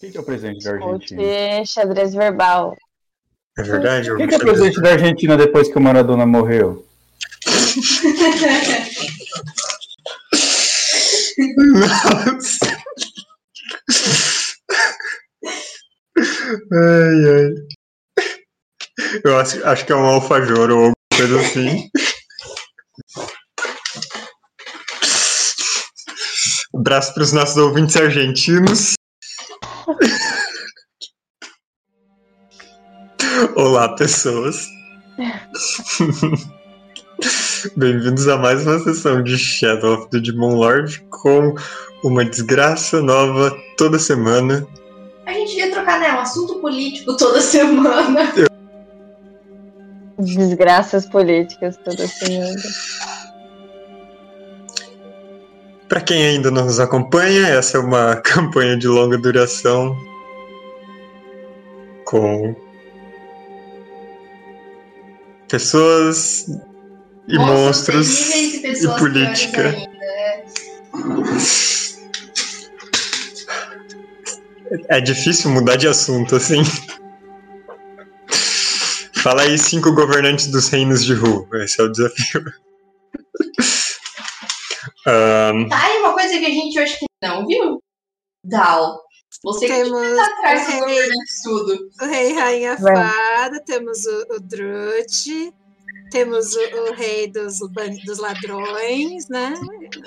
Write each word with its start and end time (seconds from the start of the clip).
Quem 0.00 0.10
que 0.10 0.16
é 0.16 0.20
o 0.20 0.24
presidente 0.24 0.64
da 0.64 0.70
Argentina? 0.72 1.22
Discute 1.22 1.66
xadrez 1.66 2.14
verbal. 2.14 2.74
É 3.58 3.62
verdade? 3.62 4.16
Quem 4.16 4.26
que 4.26 4.34
é 4.34 4.38
o 4.38 4.40
presidente 4.40 4.80
da 4.80 4.92
Argentina 4.92 5.36
depois 5.36 5.68
que 5.70 5.76
o 5.76 5.80
Maradona 5.80 6.24
morreu? 6.24 6.86
Nossa. 11.76 12.58
Ai, 16.72 17.18
ai. 17.28 17.54
Eu 19.24 19.38
acho, 19.38 19.64
acho 19.64 19.86
que 19.86 19.92
é 19.92 19.96
um 19.96 20.04
alfajor 20.04 20.70
ou 20.70 20.76
alguma 20.76 20.94
coisa 21.14 21.40
assim. 21.40 21.88
Abraço 26.74 27.14
para 27.14 27.22
os 27.22 27.32
nossos 27.32 27.56
ouvintes 27.56 27.96
argentinos. 27.96 28.94
Olá, 33.56 33.94
pessoas. 33.96 34.66
Bem-vindos 37.76 38.28
a 38.28 38.36
mais 38.38 38.66
uma 38.66 38.78
sessão 38.78 39.22
de 39.22 39.36
Shadow 39.36 39.94
of 39.94 40.10
the 40.10 40.18
Demon 40.20 40.54
Lord 40.54 41.00
com 41.10 41.54
uma 42.04 42.24
desgraça 42.24 43.02
nova 43.02 43.54
toda 43.76 43.98
semana. 43.98 44.66
A 45.26 45.32
gente 45.32 45.50
devia 45.50 45.70
trocar, 45.70 46.00
né? 46.00 46.12
Um 46.12 46.20
assunto 46.20 46.60
político 46.60 47.16
toda 47.16 47.40
semana. 47.40 48.32
Desgraças 50.18 51.06
políticas 51.06 51.76
toda 51.84 52.06
semana. 52.06 52.60
Para 55.90 56.00
quem 56.00 56.24
ainda 56.24 56.52
não 56.52 56.66
nos 56.66 56.78
acompanha, 56.78 57.48
essa 57.48 57.76
é 57.76 57.80
uma 57.80 58.14
campanha 58.22 58.76
de 58.76 58.86
longa 58.86 59.18
duração 59.18 59.98
com 62.04 62.54
pessoas 65.48 66.46
e 67.26 67.36
monstros, 67.36 68.28
terríveis 68.28 68.54
e 68.54 68.58
pessoas 68.60 68.96
e 68.96 68.98
política. 69.00 69.68
ainda. 69.68 69.90
É 74.88 75.00
difícil 75.00 75.50
mudar 75.50 75.74
de 75.74 75.88
assunto 75.88 76.36
assim. 76.36 76.62
Fala 79.16 79.42
aí 79.42 79.58
cinco 79.58 79.92
governantes 79.92 80.46
dos 80.46 80.68
reinos 80.68 81.04
de 81.04 81.14
Ru. 81.14 81.48
Esse 81.54 81.80
é 81.80 81.84
o 81.84 81.88
desafio. 81.88 82.44
Ahn, 85.06 85.68
Tá 85.68 85.82
aí 85.86 85.98
uma 85.98 86.12
coisa 86.12 86.38
que 86.38 86.46
a 86.46 86.50
gente 86.50 86.78
acho 86.78 86.98
que 86.98 87.06
não 87.22 87.46
viu? 87.46 87.82
Dal. 88.44 89.00
Você 89.44 89.66
que 89.66 89.72
Temos 89.72 90.16
tá 90.16 90.24
atrás 90.26 90.66
do 90.66 90.72
o 90.72 90.72
rei, 90.72 90.80
governante 90.80 91.42
tudo. 91.44 91.90
o 92.02 92.04
rei 92.06 92.32
Rainha 92.32 92.76
Vai. 92.76 92.96
Fada, 92.96 93.60
temos 93.64 94.04
o, 94.04 94.26
o 94.34 94.40
Drute, 94.40 95.52
temos 96.10 96.54
o, 96.54 96.60
o 96.60 96.92
rei 96.94 97.30
dos, 97.30 97.60
dos 98.04 98.18
ladrões, 98.18 99.28
né? 99.28 99.54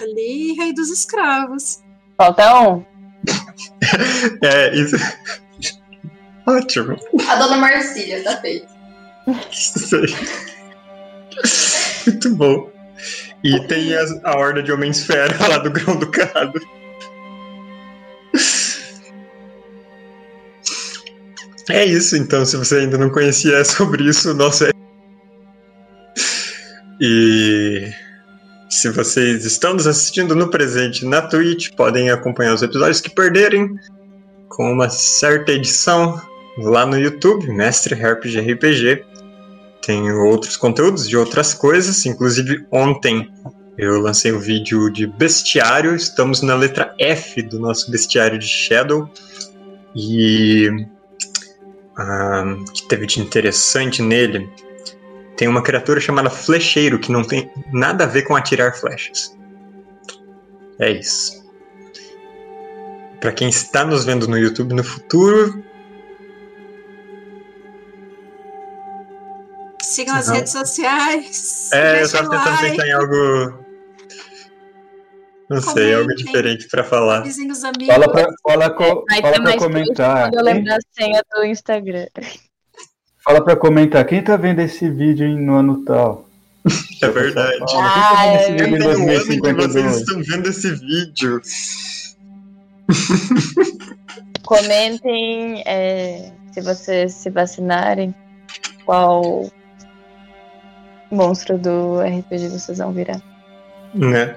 Ali, 0.01 0.51
e 0.51 0.53
rei 0.53 0.73
dos 0.73 0.89
escravos. 0.89 1.81
Falta 2.17 2.61
um. 2.69 2.85
é 4.43 4.75
isso. 4.75 4.95
Ótimo. 6.45 6.97
A 7.29 7.35
dona 7.37 7.57
Marcília, 7.57 8.21
tá 8.23 8.37
feito. 8.41 8.67
Isso 9.49 9.95
aí. 9.95 10.13
Muito 12.07 12.35
bom. 12.35 12.72
E 13.43 13.59
tem 13.67 13.93
as- 13.93 14.23
a 14.23 14.37
horda 14.37 14.63
de 14.63 14.71
Homem-Esfera 14.71 15.35
lá 15.47 15.57
do 15.57 15.69
grão 15.69 15.95
do 15.97 16.07
Cado. 16.09 16.59
É 21.69 21.85
isso, 21.85 22.17
então, 22.17 22.45
se 22.45 22.57
você 22.57 22.77
ainda 22.79 22.97
não 22.97 23.09
conhecia 23.09 23.63
sobre 23.63 24.03
isso, 24.03 24.31
o 24.31 24.33
nosso 24.33 24.65
é. 24.65 24.71
E 26.99 27.89
se 28.69 28.89
vocês 28.89 29.45
estão 29.45 29.73
nos 29.73 29.87
assistindo 29.87 30.35
no 30.35 30.49
presente 30.49 31.05
na 31.05 31.21
Twitch, 31.21 31.69
podem 31.75 32.09
acompanhar 32.09 32.53
os 32.53 32.61
episódios 32.61 33.01
que 33.01 33.09
perderem 33.09 33.69
com 34.49 34.71
uma 34.71 34.89
certa 34.89 35.51
edição 35.51 36.21
lá 36.57 36.85
no 36.85 36.97
YouTube, 36.99 37.47
Mestre 37.47 37.95
RPG 37.95 38.39
RPG. 38.53 39.03
Tem 39.85 40.11
outros 40.11 40.55
conteúdos 40.55 41.07
de 41.07 41.17
outras 41.17 41.53
coisas, 41.53 42.05
inclusive 42.05 42.65
ontem 42.71 43.29
eu 43.77 43.99
lancei 43.99 44.31
um 44.31 44.39
vídeo 44.39 44.89
de 44.89 45.05
bestiário, 45.05 45.95
estamos 45.95 46.41
na 46.41 46.55
letra 46.55 46.93
F 46.99 47.41
do 47.41 47.59
nosso 47.59 47.91
bestiário 47.91 48.39
de 48.39 48.47
Shadow. 48.47 49.09
E 49.95 50.69
ah, 51.97 52.55
o 52.59 52.63
que 52.71 52.87
teve 52.87 53.05
de 53.07 53.19
interessante 53.19 54.01
nele 54.01 54.49
tem 55.35 55.47
uma 55.47 55.61
criatura 55.61 55.99
chamada 55.99 56.29
Flecheiro 56.29 56.99
que 56.99 57.11
não 57.11 57.23
tem 57.23 57.51
nada 57.71 58.03
a 58.03 58.07
ver 58.07 58.21
com 58.23 58.35
atirar 58.35 58.75
flechas. 58.75 59.35
É 60.79 60.91
isso. 60.91 61.43
Para 63.19 63.31
quem 63.31 63.49
está 63.49 63.83
nos 63.83 64.05
vendo 64.05 64.27
no 64.27 64.37
YouTube 64.37 64.73
no 64.73 64.83
futuro, 64.83 65.63
Sigam 69.93 70.15
as 70.15 70.27
Não. 70.27 70.35
redes 70.35 70.51
sociais. 70.51 71.69
É, 71.71 72.01
eu 72.03 72.11
tava 72.11 72.29
tentando 72.29 72.49
like, 72.49 72.69
pensar 72.71 72.87
em 72.87 72.91
algo. 72.93 73.63
Não 75.49 75.61
sei, 75.61 75.73
Comentem. 75.73 75.93
algo 75.95 76.15
diferente 76.15 76.67
pra 76.67 76.83
falar. 76.83 77.21
os 77.27 77.63
amigos. 77.63 77.87
Fala 77.87 78.11
pra, 78.11 78.27
fala 78.41 78.69
co- 78.71 79.05
Vai 79.09 79.21
fala 79.21 79.41
pra 79.43 79.57
comentar. 79.57 80.23
Quando 80.29 80.35
eu 80.39 80.43
lembrar 80.43 80.77
a 80.77 80.79
senha 81.03 81.21
do 81.35 81.43
Instagram. 81.45 82.07
fala 83.23 83.43
pra 83.43 83.55
comentar. 83.55 84.03
Quem 84.05 84.23
tá 84.23 84.35
vendo 84.35 84.61
esse 84.61 84.89
vídeo 84.89 85.27
no 85.37 85.55
ano 85.57 85.85
tal? 85.85 86.27
É 87.01 87.07
verdade. 87.09 87.57
Quem 87.57 87.77
tá 87.77 88.13
vendo 88.15 88.35
esse 88.35 88.45
Ah, 88.45 88.47
vídeo 88.47 88.57
Tem 88.57 88.65
um 88.65 88.75
ano 88.75 88.75
em 88.75 88.79
que 88.79 88.83
2052? 89.05 89.73
vocês 89.73 89.97
estão 89.97 90.23
vendo 90.23 90.49
esse 90.49 90.71
vídeo. 90.71 91.41
Comentem 94.45 95.61
é, 95.65 96.31
se 96.51 96.61
vocês 96.61 97.13
se 97.13 97.29
vacinarem, 97.29 98.13
qual 98.85 99.49
monstro 101.13 101.57
do 101.57 102.01
RPG 102.01 102.49
vocês 102.49 102.77
vão 102.77 102.91
virar. 102.91 103.21
Né? 103.93 104.35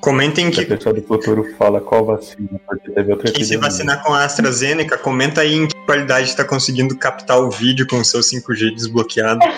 Comentem 0.00 0.52
Se 0.52 0.60
a 0.60 0.64
que. 0.64 0.74
pessoa 0.74 0.94
do 0.94 1.02
futuro 1.02 1.44
fala 1.56 1.80
qual 1.80 2.04
vacina, 2.04 2.60
porque 2.66 2.90
teve 2.90 3.12
outra 3.12 3.32
Quem 3.32 3.44
se 3.44 3.56
vacinar 3.56 4.02
com 4.02 4.12
a 4.12 4.24
AstraZeneca, 4.24 4.98
comenta 4.98 5.40
aí 5.40 5.54
em 5.54 5.68
que 5.68 5.74
qualidade 5.84 6.28
está 6.28 6.44
conseguindo 6.44 6.96
captar 6.96 7.40
o 7.40 7.50
vídeo 7.50 7.86
com 7.86 7.98
o 7.98 8.04
seu 8.04 8.20
5G 8.20 8.74
desbloqueado. 8.74 9.40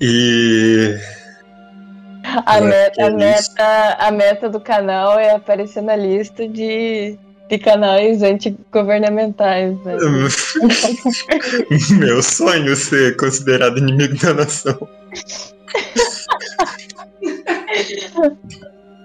E. 0.00 0.96
A 2.46 2.60
meta, 2.60 3.00
é 3.00 3.04
a, 3.04 3.08
isso. 3.08 3.16
meta, 3.16 3.96
a 3.98 4.10
meta 4.10 4.48
do 4.48 4.60
canal 4.60 5.18
é 5.18 5.30
aparecer 5.30 5.82
na 5.82 5.96
lista 5.96 6.48
de, 6.48 7.18
de 7.48 7.58
canais 7.58 8.22
antigovernamentais. 8.22 9.76
Né? 9.84 9.96
Meu 11.98 12.22
sonho 12.22 12.76
ser 12.76 13.16
considerado 13.16 13.78
inimigo 13.78 14.16
da 14.18 14.34
nação. 14.34 14.78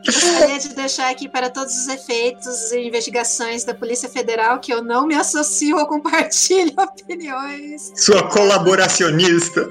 Gostaria 0.06 0.60
de 0.60 0.76
deixar 0.76 1.10
aqui 1.10 1.30
para 1.30 1.50
todos 1.50 1.74
os 1.74 1.88
efeitos 1.88 2.74
e 2.74 2.88
investigações 2.88 3.64
da 3.64 3.74
Polícia 3.74 4.10
Federal 4.10 4.60
que 4.60 4.74
eu 4.74 4.84
não 4.84 5.08
me 5.08 5.16
associo 5.16 5.78
ou 5.78 5.88
compartilho 5.88 6.74
opiniões. 6.78 7.94
Sua 7.96 8.28
colaboracionista. 8.28 9.70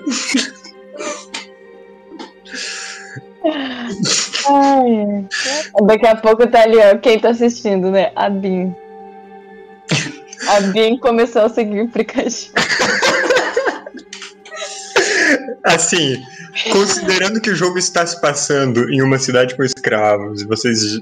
Ai, 4.48 5.26
daqui 5.86 6.06
a 6.06 6.16
pouco 6.16 6.46
tá 6.46 6.62
ali, 6.62 6.78
ó, 6.78 6.96
quem 6.98 7.18
tá 7.18 7.30
assistindo, 7.30 7.90
né? 7.90 8.12
A 8.16 8.28
Bin. 8.28 8.74
A 10.48 10.60
Bin 10.60 10.98
começou 10.98 11.42
a 11.42 11.48
seguir 11.48 11.80
o 11.80 11.84
aplicativo. 11.84 12.52
Assim, 15.64 16.20
considerando 16.72 17.40
que 17.40 17.50
o 17.50 17.54
jogo 17.54 17.78
está 17.78 18.04
se 18.04 18.20
passando 18.20 18.90
em 18.90 19.00
uma 19.00 19.18
cidade 19.18 19.56
com 19.56 19.62
escravos 19.62 20.42
vocês 20.42 21.00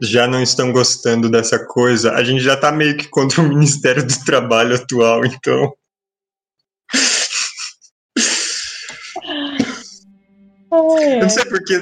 já 0.00 0.26
não 0.26 0.42
estão 0.42 0.72
gostando 0.72 1.28
dessa 1.28 1.58
coisa, 1.58 2.12
a 2.12 2.22
gente 2.22 2.42
já 2.42 2.56
tá 2.56 2.70
meio 2.70 2.96
que 2.96 3.08
contra 3.08 3.40
o 3.40 3.48
Ministério 3.48 4.06
do 4.06 4.24
Trabalho 4.24 4.76
atual, 4.76 5.24
então. 5.24 5.72
Eu 10.70 11.20
não 11.20 11.28
sei 11.30 11.44
porque. 11.46 11.78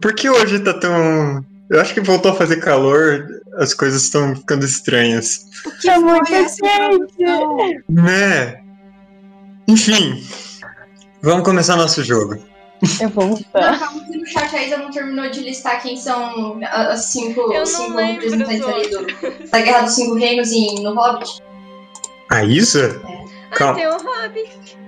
Por 0.00 0.14
que 0.14 0.28
hoje 0.30 0.60
tá 0.60 0.74
tão. 0.74 1.44
Eu 1.68 1.80
acho 1.80 1.94
que 1.94 2.00
voltou 2.00 2.32
a 2.32 2.34
fazer 2.34 2.56
calor, 2.56 3.26
as 3.56 3.72
coisas 3.74 4.02
estão 4.02 4.34
ficando 4.34 4.64
estranhas. 4.64 5.46
O 5.64 5.70
que 5.78 5.86
Tá 5.86 5.94
foi 5.94 6.02
muito 6.04 6.32
introdução? 6.34 7.58
Né? 7.88 8.60
Enfim. 9.68 10.24
Vamos 11.22 11.44
começar 11.44 11.76
nosso 11.76 12.02
jogo. 12.02 12.36
Eu 13.00 13.10
vou 13.10 13.24
Não, 13.26 13.34
lutar. 13.36 13.78
calma 13.78 14.04
que 14.06 14.16
no 14.16 14.26
chat 14.26 14.56
a 14.56 14.62
Isa 14.66 14.78
não 14.78 14.90
terminou 14.90 15.30
de 15.30 15.40
listar 15.40 15.82
quem 15.82 15.96
são 15.98 16.58
as 16.64 17.04
cinco, 17.06 17.52
Eu 17.52 17.66
cinco 17.66 17.96
representantes 17.98 18.62
ali 18.66 18.88
do, 18.88 19.48
da 19.50 19.60
Guerra 19.60 19.82
dos 19.82 19.94
Cinco 19.94 20.14
Reinos 20.14 20.50
em, 20.50 20.82
no 20.82 20.94
Hobbit. 20.94 21.42
A 22.30 22.42
Isa? 22.42 22.98
Ah, 23.50 23.54
Calma. 23.54 23.74
tem 23.74 23.86
o 23.86 23.92
Hobbit. 23.98 24.78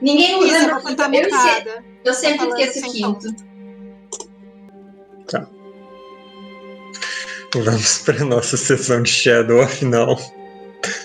Ninguém 0.00 0.40
lembra. 0.40 0.80
você 0.80 0.94
tá 0.94 1.10
Eu, 1.14 1.82
eu 2.04 2.14
sempre 2.14 2.48
Tá 2.48 2.60
esqueço 2.60 2.86
o 2.86 2.92
quinto. 2.92 3.46
Vamos 7.54 7.98
para 7.98 8.24
nossa 8.24 8.56
sessão 8.56 9.02
de 9.02 9.10
Shadow, 9.10 9.62
afinal. 9.62 10.18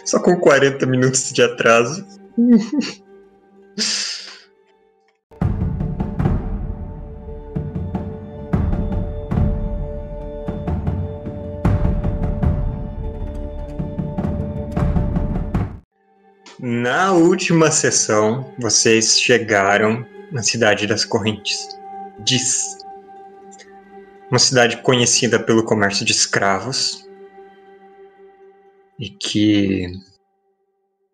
Só 0.04 0.20
com 0.20 0.36
40 0.38 0.86
minutos 0.86 1.32
de 1.32 1.42
atraso. 1.42 2.06
Na 16.82 17.12
última 17.12 17.70
sessão, 17.70 18.56
vocês 18.58 19.22
chegaram 19.22 20.04
na 20.32 20.42
cidade 20.42 20.88
das 20.88 21.06
correntes. 21.06 21.70
Diz. 22.24 22.76
Uma 24.32 24.40
cidade 24.40 24.78
conhecida 24.78 25.38
pelo 25.40 25.64
comércio 25.64 26.04
de 26.04 26.12
escravos. 26.12 27.08
E 29.00 29.12
que. 29.12 29.92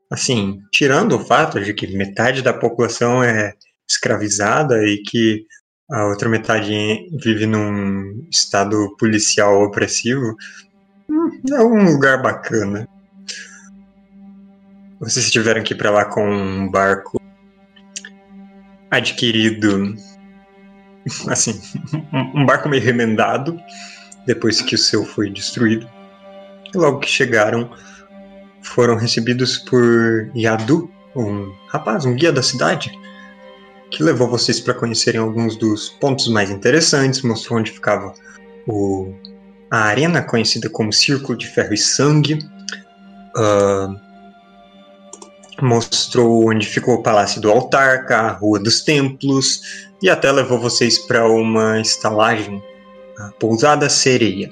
Assim, 0.10 0.62
tirando 0.72 1.18
o 1.18 1.26
fato 1.26 1.60
de 1.60 1.74
que 1.74 1.98
metade 1.98 2.42
da 2.42 2.54
população 2.54 3.22
é 3.22 3.54
escravizada 3.90 4.86
e 4.86 5.04
que 5.04 5.46
a 5.92 6.06
outra 6.06 6.30
metade 6.30 7.10
vive 7.22 7.46
num 7.46 8.26
estado 8.32 8.96
policial 8.98 9.64
opressivo, 9.64 10.34
hum, 11.10 11.42
é 11.52 11.62
um 11.62 11.92
lugar 11.92 12.22
bacana. 12.22 12.88
Vocês 15.00 15.30
tiveram 15.30 15.64
que 15.64 15.74
ir 15.74 15.78
pra 15.78 15.92
lá 15.92 16.06
com 16.06 16.28
um 16.28 16.70
barco 16.70 17.22
adquirido, 18.90 19.96
assim, 21.28 21.62
um 22.34 22.46
barco 22.46 22.68
meio 22.68 22.82
remendado, 22.82 23.60
depois 24.26 24.62
que 24.62 24.76
o 24.76 24.78
seu 24.78 25.06
foi 25.06 25.30
destruído. 25.30 25.88
E 26.74 26.78
logo 26.78 27.00
que 27.00 27.10
chegaram, 27.10 27.70
foram 28.62 28.96
recebidos 28.96 29.58
por 29.58 30.32
Yadu, 30.36 30.90
um 31.16 31.54
rapaz, 31.68 32.06
um 32.06 32.16
guia 32.16 32.32
da 32.32 32.42
cidade, 32.42 32.92
que 33.92 34.04
levou 34.04 34.28
vocês 34.28 34.60
para 34.60 34.74
conhecerem 34.74 35.22
alguns 35.22 35.56
dos 35.56 35.90
pontos 35.90 36.28
mais 36.28 36.50
interessantes, 36.50 37.22
mostrou 37.22 37.60
onde 37.60 37.72
ficava 37.72 38.14
o, 38.68 39.14
a 39.72 39.80
arena 39.80 40.22
conhecida 40.22 40.70
como 40.70 40.92
Círculo 40.92 41.38
de 41.38 41.48
Ferro 41.48 41.74
e 41.74 41.78
Sangue, 41.78 42.40
ah, 43.36 44.07
mostrou 45.62 46.50
onde 46.50 46.68
ficou 46.68 46.96
o 46.96 47.04
Palácio 47.04 47.42
do 47.42 47.52
Altarca, 47.52 48.18
a 48.18 48.32
Rua 48.32 48.60
dos 48.60 48.82
Templos, 48.82 49.88
e 50.02 50.10
até 50.10 50.32
levou 50.32 50.60
vocês 50.60 50.98
para 50.98 51.28
uma 51.28 51.80
estalagem, 51.80 52.62
a 53.18 53.32
Pousada 53.40 53.90
Sereia. 53.90 54.50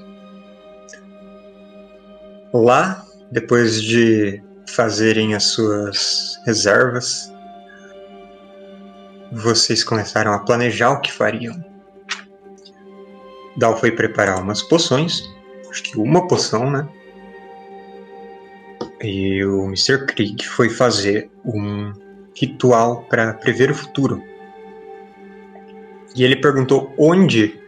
Lá, 2.53 3.05
depois 3.31 3.81
de 3.81 4.41
fazerem 4.67 5.35
as 5.35 5.43
suas 5.43 6.39
reservas, 6.45 7.31
vocês 9.31 9.83
começaram 9.83 10.33
a 10.33 10.39
planejar 10.39 10.91
o 10.91 11.01
que 11.01 11.11
fariam. 11.11 11.63
Dal 13.57 13.77
foi 13.77 13.91
preparar 13.91 14.41
umas 14.41 14.61
poções, 14.61 15.21
acho 15.69 15.83
que 15.83 15.97
uma 15.97 16.27
poção, 16.27 16.69
né? 16.69 16.87
E 19.01 19.43
o 19.43 19.65
Mr. 19.65 20.05
Krieg 20.05 20.47
foi 20.47 20.69
fazer 20.69 21.29
um 21.43 21.93
ritual 22.35 23.03
para 23.05 23.33
prever 23.33 23.71
o 23.71 23.75
futuro. 23.75 24.21
E 26.15 26.23
ele 26.23 26.37
perguntou 26.37 26.93
onde 26.97 27.59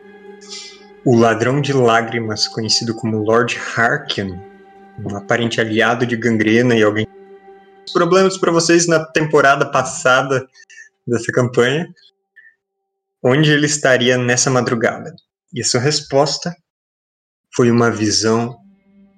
o 1.04 1.16
ladrão 1.16 1.62
de 1.62 1.74
lágrimas, 1.74 2.48
conhecido 2.48 2.94
como 2.96 3.18
Lord 3.18 3.58
Harkin, 3.76 4.40
um 5.06 5.16
aparente 5.16 5.60
aliado 5.60 6.06
de 6.06 6.16
gangrena 6.16 6.76
e 6.76 6.84
alguém. 6.84 7.08
Problemas 7.94 8.38
para 8.38 8.52
vocês 8.52 8.88
na 8.88 9.04
temporada 9.06 9.70
passada 9.70 10.48
dessa 11.06 11.32
campanha, 11.32 11.88
onde 13.24 13.52
ele 13.52 13.66
estaria 13.66 14.18
nessa 14.18 14.50
madrugada. 14.50 15.16
E 15.54 15.62
a 15.62 15.66
sua 15.66 15.80
resposta 15.80 16.56
foi 17.56 17.72
uma 17.72 17.90
visão 17.90 18.58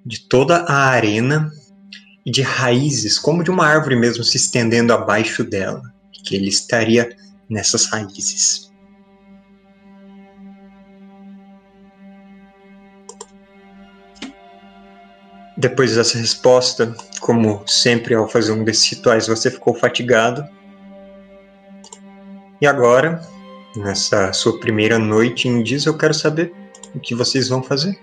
de 0.04 0.28
toda 0.28 0.58
a 0.58 0.86
arena 0.88 1.50
de 2.30 2.42
raízes, 2.42 3.18
como 3.18 3.42
de 3.42 3.50
uma 3.50 3.66
árvore 3.66 3.96
mesmo 3.96 4.22
se 4.22 4.36
estendendo 4.36 4.92
abaixo 4.92 5.42
dela, 5.42 5.82
que 6.12 6.36
ele 6.36 6.48
estaria 6.48 7.16
nessas 7.48 7.86
raízes. 7.86 8.70
Depois 15.56 15.94
dessa 15.94 16.16
resposta, 16.16 16.94
como 17.20 17.62
sempre 17.66 18.14
ao 18.14 18.26
fazer 18.26 18.52
um 18.52 18.64
desses 18.64 18.90
rituais, 18.90 19.26
você 19.26 19.50
ficou 19.50 19.74
fatigado. 19.74 20.42
E 22.62 22.66
agora, 22.66 23.20
nessa 23.76 24.32
sua 24.32 24.58
primeira 24.58 24.98
noite 24.98 25.48
em 25.48 25.62
Diz, 25.62 25.84
eu 25.84 25.98
quero 25.98 26.14
saber 26.14 26.50
o 26.94 27.00
que 27.00 27.14
vocês 27.14 27.48
vão 27.48 27.62
fazer. 27.62 27.98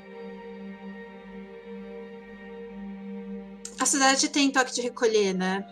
Cidade 3.88 4.30
tem 4.30 4.52
toque 4.52 4.74
de 4.76 4.82
recolher, 4.82 5.34
né? 5.34 5.66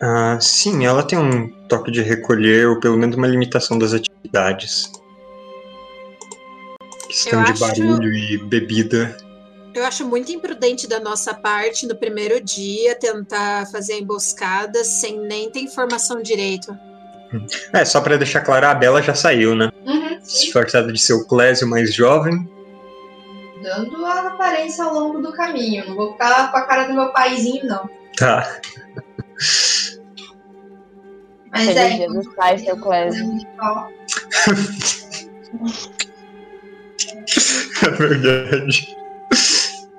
Ah, 0.00 0.38
sim, 0.40 0.84
ela 0.84 1.02
tem 1.02 1.18
um 1.18 1.48
toque 1.68 1.90
de 1.90 2.02
recolher, 2.02 2.68
ou 2.68 2.78
pelo 2.80 2.96
menos 2.98 3.16
uma 3.16 3.26
limitação 3.26 3.78
das 3.78 3.92
atividades. 3.94 4.90
Questão 7.06 7.40
Eu 7.40 7.44
de 7.46 7.52
acho- 7.52 7.60
barulho 7.60 8.12
e 8.12 8.36
bebida. 8.38 9.16
Eu 9.74 9.84
acho 9.84 10.06
muito 10.06 10.32
imprudente 10.32 10.86
da 10.86 10.98
nossa 10.98 11.34
parte, 11.34 11.86
no 11.86 11.94
primeiro 11.94 12.42
dia, 12.42 12.94
tentar 12.94 13.66
fazer 13.70 13.94
a 13.94 13.98
emboscada 13.98 14.82
sem 14.84 15.18
nem 15.20 15.50
ter 15.50 15.60
informação 15.60 16.22
direito. 16.22 16.76
É, 17.72 17.84
só 17.84 18.00
pra 18.00 18.16
deixar 18.16 18.40
claro, 18.40 18.66
a 18.66 18.74
Bela 18.74 19.02
já 19.02 19.14
saiu, 19.14 19.54
né? 19.54 19.70
Uhum. 19.84 20.18
Disfarçada 20.20 20.92
de 20.92 20.98
ser 20.98 21.12
o 21.14 21.26
Clésio 21.26 21.66
mais 21.68 21.92
jovem. 21.92 22.48
Dando 23.66 24.06
a 24.06 24.28
aparência 24.28 24.84
ao 24.84 24.94
longo 24.94 25.20
do 25.20 25.32
caminho. 25.32 25.88
Não 25.88 25.96
vou 25.96 26.12
ficar 26.12 26.52
com 26.52 26.56
a 26.56 26.62
cara 26.66 26.84
do 26.84 26.94
meu 26.94 27.12
paizinho, 27.12 27.66
não. 27.66 27.90
Tá. 28.16 28.60
Mas 31.50 31.64
Feliz 31.64 31.76
é. 31.76 31.96
dia 31.96 32.08
dos 32.08 32.34
pais, 32.36 32.60
seu 32.62 32.76
Clésio. 32.80 33.26
É 37.84 37.90
verdade. 37.90 38.96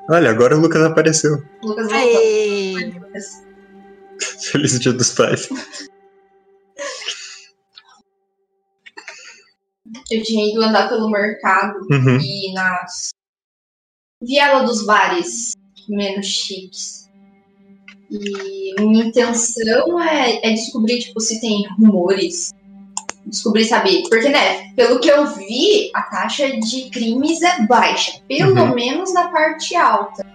Olha, 0.09 0.29
agora 0.29 0.55
o 0.55 0.61
Lucas 0.61 0.81
apareceu. 0.83 1.43
Lucas 1.61 1.87
voltou. 1.91 2.21
Feliz 4.49 4.79
Dia 4.79 4.93
dos 4.93 5.11
Pais. 5.11 5.49
Eu 10.09 10.23
tinha 10.23 10.49
ido 10.49 10.63
andar 10.63 10.87
pelo 10.87 11.09
mercado 11.09 11.79
Uhum. 11.91 12.17
e 12.21 12.53
nas 12.53 13.09
viela 14.21 14.63
dos 14.63 14.85
bares 14.85 15.53
menos 15.87 16.25
chiques. 16.25 17.07
E 18.09 18.73
minha 18.79 19.05
intenção 19.05 20.01
é, 20.01 20.39
é 20.47 20.53
descobrir, 20.53 20.99
tipo, 20.99 21.19
se 21.19 21.41
tem 21.41 21.67
rumores. 21.77 22.53
Descobrir, 23.25 23.65
saber. 23.65 24.03
Porque, 24.09 24.29
né, 24.29 24.71
pelo 24.75 24.99
que 24.99 25.09
eu 25.09 25.27
vi, 25.27 25.91
a 25.93 26.03
taxa 26.03 26.49
de 26.57 26.89
crimes 26.89 27.41
é 27.41 27.65
baixa. 27.65 28.21
Pelo 28.27 28.55
Uhum. 28.55 28.73
menos 28.73 29.13
na 29.13 29.27
parte 29.27 29.75
alta. 29.75 30.25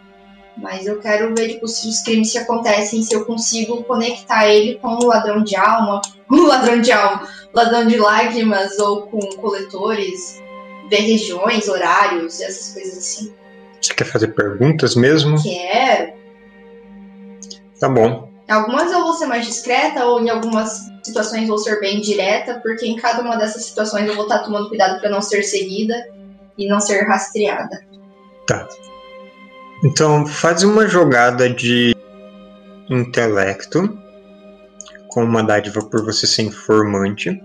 Mas 0.58 0.86
eu 0.86 1.00
quero 1.00 1.34
ver, 1.34 1.54
tipo, 1.54 1.66
se 1.66 1.88
os 1.88 2.00
crimes 2.02 2.30
que 2.32 2.38
acontecem, 2.38 3.02
se 3.02 3.14
eu 3.14 3.24
consigo 3.24 3.82
conectar 3.84 4.46
ele 4.46 4.74
com 4.74 4.88
o 4.96 5.06
ladrão 5.06 5.42
de 5.42 5.56
alma. 5.56 6.00
O 6.30 6.46
ladrão 6.46 6.80
de 6.80 6.90
alma. 6.90 7.28
Ladrão 7.52 7.86
de 7.86 7.96
lágrimas 7.98 8.78
ou 8.78 9.02
com 9.02 9.18
coletores. 9.36 10.40
Ver 10.88 11.00
regiões, 11.00 11.68
horários, 11.68 12.40
essas 12.40 12.72
coisas 12.72 12.98
assim. 12.98 13.41
Você 13.82 13.94
quer 13.94 14.04
fazer 14.04 14.28
perguntas 14.28 14.94
mesmo? 14.94 15.42
Quero. 15.42 16.12
Tá 17.80 17.88
bom. 17.88 18.30
Em 18.48 18.52
algumas 18.52 18.92
eu 18.92 19.02
vou 19.02 19.12
ser 19.14 19.26
mais 19.26 19.44
discreta, 19.44 20.04
ou 20.04 20.20
em 20.20 20.30
algumas 20.30 20.90
situações 21.02 21.48
vou 21.48 21.58
ser 21.58 21.80
bem 21.80 22.00
direta, 22.00 22.60
porque 22.62 22.86
em 22.86 22.96
cada 22.96 23.22
uma 23.22 23.36
dessas 23.36 23.64
situações 23.64 24.06
eu 24.06 24.14
vou 24.14 24.24
estar 24.24 24.40
tomando 24.40 24.68
cuidado 24.68 25.00
para 25.00 25.10
não 25.10 25.20
ser 25.20 25.42
seguida 25.42 25.94
e 26.56 26.68
não 26.68 26.78
ser 26.78 27.02
rastreada. 27.02 27.84
Então, 29.84 30.26
faz 30.26 30.62
uma 30.62 30.86
jogada 30.86 31.50
de 31.50 31.96
intelecto 32.88 33.98
com 35.08 35.24
uma 35.24 35.42
dádiva 35.42 35.82
por 35.82 36.04
você 36.04 36.26
ser 36.26 36.42
informante. 36.42 37.42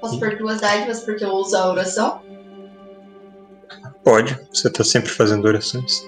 Posso 0.00 0.18
pôr 0.18 0.38
duas 0.38 0.60
dádivas 0.60 1.00
porque 1.00 1.24
eu 1.24 1.30
uso 1.30 1.56
a 1.56 1.70
oração? 1.70 2.29
Pode, 4.04 4.38
você 4.52 4.70
tá 4.70 4.82
sempre 4.82 5.10
fazendo 5.10 5.44
orações. 5.46 6.02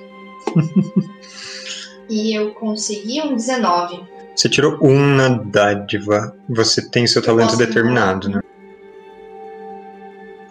E 2.09 2.37
eu 2.37 2.53
consegui 2.55 3.21
um 3.23 3.35
19. 3.37 4.05
Você 4.35 4.49
tirou 4.49 4.79
um 4.83 4.99
na 5.15 5.29
dádiva. 5.29 6.35
Você 6.49 6.89
tem 6.89 7.07
seu 7.07 7.23
talento 7.23 7.57
determinado, 7.57 8.29
né? 8.29 8.41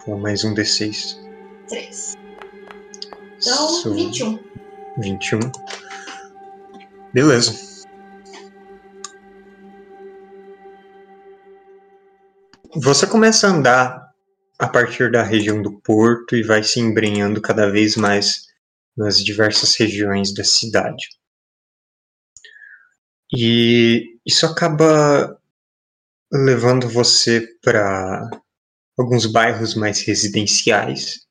Vou 0.06 0.18
mais 0.18 0.44
um 0.44 0.54
D6. 0.54 1.18
3. 1.68 2.14
Então, 3.38 3.68
Su- 3.68 3.94
21. 3.94 4.38
21. 4.98 5.40
Beleza. 7.12 7.52
Você 12.74 13.06
começa 13.06 13.46
a 13.46 13.50
andar 13.50 14.11
a 14.62 14.68
partir 14.68 15.10
da 15.10 15.24
região 15.24 15.60
do 15.60 15.80
porto 15.80 16.36
e 16.36 16.42
vai 16.44 16.62
se 16.62 16.78
embrenhando 16.78 17.42
cada 17.42 17.68
vez 17.68 17.96
mais 17.96 18.46
nas 18.96 19.18
diversas 19.18 19.74
regiões 19.74 20.32
da 20.32 20.44
cidade. 20.44 21.08
E 23.34 24.20
isso 24.24 24.46
acaba 24.46 25.36
levando 26.32 26.88
você 26.88 27.44
para 27.60 28.30
alguns 28.96 29.26
bairros 29.26 29.74
mais 29.74 30.00
residenciais 30.02 31.26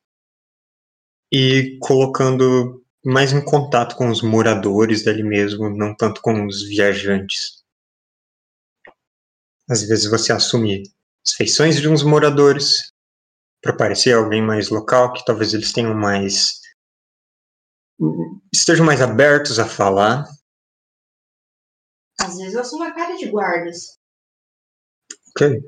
e 1.31 1.77
colocando 1.79 2.83
mais 3.05 3.31
em 3.31 3.43
contato 3.45 3.95
com 3.95 4.09
os 4.09 4.21
moradores 4.21 5.05
dali 5.05 5.23
mesmo, 5.23 5.69
não 5.69 5.95
tanto 5.95 6.19
com 6.21 6.45
os 6.45 6.67
viajantes. 6.67 7.63
Às 9.69 9.83
vezes 9.83 10.11
você 10.11 10.33
assume 10.33 10.83
as 11.25 11.33
feições 11.33 11.79
de 11.79 11.87
uns 11.87 12.03
moradores 12.03 12.90
para 13.61 13.75
parecer 13.75 14.13
alguém 14.13 14.41
mais 14.41 14.69
local, 14.69 15.13
que 15.13 15.23
talvez 15.23 15.53
eles 15.53 15.71
tenham 15.71 15.93
mais 15.93 16.59
estejam 18.51 18.85
mais 18.85 19.01
abertos 19.01 19.59
a 19.59 19.65
falar. 19.65 20.27
Às 22.19 22.37
vezes 22.37 22.55
eu 22.55 22.61
assumo 22.61 22.83
a 22.83 22.91
cara 22.91 23.15
de 23.15 23.29
guardas. 23.29 23.99
Ok. 25.29 25.61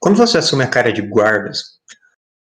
Quando 0.00 0.16
você 0.16 0.38
assume 0.38 0.64
a 0.64 0.70
cara 0.70 0.92
de 0.92 1.02
guardas, 1.02 1.80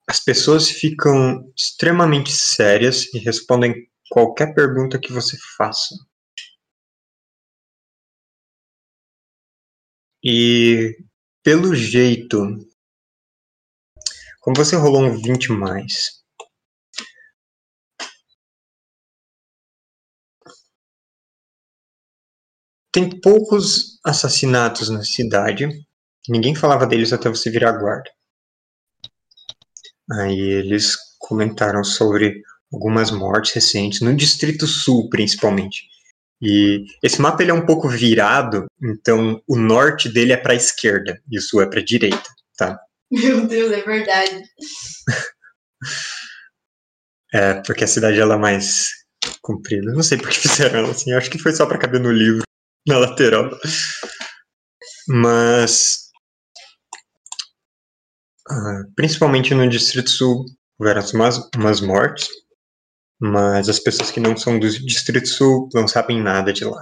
as 0.07 0.19
pessoas 0.19 0.69
ficam 0.69 1.51
extremamente 1.57 2.31
sérias 2.31 3.13
e 3.13 3.19
respondem 3.19 3.89
qualquer 4.09 4.53
pergunta 4.53 4.99
que 4.99 5.11
você 5.11 5.37
faça. 5.57 5.95
E 10.23 10.97
pelo 11.43 11.73
jeito, 11.73 12.57
como 14.41 14.57
você 14.57 14.75
rolou 14.75 15.03
um 15.03 15.21
20 15.21 15.51
mais, 15.51 16.21
tem 22.91 23.09
poucos 23.21 23.99
assassinatos 24.03 24.89
na 24.89 25.03
cidade. 25.03 25.69
Ninguém 26.27 26.55
falava 26.55 26.85
deles 26.85 27.13
até 27.13 27.29
você 27.29 27.49
virar 27.49 27.71
guarda. 27.73 28.09
Aí 30.11 30.39
eles 30.39 30.97
comentaram 31.19 31.83
sobre 31.83 32.41
algumas 32.73 33.11
mortes 33.11 33.53
recentes, 33.53 34.01
no 34.01 34.15
Distrito 34.15 34.67
Sul 34.67 35.09
principalmente. 35.09 35.85
E 36.41 36.85
esse 37.03 37.21
mapa 37.21 37.43
ele 37.43 37.51
é 37.51 37.53
um 37.53 37.65
pouco 37.65 37.87
virado, 37.87 38.65
então 38.81 39.41
o 39.47 39.55
norte 39.55 40.09
dele 40.09 40.33
é 40.33 40.37
para 40.37 40.53
a 40.53 40.55
esquerda 40.55 41.21
e 41.29 41.37
o 41.37 41.41
sul 41.41 41.61
é 41.61 41.69
para 41.69 41.79
a 41.79 41.85
direita, 41.85 42.29
tá? 42.57 42.79
Meu 43.11 43.47
Deus, 43.47 43.71
é 43.71 43.81
verdade. 43.81 44.43
É, 47.33 47.61
porque 47.61 47.85
a 47.85 47.87
cidade 47.87 48.19
ela 48.19 48.35
é 48.35 48.37
mais 48.37 48.89
comprida. 49.41 49.91
Não 49.93 50.03
sei 50.03 50.17
por 50.17 50.29
que 50.29 50.39
fizeram 50.39 50.79
ela 50.79 50.91
assim, 50.91 51.13
acho 51.13 51.29
que 51.29 51.39
foi 51.39 51.53
só 51.53 51.65
para 51.65 51.77
caber 51.77 52.01
no 52.01 52.11
livro, 52.11 52.43
na 52.87 52.97
lateral. 52.97 53.49
Mas 55.07 56.09
ah, 58.49 58.83
principalmente 58.95 59.53
no 59.53 59.67
Distrito 59.69 60.09
Sul 60.09 60.45
houveram 60.79 61.01
umas, 61.13 61.49
umas 61.55 61.81
mortes, 61.81 62.27
mas 63.19 63.69
as 63.69 63.79
pessoas 63.79 64.11
que 64.11 64.19
não 64.19 64.35
são 64.37 64.59
do 64.59 64.69
Distrito 64.69 65.27
Sul 65.27 65.69
não 65.73 65.87
sabem 65.87 66.21
nada 66.21 66.53
de 66.53 66.65
lá. 66.65 66.81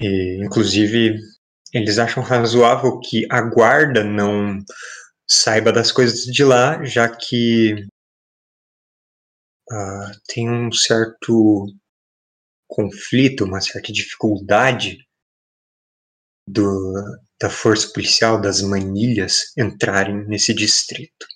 E, 0.00 0.42
inclusive, 0.44 1.16
eles 1.72 1.98
acham 1.98 2.22
razoável 2.22 2.98
que 3.00 3.26
a 3.30 3.40
guarda 3.40 4.02
não 4.02 4.58
saiba 5.28 5.72
das 5.72 5.92
coisas 5.92 6.24
de 6.24 6.44
lá, 6.44 6.84
já 6.84 7.08
que 7.08 7.86
ah, 9.70 10.12
tem 10.26 10.50
um 10.50 10.72
certo 10.72 11.66
conflito, 12.68 13.44
uma 13.44 13.60
certa 13.60 13.92
dificuldade 13.92 14.98
do, 16.46 16.92
da 17.40 17.48
força 17.48 17.92
policial 17.92 18.40
das 18.40 18.60
manilhas 18.62 19.52
entrarem 19.56 20.26
nesse 20.26 20.52
distrito. 20.52 21.26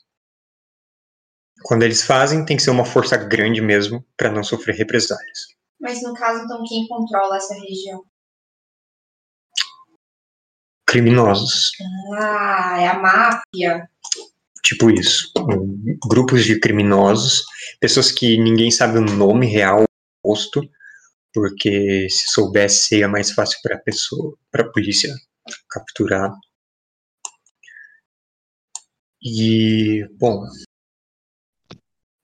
Quando 1.62 1.82
eles 1.82 2.02
fazem, 2.02 2.44
tem 2.44 2.56
que 2.56 2.62
ser 2.62 2.70
uma 2.70 2.84
força 2.84 3.16
grande 3.16 3.60
mesmo 3.60 4.04
para 4.16 4.30
não 4.30 4.42
sofrer 4.42 4.74
represálias. 4.74 5.54
Mas 5.80 6.02
no 6.02 6.14
caso, 6.14 6.44
então, 6.44 6.62
quem 6.66 6.86
controla 6.88 7.36
essa 7.36 7.54
região? 7.54 8.04
Criminosos, 10.94 11.72
Ah, 12.16 12.76
é 12.80 12.86
a 12.86 12.98
máfia. 13.00 13.90
tipo 14.62 14.88
isso, 14.92 15.32
grupos 16.08 16.44
de 16.44 16.60
criminosos, 16.60 17.44
pessoas 17.80 18.12
que 18.12 18.38
ninguém 18.38 18.70
sabe 18.70 18.98
o 18.98 19.00
nome 19.00 19.44
real, 19.48 19.82
o 19.82 20.28
rosto, 20.28 20.60
porque 21.32 22.06
se 22.08 22.28
soubesse 22.28 22.86
seria 22.86 23.08
mais 23.08 23.32
fácil 23.32 23.58
para 23.60 23.74
a 23.74 23.80
pessoa, 23.80 24.38
para 24.52 24.62
a 24.62 24.70
polícia 24.70 25.12
capturar. 25.68 26.30
E, 29.20 30.06
bom, 30.12 30.44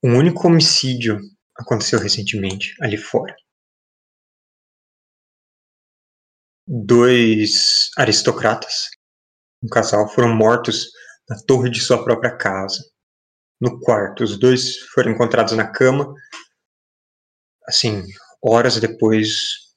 um 0.01 0.17
único 0.17 0.47
homicídio 0.47 1.19
aconteceu 1.57 1.99
recentemente 1.99 2.73
ali 2.79 2.95
fora. 2.95 3.35
Dois 6.73 7.89
aristocratas, 7.97 8.89
um 9.61 9.67
casal, 9.67 10.07
foram 10.07 10.33
mortos 10.33 10.89
na 11.27 11.37
torre 11.43 11.69
de 11.69 11.81
sua 11.81 12.01
própria 12.01 12.33
casa, 12.37 12.81
no 13.59 13.77
quarto. 13.81 14.23
Os 14.23 14.39
dois 14.39 14.77
foram 14.93 15.11
encontrados 15.11 15.51
na 15.51 15.69
cama, 15.69 16.13
assim, 17.67 18.03
horas 18.41 18.79
depois, 18.79 19.73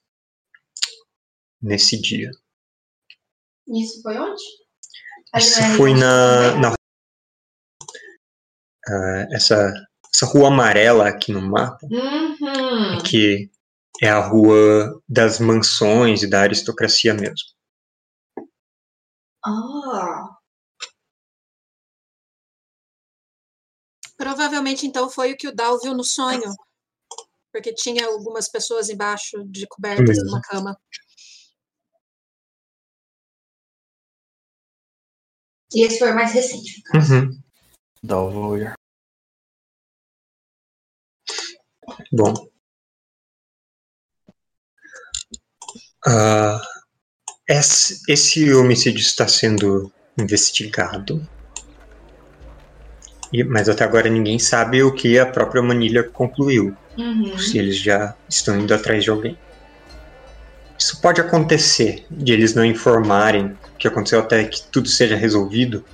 nesse 1.61 2.01
dia. 2.01 2.31
Isso 3.67 4.01
foi 4.01 4.17
onde? 4.17 4.43
Isso 5.37 5.61
foi 5.77 5.95
na, 5.95 6.55
na 6.61 6.75
ah, 8.87 9.27
essa, 9.33 9.73
essa 10.15 10.27
rua 10.27 10.47
amarela 10.47 11.09
aqui 11.09 11.33
no 11.33 11.41
mapa, 11.43 11.79
Uhum. 11.91 13.03
que 13.03 13.51
é 14.03 14.09
a 14.09 14.21
rua 14.21 15.01
das 15.09 15.39
mansões 15.39 16.23
e 16.23 16.31
da 16.31 16.41
aristocracia 16.41 17.15
mesmo. 17.15 17.55
Ah, 19.45 20.39
Provavelmente, 24.17 24.87
então, 24.87 25.11
foi 25.11 25.33
o 25.33 25.37
que 25.37 25.49
o 25.49 25.55
Dal 25.55 25.81
viu 25.81 25.95
no 25.95 26.05
sonho. 26.05 26.55
Porque 27.53 27.73
tinha 27.75 28.07
algumas 28.07 28.49
pessoas 28.49 28.89
embaixo 28.89 29.45
de 29.45 29.67
cobertas 29.67 30.17
numa 30.25 30.41
cama. 30.41 30.79
e 35.75 35.83
esse 35.85 35.99
foi 35.99 36.13
o 36.13 36.15
mais 36.15 36.33
recente, 36.33 36.79
no 36.79 36.83
caso. 36.85 37.15
Uhum. 37.15 37.43
Dalvoyer. 38.03 38.75
Bom. 42.13 42.54
Ah, 46.07 46.61
esse, 47.49 48.03
esse 48.09 48.53
homicídio 48.53 49.01
está 49.01 49.27
sendo 49.27 49.93
investigado. 50.19 51.27
E- 53.33 53.45
mas 53.45 53.69
até 53.69 53.85
agora 53.85 54.09
ninguém 54.09 54.39
sabe 54.39 54.83
o 54.83 54.93
que 54.93 55.19
a 55.19 55.27
própria 55.27 55.63
Manilha 55.63 56.05
concluiu. 56.05 56.77
Uhum. 56.97 57.37
Se 57.39 57.59
eles 57.59 57.77
já 57.77 58.15
estão 58.29 58.59
indo 58.61 58.73
atrás 58.73 59.03
de 59.03 59.11
alguém. 59.11 59.37
Isso 60.79 61.01
pode 61.01 61.21
acontecer, 61.21 62.05
de 62.11 62.33
eles 62.33 62.55
não 62.55 62.65
informarem 62.65 63.47
o 63.47 63.77
que 63.79 63.89
aconteceu 63.89 64.21
até 64.21 64.45
que 64.45 64.63
tudo 64.65 64.89
seja 64.89 65.17
resolvido. 65.17 65.85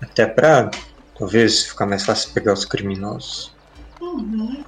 Até 0.00 0.26
pra 0.26 0.70
talvez 1.18 1.64
ficar 1.64 1.86
mais 1.86 2.04
fácil 2.04 2.32
pegar 2.32 2.52
os 2.52 2.64
criminosos. 2.64 3.54
Uhum. 4.00 4.64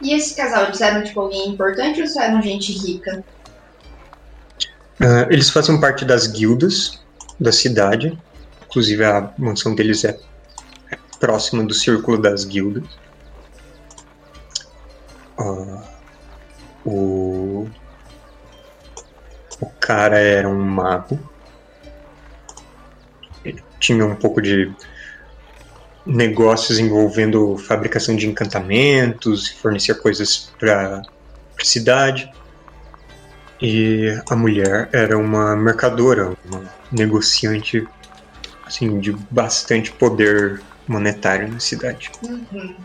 E 0.00 0.14
esse 0.14 0.34
casal, 0.34 0.64
eles 0.64 0.80
eram 0.80 1.02
tipo 1.02 1.20
alguém 1.20 1.48
importante 1.48 2.00
ou 2.00 2.06
só 2.06 2.22
eram 2.22 2.40
gente 2.40 2.72
rica? 2.72 3.24
Ah, 5.00 5.26
eles 5.30 5.50
fazem 5.50 5.80
parte 5.80 6.04
das 6.04 6.26
guildas 6.26 7.00
da 7.38 7.52
cidade. 7.52 8.18
Inclusive 8.66 9.04
a 9.04 9.32
mansão 9.38 9.74
deles 9.74 10.04
é 10.04 10.18
próxima 11.18 11.64
do 11.64 11.74
círculo 11.74 12.18
das 12.18 12.44
guildas. 12.44 12.84
Ah, 15.38 15.82
o 16.84 17.68
o 19.60 19.66
cara 19.80 20.18
era 20.18 20.48
um 20.48 20.58
mago. 20.58 21.18
Ele 23.44 23.62
tinha 23.80 24.04
um 24.04 24.14
pouco 24.14 24.40
de 24.40 24.72
negócios 26.06 26.78
envolvendo 26.78 27.56
fabricação 27.58 28.16
de 28.16 28.26
encantamentos, 28.26 29.48
fornecia 29.48 29.94
coisas 29.94 30.52
para 30.58 31.02
a 31.60 31.64
cidade. 31.64 32.30
E 33.60 34.16
a 34.30 34.36
mulher 34.36 34.88
era 34.92 35.18
uma 35.18 35.56
mercadora, 35.56 36.32
uma 36.44 36.62
negociante 36.92 37.84
assim 38.66 39.00
de 39.00 39.12
bastante 39.30 39.90
poder 39.92 40.62
monetário 40.86 41.50
na 41.50 41.58
cidade. 41.58 42.12
Uhum. 42.22 42.76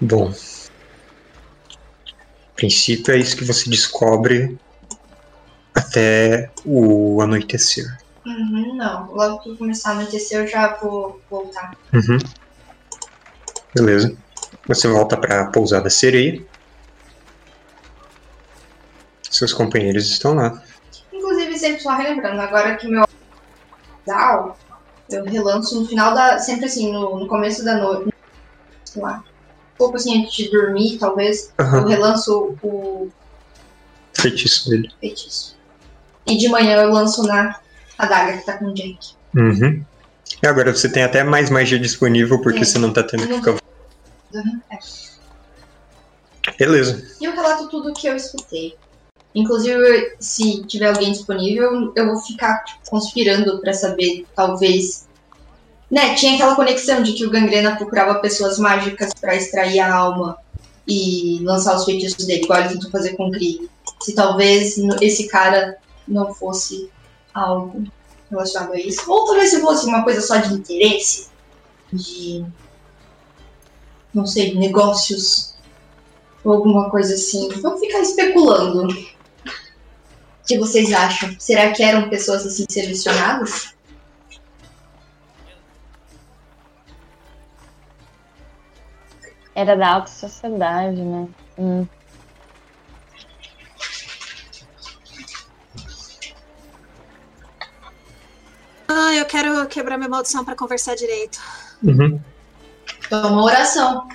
Bom, 0.00 0.30
a 0.30 0.34
princípio 2.54 3.12
é 3.12 3.18
isso 3.18 3.36
que 3.36 3.44
você 3.44 3.68
descobre 3.68 4.56
até 5.74 6.48
o 6.64 7.20
anoitecer. 7.20 8.05
Uhum, 8.26 8.74
não. 8.76 9.12
Logo 9.12 9.38
que 9.40 9.56
começar 9.56 9.90
a 9.90 9.92
anoitecer, 9.92 10.40
eu 10.40 10.46
já 10.48 10.74
vou 10.76 11.20
voltar. 11.30 11.76
Uhum. 11.94 12.18
Beleza. 13.72 14.16
Você 14.66 14.88
volta 14.88 15.16
para 15.16 15.42
a 15.42 15.50
pousada 15.52 15.88
sereia. 15.88 16.44
Seus 19.30 19.52
companheiros 19.52 20.10
estão 20.10 20.34
lá. 20.34 20.60
Inclusive, 21.12 21.56
sempre 21.56 21.80
só 21.80 21.94
relembrando, 21.94 22.40
agora 22.40 22.76
que 22.76 22.88
meu 22.88 23.04
casal, 24.04 24.58
eu 25.10 25.24
relanço 25.24 25.80
no 25.80 25.86
final 25.86 26.14
da. 26.14 26.38
Sempre 26.38 26.66
assim, 26.66 26.92
no, 26.92 27.20
no 27.20 27.28
começo 27.28 27.64
da 27.64 27.76
noite. 27.76 28.12
Sei 28.84 29.00
lá. 29.00 29.18
Um 29.74 29.76
pouco 29.78 29.96
assim 29.96 30.20
antes 30.22 30.34
de 30.34 30.50
dormir, 30.50 30.98
talvez. 30.98 31.52
Eu 31.58 31.64
Aham. 31.64 31.86
relanço 31.86 32.56
o 32.62 33.08
Feitiço 34.16 34.70
dele. 34.70 34.88
feitiço. 34.98 35.54
E 36.26 36.36
de 36.36 36.48
manhã 36.48 36.82
eu 36.82 36.90
lanço 36.90 37.22
na 37.24 37.60
adaga 37.98 38.38
que 38.38 38.46
tá 38.46 38.58
com 38.58 38.66
o 38.66 38.74
Jake. 38.74 39.14
Uhum. 39.34 39.84
E 40.42 40.46
agora 40.46 40.74
você 40.74 40.88
tem 40.88 41.02
até 41.02 41.22
mais 41.22 41.50
magia 41.50 41.78
disponível 41.78 42.40
porque 42.40 42.64
você 42.64 42.78
não 42.78 42.92
tá 42.92 43.02
tendo 43.02 43.26
que 43.26 43.34
ficar. 43.34 43.52
Uhum, 43.52 44.60
é. 44.70 44.78
Beleza. 46.58 47.04
E 47.20 47.24
eu 47.24 47.32
relato 47.32 47.68
tudo 47.68 47.90
o 47.90 47.94
que 47.94 48.06
eu 48.06 48.16
escutei. 48.16 48.76
Inclusive, 49.34 50.16
se 50.18 50.64
tiver 50.64 50.88
alguém 50.88 51.12
disponível, 51.12 51.92
eu 51.94 52.06
vou 52.06 52.20
ficar 52.22 52.64
tipo, 52.64 52.80
conspirando 52.88 53.60
pra 53.60 53.72
saber, 53.72 54.24
talvez. 54.34 55.06
Né, 55.90 56.14
tinha 56.14 56.34
aquela 56.34 56.56
conexão 56.56 57.02
de 57.02 57.12
que 57.12 57.24
o 57.24 57.30
Gangrena 57.30 57.76
procurava 57.76 58.18
pessoas 58.18 58.58
mágicas 58.58 59.12
pra 59.20 59.36
extrair 59.36 59.78
a 59.78 59.94
alma 59.94 60.36
e 60.86 61.38
lançar 61.42 61.76
os 61.76 61.84
feitiços 61.84 62.24
dele, 62.24 62.42
igual 62.42 62.60
ele 62.60 62.70
tentou 62.70 62.90
fazer 62.90 63.14
com 63.14 63.28
o 63.28 63.30
Krieg. 63.30 63.68
Se 64.02 64.14
talvez 64.14 64.76
esse 65.00 65.28
cara 65.28 65.76
não 66.08 66.34
fosse 66.34 66.90
algo 67.36 67.84
relacionado 68.30 68.72
a 68.72 68.78
isso. 68.78 69.10
Ou 69.10 69.26
talvez 69.26 69.50
se 69.50 69.60
fosse 69.60 69.86
uma 69.86 70.02
coisa 70.02 70.20
só 70.20 70.36
de 70.36 70.54
interesse, 70.54 71.28
de. 71.92 72.44
não 74.12 74.26
sei, 74.26 74.54
negócios 74.54 75.54
ou 76.42 76.54
alguma 76.54 76.90
coisa 76.90 77.14
assim. 77.14 77.48
Vamos 77.60 77.80
ficar 77.80 78.00
especulando. 78.00 78.88
O 78.88 80.46
que 80.46 80.58
vocês 80.58 80.92
acham? 80.92 81.34
Será 81.38 81.72
que 81.72 81.82
eram 81.82 82.08
pessoas 82.08 82.46
assim 82.46 82.64
selecionadas? 82.68 83.74
Era 89.54 89.74
da 89.74 89.94
alta 89.94 90.10
sociedade, 90.10 91.00
né? 91.00 91.28
Hum. 91.58 91.86
Ah, 98.98 99.14
eu 99.14 99.26
quero 99.26 99.66
quebrar 99.66 99.98
minha 99.98 100.08
maldição 100.08 100.42
pra 100.42 100.56
conversar 100.56 100.94
direito. 100.94 101.38
Uhum. 101.82 102.18
Então, 103.06 103.30
uma 103.30 103.44
oração. 103.44 104.08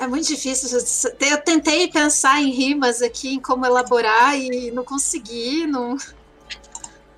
É 0.00 0.06
muito 0.08 0.26
difícil. 0.26 0.76
Eu 1.20 1.38
tentei 1.42 1.86
pensar 1.88 2.42
em 2.42 2.50
rimas 2.50 3.02
aqui, 3.02 3.34
em 3.34 3.40
como 3.40 3.64
elaborar 3.64 4.36
e 4.36 4.72
não 4.72 4.82
consegui, 4.82 5.64
não, 5.64 5.96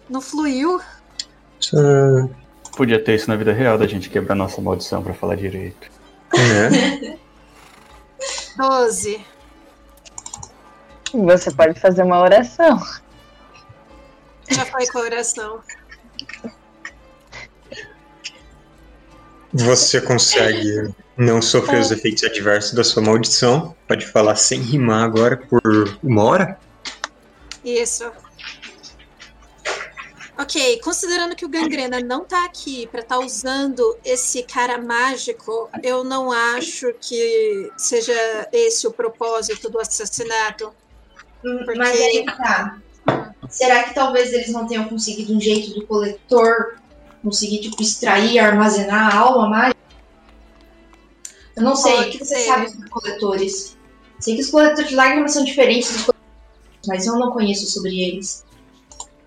não 0.08 0.20
fluiu. 0.20 0.82
Ah, 1.74 2.28
Podia 2.76 3.02
ter 3.02 3.14
isso 3.14 3.30
na 3.30 3.36
vida 3.36 3.52
real, 3.52 3.78
da 3.78 3.86
gente 3.86 4.10
quebrar 4.10 4.34
nossa 4.34 4.60
maldição 4.60 5.02
pra 5.02 5.14
falar 5.14 5.34
direito. 5.34 5.90
é. 6.36 7.16
12. 8.58 9.24
Você 11.14 11.50
pode 11.52 11.80
fazer 11.80 12.02
uma 12.02 12.20
oração. 12.20 12.78
Já 14.50 14.64
foi 14.66 14.86
com 14.86 14.98
a 14.98 15.02
oração. 15.02 15.60
Você 19.52 20.00
consegue 20.00 20.92
não 21.16 21.40
sofrer 21.40 21.80
os 21.80 21.90
efeitos 21.90 22.22
adversos 22.24 22.72
da 22.72 22.84
sua 22.84 23.02
maldição. 23.02 23.74
Pode 23.86 24.06
falar 24.06 24.36
sem 24.36 24.60
rimar 24.60 25.04
agora 25.04 25.36
por 25.36 25.98
uma 26.02 26.22
hora. 26.24 26.60
Isso. 27.64 28.10
Ok, 30.40 30.78
considerando 30.84 31.34
que 31.34 31.44
o 31.44 31.48
Gangrena 31.48 31.98
não 31.98 32.24
tá 32.24 32.44
aqui 32.44 32.86
pra 32.86 33.00
estar 33.00 33.18
usando 33.18 33.98
esse 34.04 34.44
cara 34.44 34.78
mágico, 34.80 35.68
eu 35.82 36.04
não 36.04 36.30
acho 36.30 36.92
que 37.00 37.72
seja 37.76 38.14
esse 38.52 38.86
o 38.86 38.92
propósito 38.92 39.68
do 39.68 39.80
assassinato. 39.80 40.72
Porque- 41.42 41.74
Mas 41.74 42.00
aí 42.00 42.24
tá. 42.24 42.78
Será 43.48 43.84
que 43.84 43.94
talvez 43.94 44.32
eles 44.32 44.50
não 44.50 44.66
tenham 44.66 44.88
conseguido 44.88 45.34
um 45.34 45.40
jeito 45.40 45.74
do 45.74 45.86
coletor 45.86 46.76
conseguir, 47.22 47.58
tipo, 47.60 47.82
extrair, 47.82 48.38
armazenar 48.38 49.14
a 49.14 49.18
alma 49.18 49.48
mágica? 49.48 49.78
Eu 51.56 51.62
não 51.62 51.74
sei. 51.74 51.92
Pode 51.92 52.08
o 52.08 52.12
que 52.12 52.18
você 52.18 52.36
ser. 52.36 52.46
sabe 52.46 52.70
sobre 52.70 52.88
coletores? 52.88 53.76
Sei 54.20 54.34
que 54.34 54.42
os 54.42 54.50
coletores 54.50 54.90
de 54.90 54.94
lágrimas 54.96 55.32
são 55.32 55.44
diferentes 55.44 55.90
dos 55.92 56.02
coletores, 56.02 56.86
mas 56.86 57.06
eu 57.06 57.16
não 57.16 57.32
conheço 57.32 57.66
sobre 57.66 58.00
eles. 58.00 58.44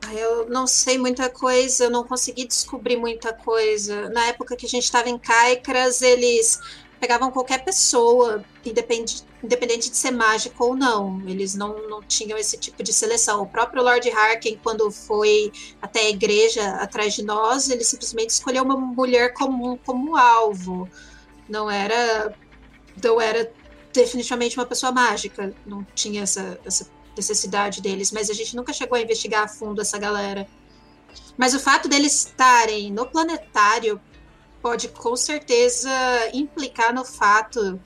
Ah, 0.06 0.14
Eu 0.14 0.50
não 0.50 0.68
sei 0.68 0.98
muita 0.98 1.30
coisa, 1.30 1.86
eu 1.86 1.90
não 1.90 2.04
consegui 2.04 2.46
descobrir 2.46 2.98
muita 2.98 3.34
coisa. 3.34 4.10
Na 4.10 4.26
época 4.28 4.56
que 4.56 4.66
a 4.66 4.70
gente 4.70 4.84
estava 4.84 5.10
em 5.10 5.18
Caicras, 5.18 6.02
eles 6.02 6.60
pegavam 7.02 7.32
qualquer 7.32 7.66
pessoa, 7.66 8.46
independente, 8.64 9.24
independente 9.44 9.90
de 9.90 9.98
ser 9.98 10.12
mágico 10.12 10.64
ou 10.64 10.76
não. 10.76 11.20
Eles 11.28 11.56
não, 11.56 11.90
não 11.90 12.04
tinham 12.04 12.38
esse 12.38 12.56
tipo 12.60 12.84
de 12.84 12.94
seleção. 12.94 13.42
O 13.42 13.48
próprio 13.48 13.82
Lord 13.82 14.08
Harkin, 14.12 14.60
quando 14.64 14.92
foi 14.92 15.52
até 15.82 16.02
a 16.02 16.10
igreja 16.12 16.76
atrás 16.76 17.16
de 17.16 17.24
nós, 17.24 17.72
ele 17.72 17.84
simplesmente 17.84 18.30
escolheu 18.30 18.64
uma 18.64 18.78
mulher 18.78 19.34
comum 19.34 19.80
como 19.84 20.16
alvo. 20.16 20.88
Não 21.50 21.72
era, 21.72 22.36
não 23.04 23.20
era 23.20 23.52
definitivamente 23.92 24.60
uma 24.60 24.66
pessoa 24.68 24.92
mágica. 24.92 25.56
Não 25.66 25.84
tinha 25.96 26.22
essa, 26.22 26.60
essa 26.64 26.88
necessidade 27.18 27.82
deles, 27.82 28.12
mas 28.12 28.30
a 28.30 28.34
gente 28.34 28.56
nunca 28.56 28.72
chegou 28.72 28.96
a 28.96 29.02
investigar 29.02 29.46
a 29.46 29.48
fundo 29.48 29.82
essa 29.82 29.98
galera. 29.98 30.48
Mas 31.36 31.56
o 31.56 31.60
fato 31.60 31.90
deles 31.90 32.28
estarem 32.28 32.92
no 32.92 33.08
planetário 33.08 34.00
pode 34.62 34.90
com 34.90 35.16
certeza 35.16 35.90
implicar 36.34 36.94
no 36.94 37.04
fato 37.04 37.80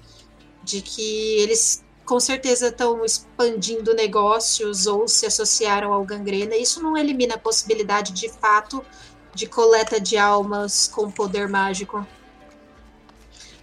de 0.64 0.82
que 0.82 1.40
eles 1.40 1.84
com 2.06 2.20
certeza 2.20 2.68
estão 2.68 3.04
expandindo 3.04 3.94
negócios 3.94 4.86
ou 4.86 5.08
se 5.08 5.26
associaram 5.26 5.92
ao 5.92 6.06
gangrena. 6.06 6.56
Isso 6.56 6.82
não 6.82 6.96
elimina 6.96 7.36
a 7.36 7.40
possibilidade 7.40 8.14
de 8.14 8.30
fato 8.30 8.86
de 9.34 9.48
coleta 9.48 10.00
de 10.00 10.18
almas 10.18 10.88
com 10.88 11.10
poder 11.12 11.50
mágico. 11.50 12.06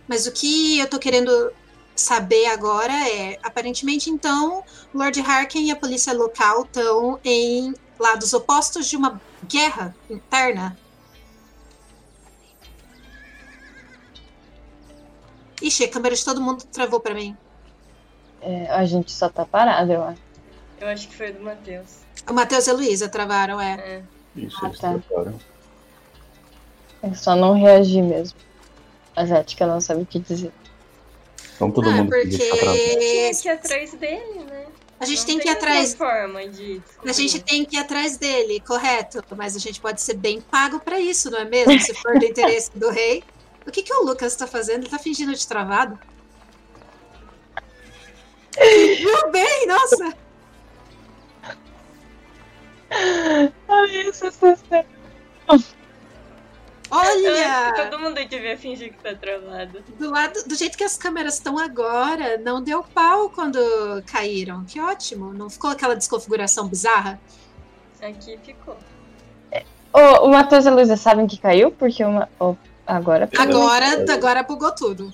Mas 0.09 0.27
o 0.27 0.33
que 0.33 0.79
eu 0.79 0.91
tô 0.91 0.99
querendo 0.99 1.53
saber 1.95 2.47
agora 2.47 2.93
é, 3.09 3.39
aparentemente 3.43 4.11
então, 4.11 4.65
Lord 4.93 5.21
Harkin 5.21 5.67
e 5.67 5.71
a 5.71 5.77
polícia 5.77 6.13
local 6.13 6.63
estão 6.63 7.21
em 7.25 7.75
lados 7.99 8.33
opostos 8.33 8.87
de 8.87 8.97
uma 8.97 9.21
guerra 9.47 9.95
interna. 10.11 10.77
Ixi, 15.63 15.85
a 15.85 15.89
câmera 15.89 16.15
de 16.15 16.25
todo 16.25 16.41
mundo 16.41 16.65
travou 16.65 17.01
pra 17.01 17.15
mim. 17.15 17.37
É, 18.41 18.67
a 18.71 18.85
gente 18.85 19.13
só 19.13 19.29
tá 19.29 19.45
parado, 19.47 19.93
eu 19.93 20.03
acho. 20.03 20.21
Eu 20.81 20.89
acho 20.89 21.09
que 21.09 21.15
foi 21.17 21.33
do 21.33 21.41
Matheus. 21.43 21.99
O 22.29 22.33
Matheus 22.33 22.67
e 22.67 22.71
a 22.71 22.73
Luísa 22.73 23.09
travaram, 23.09 23.61
é. 23.61 23.75
É. 23.75 24.03
Isso, 24.37 24.57
Ah, 24.63 24.67
eles 24.67 24.79
tá. 24.81 24.99
trocaram. 25.09 25.39
É 27.03 27.15
só 27.15 27.35
não 27.37 27.55
reagir 27.55 28.03
mesmo. 28.03 28.39
A 29.15 29.25
Jética 29.27 29.67
não 29.67 29.81
sabe 29.81 30.03
o 30.03 30.07
que 30.07 30.19
dizer. 30.19 30.53
Então 31.57 31.71
todo 31.71 31.89
Ah, 31.89 31.93
mundo 31.93 32.09
porque 32.11 32.29
que 32.29 32.39
fica 32.39 32.57
travado. 32.57 32.79
Tinha 32.79 32.99
que 33.35 33.47
ir 33.47 33.51
atrás 33.51 33.93
dele, 33.95 34.45
né? 34.45 34.67
a 35.01 35.05
gente 35.05 35.19
Não 35.19 35.27
tem 35.27 35.39
que 35.41 35.49
ir 35.49 35.51
atrás. 35.51 35.95
forma 35.95 36.49
de. 36.49 36.83
A 37.05 37.13
gente 37.13 37.41
tem 37.43 37.65
que 37.65 37.77
ir 37.77 37.79
atrás 37.81 38.17
dele, 38.17 38.61
correto. 38.61 39.23
Mas 39.37 39.55
a 39.57 39.59
gente 39.59 39.81
pode 39.81 40.01
ser 40.01 40.15
bem 40.15 40.41
pago 40.41 40.79
pra 40.81 40.99
isso, 41.01 41.31
não 41.31 41.39
é 41.41 41.45
mesmo? 41.45 41.79
Se 41.81 41.93
for 41.95 42.19
do 42.19 42.25
interesse 42.25 42.71
do 42.75 42.89
rei. 42.91 43.23
O 43.67 43.71
que, 43.71 43.83
que 43.83 43.93
o 43.93 44.05
Lucas 44.05 44.35
tá 44.37 44.47
fazendo? 44.47 44.83
Ele 44.83 44.91
tá 44.91 44.99
fingindo 44.99 45.35
de 45.35 45.47
travado? 45.47 45.99
Fingiu 48.55 49.31
bem, 49.31 49.67
nossa! 49.67 50.15
Ai, 53.69 54.09
essa 54.09 54.31
sensação. 54.31 54.85
Eu 55.49 55.55
acho 55.55 55.75
Olha! 56.93 57.89
todo 57.89 57.99
mundo 57.99 58.23
devia 58.27 58.57
fingir 58.59 58.93
que 58.93 58.99
tá 59.03 59.15
travado. 59.15 59.83
Do, 59.99 60.11
lado, 60.11 60.45
do 60.47 60.55
jeito 60.55 60.77
que 60.77 60.85
as 60.85 60.95
câmeras 60.95 61.35
estão 61.35 61.59
agora, 61.59 62.37
não 62.37 62.63
deu 62.63 62.85
pau 62.85 63.31
quando 63.31 63.59
caíram. 64.07 64.63
Que 64.67 64.79
ótimo. 64.79 65.33
Não 65.33 65.49
ficou 65.49 65.71
aquela 65.71 65.97
desconfiguração 65.97 66.69
bizarra? 66.69 67.19
Aqui 68.03 68.39
ficou. 68.45 68.77
Ô, 69.95 70.27
o 70.27 70.29
Matheus 70.31 70.67
e 70.67 70.69
a 70.69 70.71
Luísa 70.71 70.97
sabem 70.97 71.27
que 71.27 71.39
caiu? 71.39 71.71
Porque 71.71 72.05
uma. 72.05 72.29
Agora. 72.87 73.29
Agora, 73.39 74.13
agora 74.13 74.43
bugou 74.43 74.73
tudo. 74.75 75.13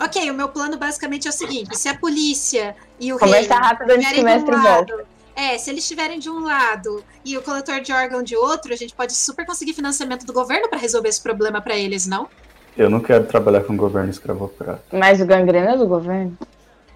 Ok, 0.00 0.30
o 0.30 0.34
meu 0.34 0.48
plano 0.48 0.76
basicamente 0.76 1.26
é 1.26 1.30
o 1.30 1.32
seguinte: 1.32 1.76
se 1.76 1.88
a 1.88 1.96
polícia 1.96 2.76
e 3.00 3.12
o 3.12 3.16
rei 3.16 3.26
Conversa 3.26 3.54
rápida 3.54 3.94
antes 3.94 4.08
que 4.08 4.14
o 4.14 4.26
estiverem 4.26 4.38
de 4.38 4.44
mestre 4.44 4.54
um 4.54 4.62
volta. 4.62 4.94
lado, 4.94 5.06
é, 5.34 5.58
se 5.58 5.70
eles 5.70 5.84
estiverem 5.84 6.18
de 6.18 6.30
um 6.30 6.40
lado 6.40 7.04
e 7.24 7.36
o 7.36 7.42
coletor 7.42 7.80
de 7.80 7.92
órgão 7.92 8.22
de 8.22 8.36
outro, 8.36 8.72
a 8.72 8.76
gente 8.76 8.94
pode 8.94 9.14
super 9.14 9.44
conseguir 9.44 9.74
financiamento 9.74 10.24
do 10.24 10.32
governo 10.32 10.68
para 10.68 10.78
resolver 10.78 11.08
esse 11.08 11.20
problema 11.20 11.60
para 11.60 11.76
eles, 11.76 12.06
não? 12.06 12.28
Eu 12.76 12.90
não 12.90 13.00
quero 13.00 13.24
trabalhar 13.24 13.62
com 13.64 13.72
o 13.72 13.76
governo 13.76 14.10
escravocrata. 14.10 14.82
Mas 14.92 15.20
o 15.20 15.26
gangrena 15.26 15.72
é 15.72 15.76
do 15.76 15.86
governo? 15.86 16.36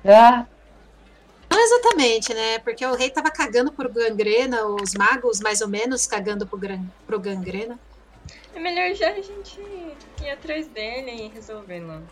Já. 0.05 0.47
Não 1.51 1.59
exatamente, 1.59 2.33
né? 2.33 2.59
Porque 2.61 2.85
o 2.85 2.95
rei 2.95 3.11
tava 3.11 3.31
cagando 3.31 3.73
por 3.73 3.89
gangrena, 3.89 4.67
os 4.67 4.95
magos 4.95 5.41
mais 5.41 5.61
ou 5.61 5.69
menos 5.69 6.07
cagando 6.07 6.47
pro, 6.47 6.59
gran... 6.59 6.81
pro 7.07 7.19
gangrena. 7.19 7.79
É 8.55 8.59
melhor 8.59 8.95
já 8.95 9.11
a 9.11 9.15
gente 9.15 9.61
ir 10.23 10.31
atrás 10.31 10.67
dele 10.69 11.11
e 11.11 11.29
resolver, 11.29 11.81
não. 11.81 12.03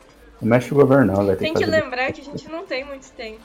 Não 0.41 0.49
mexe 0.49 0.73
o 0.73 0.77
governo, 0.77 1.13
não, 1.13 1.27
vai 1.27 1.37
ter 1.37 1.45
Tem 1.45 1.55
que 1.55 1.65
que 1.65 1.71
lembrar 1.71 2.13
que 2.13 2.21
a 2.21 2.25
gente 2.25 2.49
não 2.49 2.65
tem 2.65 2.85
muito 2.85 3.11
tempo. 3.13 3.43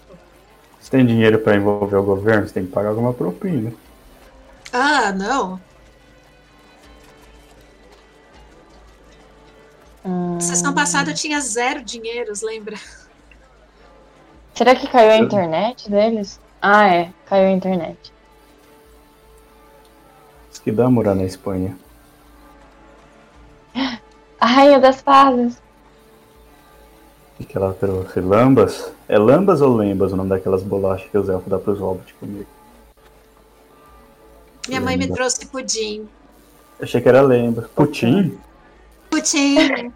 Se 0.80 0.92
tem 0.92 1.06
dinheiro 1.06 1.40
pra 1.40 1.56
envolver 1.56 1.96
o 1.96 2.04
governo, 2.04 2.48
você 2.48 2.54
tem 2.54 2.66
que 2.66 2.72
pagar 2.72 2.90
alguma 2.90 3.14
propina. 3.14 3.74
Ah, 4.72 5.12
não. 5.12 5.60
Hum, 10.06 10.40
Sessão 10.40 10.74
passada 10.74 11.12
eu 11.12 11.16
tinha 11.16 11.40
zero 11.40 11.84
dinheiros, 11.84 12.42
lembra? 12.42 12.78
Será 14.54 14.76
que 14.76 14.88
caiu 14.88 15.12
a 15.12 15.18
internet 15.18 15.90
deles? 15.90 16.40
Ah, 16.62 16.88
é. 16.88 17.14
Caiu 17.26 17.48
a 17.48 17.52
internet. 17.52 18.14
Isso 20.52 20.62
que 20.62 20.72
dá 20.72 20.90
morar 20.90 21.16
na 21.16 21.24
Espanha. 21.24 21.78
A 23.76 24.46
rainha 24.46 24.80
das 24.80 25.02
fadas. 25.02 25.62
E 27.40 27.46
que 27.46 27.58
ela 27.58 27.74
trouxe 27.74 28.20
lambas. 28.20 28.92
É 29.08 29.18
lambas 29.18 29.62
ou 29.62 29.76
lembas 29.76 30.14
o 30.14 30.16
nome 30.16 30.30
daquelas 30.30 30.64
bolachas 30.64 31.10
que 31.10 31.18
os 31.18 31.30
elfos 31.30 31.50
dão 31.50 31.60
pros 31.60 31.80
hobbits 31.80 32.14
comer? 32.20 32.46
Minha 34.68 34.82
mãe 34.82 34.98
me 34.98 35.08
trouxe 35.08 35.46
pudim. 35.46 36.08
Eu 36.80 36.86
achei 36.86 37.02
que 37.02 37.10
era 37.10 37.22
lembas. 37.22 37.68
Putim? 37.70 38.38
Pudim. 39.10 39.92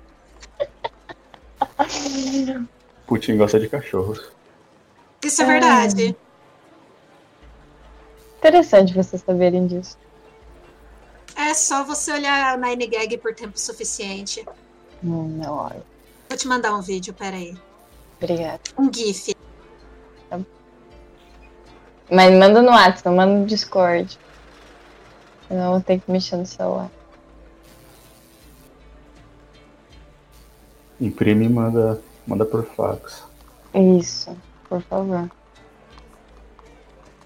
Putim 3.05 3.37
gosta 3.37 3.59
de 3.59 3.69
cachorros. 3.69 4.31
Isso 5.23 5.41
é 5.41 5.45
verdade. 5.45 6.15
Interessante 8.37 8.93
vocês 8.93 9.21
saberem 9.21 9.67
disso. 9.67 9.97
É 11.57 11.59
só 11.59 11.83
você 11.83 12.11
olhar 12.11 12.53
a 12.53 12.55
Nine 12.55 12.85
Gag 12.85 13.17
por 13.17 13.33
tempo 13.33 13.59
suficiente. 13.59 14.45
Hum, 15.03 15.39
não, 15.39 15.55
olha. 15.55 15.81
Vou 16.29 16.37
te 16.37 16.47
mandar 16.47 16.75
um 16.75 16.83
vídeo, 16.83 17.15
peraí. 17.15 17.57
Obrigada. 18.21 18.61
Um 18.77 18.93
GIF. 18.93 19.35
Mas 22.11 22.31
manda 22.31 22.61
no 22.61 22.69
WhatsApp, 22.69 23.05
não 23.07 23.15
manda 23.15 23.39
no 23.39 23.45
Discord. 23.47 24.19
Senão 25.47 25.65
eu 25.65 25.71
vou 25.71 25.81
ter 25.81 25.99
que 25.99 26.11
mexer 26.11 26.35
no 26.35 26.45
celular. 26.45 26.91
Imprime 31.01 31.45
e 31.45 31.49
manda, 31.49 31.99
manda 32.27 32.45
por 32.45 32.67
fax. 32.67 33.23
Isso, 33.73 34.37
por 34.69 34.83
favor. 34.83 35.27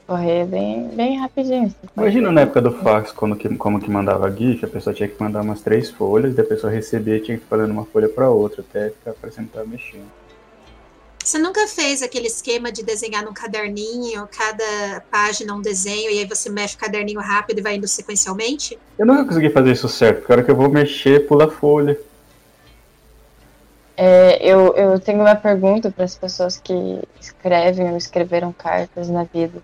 Correr 0.08 0.46
bem, 0.46 0.90
bem 0.90 1.18
rapidinho. 1.18 1.74
Imagina 1.96 2.32
na 2.32 2.42
época 2.42 2.62
do 2.62 2.72
fax, 2.72 3.12
quando 3.12 3.36
que, 3.36 3.48
como 3.56 3.80
que 3.80 3.90
mandava 3.90 4.30
GIF, 4.30 4.66
a 4.66 4.68
pessoa 4.68 4.94
tinha 4.94 5.08
que 5.08 5.22
mandar 5.22 5.42
umas 5.42 5.62
três 5.62 5.90
folhas, 5.90 6.38
e 6.38 6.42
a 6.42 6.44
pessoa 6.44 6.72
recebia 6.72 7.16
e 7.16 7.22
tinha 7.22 7.38
que 7.38 7.44
ficar 7.44 7.58
dando 7.58 7.72
uma 7.72 7.86
folha 7.86 8.10
pra 8.10 8.30
outra, 8.30 8.62
até 8.68 8.90
ficar 8.90 9.14
parecendo 9.14 9.48
que 9.48 9.54
tava 9.54 9.68
mexendo. 9.68 10.10
Você 11.24 11.38
nunca 11.38 11.68
fez 11.68 12.02
aquele 12.02 12.28
esquema 12.28 12.72
de 12.72 12.84
desenhar 12.84 13.24
num 13.24 13.32
caderninho, 13.32 14.28
cada 14.36 15.02
página 15.12 15.54
um 15.54 15.62
desenho, 15.62 16.10
e 16.10 16.20
aí 16.20 16.26
você 16.26 16.50
mexe 16.50 16.76
o 16.76 16.80
caderninho 16.80 17.20
rápido 17.20 17.60
e 17.60 17.62
vai 17.62 17.76
indo 17.76 17.88
sequencialmente? 17.88 18.78
Eu 18.98 19.06
nunca 19.06 19.26
consegui 19.26 19.52
fazer 19.52 19.72
isso 19.72 19.88
certo, 19.88 20.18
porque 20.18 20.32
a 20.32 20.36
hora 20.36 20.44
que 20.44 20.52
eu 20.52 20.56
vou 20.56 20.68
mexer, 20.68 21.28
pula 21.28 21.46
a 21.46 21.50
folha. 21.50 21.98
É, 23.96 24.44
eu, 24.44 24.74
eu 24.76 25.00
tenho 25.00 25.20
uma 25.20 25.36
pergunta 25.36 25.92
para 25.92 26.04
as 26.04 26.16
pessoas 26.16 26.58
que 26.58 26.74
escrevem 27.20 27.92
ou 27.92 27.98
escreveram 27.98 28.52
cartas 28.52 29.08
na 29.08 29.24
vida. 29.24 29.62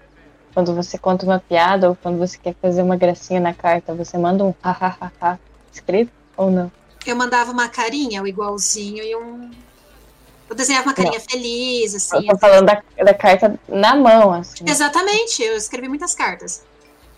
Quando 0.58 0.74
você 0.74 0.98
conta 0.98 1.24
uma 1.24 1.38
piada 1.40 1.88
ou 1.88 1.96
quando 1.96 2.18
você 2.18 2.36
quer 2.36 2.56
fazer 2.60 2.82
uma 2.82 2.96
gracinha 2.96 3.40
na 3.40 3.54
carta, 3.54 3.94
você 3.94 4.18
manda 4.18 4.44
um 4.44 4.56
hahaha 4.60 5.40
escrito 5.72 6.12
ou 6.36 6.50
não? 6.50 6.72
Eu 7.06 7.16
mandava 7.16 7.52
uma 7.52 7.70
carinha, 7.70 8.24
o 8.24 8.28
igualzinho, 8.28 9.04
e 9.04 9.16
um. 9.16 9.52
Eu 10.50 10.56
desenhava 10.56 10.88
uma 10.88 10.96
carinha 10.96 11.20
feliz, 11.20 11.94
Eu 11.94 11.98
assim. 12.18 12.28
tô 12.28 12.38
falando 12.40 12.66
da, 12.66 12.82
da 13.04 13.14
carta 13.14 13.60
na 13.70 13.96
mão, 13.96 14.34
assim. 14.34 14.66
Exatamente, 14.68 15.44
eu 15.44 15.56
escrevi 15.56 15.88
muitas 15.88 16.16
cartas. 16.16 16.64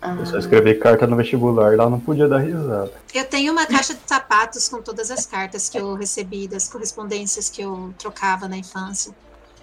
Ah, 0.02 0.14
Eu 0.18 0.26
só 0.26 0.36
escrevi 0.36 0.74
carta 0.74 1.06
no 1.06 1.16
vestibular, 1.16 1.74
lá 1.78 1.88
não 1.88 1.98
podia 1.98 2.28
dar 2.28 2.40
risada. 2.40 2.92
Eu 3.14 3.24
tenho 3.24 3.52
uma 3.52 3.64
caixa 3.64 3.94
de 3.94 4.00
sapatos 4.04 4.68
com 4.68 4.82
todas 4.82 5.10
as 5.10 5.24
cartas 5.24 5.70
que 5.70 5.78
eu 5.78 5.94
recebi, 5.94 6.46
das 6.46 6.68
correspondências 6.68 7.48
que 7.48 7.62
eu 7.62 7.94
trocava 7.96 8.46
na 8.46 8.58
infância. 8.58 9.14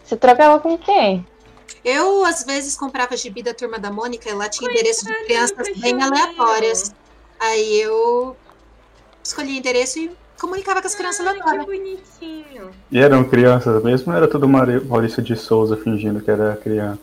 Você 0.03 0.17
trocava 0.17 0.59
com 0.59 0.75
quem? 0.79 1.23
Eu, 1.83 2.25
às 2.25 2.43
vezes, 2.43 2.75
comprava 2.75 3.15
gibi 3.15 3.41
da 3.43 3.53
Turma 3.53 3.79
da 3.79 3.91
Mônica 3.91 4.29
e 4.29 4.33
lá 4.33 4.49
tinha 4.49 4.69
endereço 4.69 5.05
de 5.05 5.13
crianças 5.25 5.67
bem 5.79 6.01
aleatórias. 6.01 6.93
Aí 7.39 7.81
eu 7.81 8.35
escolhi 9.23 9.57
endereço 9.57 9.99
e 9.99 10.11
comunicava 10.39 10.81
com 10.81 10.87
as 10.87 10.95
crianças 10.95 11.25
Ai, 11.25 11.33
que 11.35 11.41
aleatórias. 11.41 11.65
bonitinho. 11.65 12.71
E 12.91 12.99
eram 12.99 13.23
crianças 13.23 13.83
mesmo 13.83 14.11
ou 14.11 14.17
era 14.17 14.27
tudo 14.27 14.47
Maurício 14.47 15.21
de 15.21 15.35
Souza 15.35 15.77
fingindo 15.77 16.21
que 16.21 16.29
era 16.31 16.55
criança? 16.57 17.01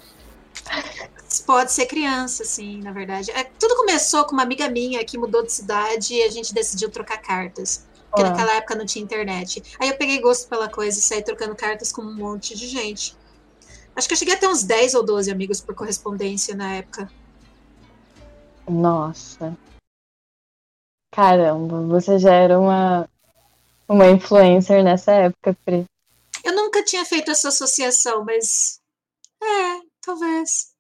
Pode 1.47 1.73
ser 1.73 1.87
criança, 1.87 2.45
sim, 2.45 2.81
na 2.81 2.93
verdade. 2.93 3.31
É, 3.33 3.45
tudo 3.59 3.77
começou 3.77 4.25
com 4.25 4.33
uma 4.33 4.43
amiga 4.43 4.69
minha 4.69 5.05
que 5.05 5.19
mudou 5.19 5.43
de 5.43 5.53
cidade 5.53 6.15
e 6.15 6.23
a 6.23 6.31
gente 6.31 6.55
decidiu 6.55 6.91
trocar 6.91 7.19
cartas. 7.19 7.85
Porque 8.11 8.23
Ah. 8.23 8.31
naquela 8.31 8.53
época 8.55 8.77
não 8.77 8.87
tinha 8.87 9.03
internet. 9.05 9.63
Aí 9.81 9.89
eu 9.89 9.97
peguei 9.97 10.21
gosto 10.21 10.49
pela 10.49 10.69
coisa 10.69 10.97
e 10.99 11.03
saí 11.03 11.23
trocando 11.23 11.55
cartas 11.57 11.91
com 11.91 12.03
um 12.03 12.15
monte 12.15 12.57
de 12.57 12.67
gente. 12.69 13.17
Acho 13.97 14.09
que 14.09 14.15
eu 14.15 14.19
cheguei 14.19 14.35
a 14.35 14.39
ter 14.39 14.49
uns 14.49 14.65
10 14.65 14.95
ou 14.95 15.05
12 15.05 15.31
amigos 15.31 15.61
por 15.61 15.75
correspondência 15.75 16.55
na 16.55 16.75
época. 16.75 17.11
Nossa. 18.69 19.57
Caramba, 21.13 21.83
você 21.83 22.19
já 22.19 22.35
era 22.35 22.59
uma, 22.59 23.09
uma 23.89 24.11
influencer 24.11 24.83
nessa 24.83 25.13
época, 25.13 25.57
Pri. 25.65 25.85
Eu 26.43 26.57
nunca 26.57 26.85
tinha 26.85 27.05
feito 27.05 27.31
essa 27.31 27.49
associação, 27.49 28.25
mas. 28.25 28.81
É, 29.41 29.81
talvez. 30.05 30.74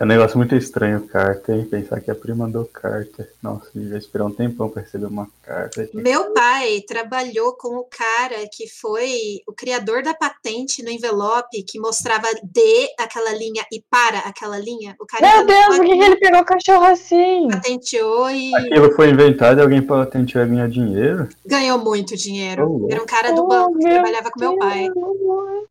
É 0.00 0.04
um 0.04 0.06
negócio 0.06 0.38
muito 0.38 0.54
estranho 0.54 1.08
carta, 1.08 1.52
hein? 1.52 1.64
Pensar 1.64 2.00
que 2.00 2.08
a 2.08 2.14
prima 2.14 2.44
mandou 2.46 2.64
carta. 2.66 3.28
Nossa, 3.42 3.68
devia 3.74 3.98
esperar 3.98 4.26
um 4.26 4.30
tempão 4.30 4.70
pra 4.70 4.82
receber 4.82 5.06
uma 5.06 5.26
carta. 5.42 5.88
Meu 5.92 6.32
pai 6.32 6.82
trabalhou 6.86 7.54
com 7.54 7.76
o 7.78 7.84
cara 7.84 8.36
que 8.52 8.68
foi 8.68 9.40
o 9.44 9.52
criador 9.52 10.04
da 10.04 10.14
patente 10.14 10.84
no 10.84 10.90
envelope 10.90 11.64
que 11.64 11.80
mostrava 11.80 12.28
de 12.44 12.88
aquela 12.96 13.32
linha 13.32 13.64
e 13.72 13.82
para 13.90 14.20
aquela 14.20 14.56
linha. 14.56 14.94
O 15.00 15.04
cara 15.06 15.36
Meu 15.38 15.46
Deus, 15.46 15.76
por 15.78 15.84
que, 15.84 15.90
ele 15.90 16.16
pegou 16.16 16.40
o 16.42 16.44
cachorro 16.44 16.84
assim? 16.84 17.48
patenteou 17.50 18.30
e 18.30 18.54
Aquilo 18.54 18.92
foi 18.94 19.10
inventado 19.10 19.58
e 19.58 19.62
alguém 19.62 19.82
patenteou 19.82 20.44
e 20.44 20.48
ganhar 20.48 20.68
dinheiro? 20.68 21.28
ganhou 21.44 21.76
muito 21.76 22.16
dinheiro. 22.16 22.68
Oh, 22.70 22.88
Era 22.88 23.02
um 23.02 23.06
cara 23.06 23.32
do 23.32 23.42
Oh, 23.42 23.48
banco 23.48 23.78
que 23.78 23.84
trabalhava 23.88 24.30
com 24.30 24.38
meu 24.38 24.56
pai. 24.58 24.88
Deus. 24.94 25.66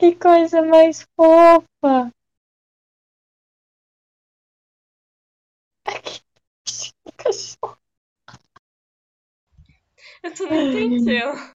Que 0.00 0.16
coisa 0.16 0.62
mais 0.62 1.06
fofa. 1.16 2.10
Cachorro. 7.16 7.76
Eu 10.22 10.34
tô 10.34 10.44
não 10.46 10.54
entendendo. 10.54 11.52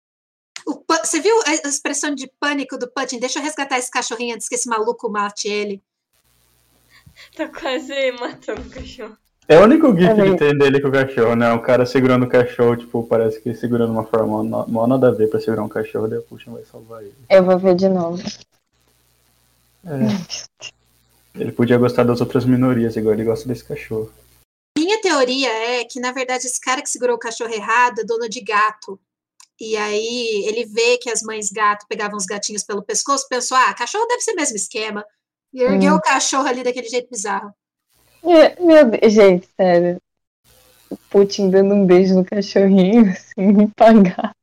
O 0.65 0.75
Pu- 0.75 0.93
você 1.03 1.19
viu 1.21 1.33
a 1.45 1.53
expressão 1.69 2.13
de 2.13 2.29
pânico 2.39 2.77
do 2.77 2.89
Putin? 2.89 3.19
Deixa 3.19 3.39
eu 3.39 3.43
resgatar 3.43 3.77
esse 3.77 3.89
cachorrinho 3.89 4.35
antes 4.35 4.49
que 4.49 4.55
esse 4.55 4.67
maluco 4.67 5.09
mate 5.09 5.47
ele. 5.47 5.81
Tá 7.35 7.47
quase 7.47 8.11
matando 8.13 8.61
o 8.61 8.69
cachorro. 8.69 9.17
É 9.47 9.57
o 9.57 9.63
único 9.63 9.95
gif 9.95 10.13
que 10.13 10.35
tem 10.37 10.57
dele 10.57 10.81
com 10.81 10.89
o 10.89 10.91
cachorro, 10.91 11.33
né? 11.35 11.53
O 11.53 11.61
cara 11.61 11.85
segurando 11.85 12.25
o 12.25 12.29
cachorro, 12.29 12.75
tipo, 12.75 13.07
parece 13.07 13.39
que 13.39 13.55
segurando 13.55 13.93
uma 13.93 14.03
forma 14.03 14.43
mó 14.43 14.65
mó 14.67 14.85
nada 14.85 15.07
a 15.07 15.11
ver 15.11 15.29
pra 15.29 15.39
segurar 15.39 15.63
um 15.63 15.69
cachorro, 15.69 16.07
daí 16.09 16.19
o 16.19 16.23
Puxa 16.23 16.51
vai 16.51 16.65
salvar 16.65 17.01
ele. 17.01 17.15
Eu 17.29 17.45
vou 17.45 17.57
ver 17.57 17.75
de 17.75 17.87
novo. 17.87 18.21
É. 19.85 20.76
Ele 21.39 21.51
podia 21.51 21.77
gostar 21.77 22.03
das 22.03 22.19
outras 22.21 22.45
minorias, 22.45 22.95
igual 22.95 23.13
ele 23.13 23.23
gosta 23.23 23.47
desse 23.47 23.63
cachorro. 23.63 24.11
Minha 24.77 25.01
teoria 25.01 25.49
é 25.49 25.85
que, 25.85 25.99
na 25.99 26.11
verdade, 26.11 26.45
esse 26.45 26.59
cara 26.59 26.81
que 26.81 26.89
segurou 26.89 27.15
o 27.15 27.19
cachorro 27.19 27.53
errado 27.53 27.99
é 27.99 28.03
dono 28.03 28.29
de 28.29 28.41
gato. 28.41 28.99
E 29.59 29.75
aí 29.75 30.45
ele 30.47 30.65
vê 30.65 30.97
que 30.99 31.09
as 31.09 31.23
mães 31.23 31.51
gato 31.51 31.85
pegavam 31.89 32.15
os 32.15 32.25
gatinhos 32.25 32.63
pelo 32.63 32.83
pescoço, 32.83 33.27
pensou, 33.27 33.57
ah, 33.57 33.73
cachorro 33.73 34.05
deve 34.07 34.21
ser 34.21 34.33
o 34.33 34.35
mesmo 34.35 34.55
esquema. 34.55 35.03
E 35.53 35.61
ergueu 35.63 35.93
Hum. 35.93 35.97
o 35.97 36.01
cachorro 36.01 36.47
ali 36.47 36.63
daquele 36.63 36.87
jeito 36.89 37.09
bizarro. 37.09 37.51
Meu 38.23 38.65
meu 38.65 38.85
Deus, 38.89 39.13
gente, 39.13 39.47
sério. 39.55 40.01
O 40.89 40.97
Putin 41.09 41.49
dando 41.49 41.73
um 41.73 41.85
beijo 41.85 42.13
no 42.15 42.23
cachorrinho, 42.25 43.09
assim, 43.11 43.67
pagar. 43.75 44.35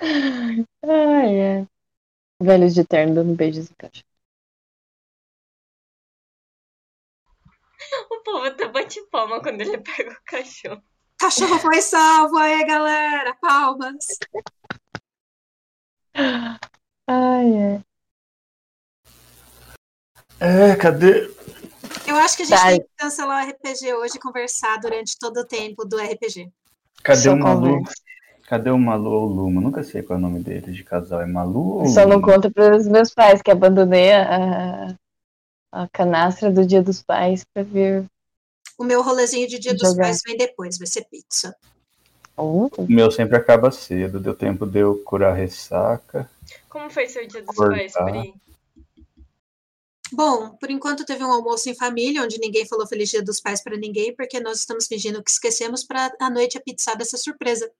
Ai, 0.00 1.36
é. 1.40 1.66
Velhos 2.40 2.74
de 2.74 2.84
terno 2.84 3.16
dando 3.16 3.34
beijos 3.34 3.68
no 3.68 3.76
cachorro. 3.76 4.04
O 8.10 8.22
povo 8.22 8.44
até 8.44 8.68
bate 8.68 9.00
palma 9.10 9.40
quando 9.40 9.60
ele 9.60 9.78
pega 9.78 10.12
o 10.12 10.24
cachorro. 10.24 10.82
Cachorro 11.18 11.58
foi 11.58 11.80
salvo 11.80 12.36
aí, 12.36 12.64
galera! 12.64 13.34
Palmas! 13.40 14.04
Ai, 17.06 17.54
é. 17.56 17.80
É, 20.40 20.76
cadê? 20.76 21.28
Eu 22.06 22.16
acho 22.16 22.36
que 22.36 22.42
a 22.44 22.46
gente 22.46 22.62
tem 22.62 22.80
que 22.80 22.88
cancelar 22.96 23.44
o 23.44 23.50
RPG 23.50 23.94
hoje 23.94 24.16
e 24.16 24.20
conversar 24.20 24.78
durante 24.78 25.18
todo 25.18 25.38
o 25.38 25.44
tempo 25.44 25.84
do 25.84 25.98
RPG. 25.98 26.50
Cadê 27.02 27.22
Só 27.22 27.32
o 27.32 27.36
Malu? 27.36 27.78
conversa. 27.78 28.02
Cadê 28.46 28.70
o 28.70 28.78
Malu 28.78 29.10
ou 29.10 29.26
Luma? 29.26 29.60
Nunca 29.60 29.82
sei 29.82 30.02
qual 30.02 30.18
é 30.18 30.20
o 30.20 30.22
nome 30.22 30.40
deles 30.40 30.74
de 30.74 30.84
casal. 30.84 31.20
É 31.20 31.26
Malu 31.26 31.80
ou 31.80 31.86
Só 31.86 32.06
não 32.06 32.20
conta 32.20 32.50
para 32.50 32.76
os 32.76 32.86
meus 32.86 33.12
pais 33.12 33.42
que 33.42 33.50
abandonei 33.50 34.12
a, 34.12 34.96
a 35.72 35.88
canastra 35.88 36.50
do 36.50 36.66
Dia 36.66 36.82
dos 36.82 37.02
Pais 37.02 37.44
para 37.44 37.62
vir. 37.62 38.04
O 38.78 38.84
meu 38.84 39.02
rolezinho 39.02 39.48
de 39.48 39.58
Dia 39.58 39.74
dos 39.74 39.90
Jogar. 39.90 40.04
Pais 40.04 40.20
vem 40.26 40.36
depois, 40.36 40.78
vai 40.78 40.86
ser 40.86 41.04
pizza. 41.04 41.54
O 42.36 42.70
meu 42.88 43.10
sempre 43.10 43.36
acaba 43.36 43.70
cedo. 43.72 44.20
Deu 44.20 44.34
tempo 44.34 44.64
de 44.64 44.78
eu 44.78 45.02
curar 45.04 45.32
a 45.32 45.34
ressaca. 45.34 46.30
Como 46.68 46.88
foi 46.88 47.08
seu 47.08 47.26
dia 47.26 47.42
dos 47.42 47.56
Cortar. 47.56 47.76
pais, 47.76 47.92
Pri? 47.92 48.34
Bom, 50.12 50.50
por 50.56 50.70
enquanto 50.70 51.04
teve 51.04 51.22
um 51.22 51.30
almoço 51.30 51.68
em 51.68 51.74
família, 51.74 52.22
onde 52.22 52.38
ninguém 52.38 52.64
falou 52.64 52.86
Feliz 52.86 53.10
Dia 53.10 53.22
dos 53.22 53.40
Pais 53.40 53.62
para 53.62 53.76
ninguém, 53.76 54.14
porque 54.14 54.40
nós 54.40 54.60
estamos 54.60 54.86
fingindo 54.86 55.22
que 55.22 55.30
esquecemos 55.30 55.84
para 55.84 56.14
a 56.20 56.30
noite 56.30 56.56
a 56.56 56.60
pizzada 56.60 57.04
ser 57.04 57.18
surpresa. 57.18 57.70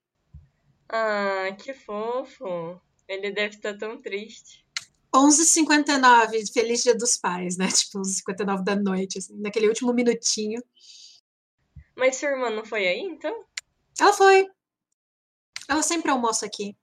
Ah, 0.89 1.55
que 1.57 1.73
fofo. 1.73 2.81
Ele 3.07 3.31
deve 3.31 3.55
estar 3.55 3.79
tão 3.79 3.97
triste. 4.03 4.67
11h59, 5.15 6.53
Feliz 6.53 6.83
Dia 6.83 6.95
dos 6.95 7.17
Pais, 7.17 7.57
né? 7.57 7.69
Tipo, 7.73 8.01
11h59 8.01 8.63
da 8.63 8.77
noite, 8.77 9.19
assim, 9.19 9.39
naquele 9.41 9.69
último 9.69 9.93
minutinho. 9.93 10.63
Mas 11.97 12.17
sua 12.17 12.31
irmã 12.31 12.51
não 12.51 12.65
foi 12.65 12.87
aí, 12.87 13.01
então? 13.01 13.45
Ela 14.01 14.13
foi. 14.13 14.47
Ela 15.69 15.83
sempre 15.83 16.11
almoça 16.11 16.47
aqui. 16.47 16.77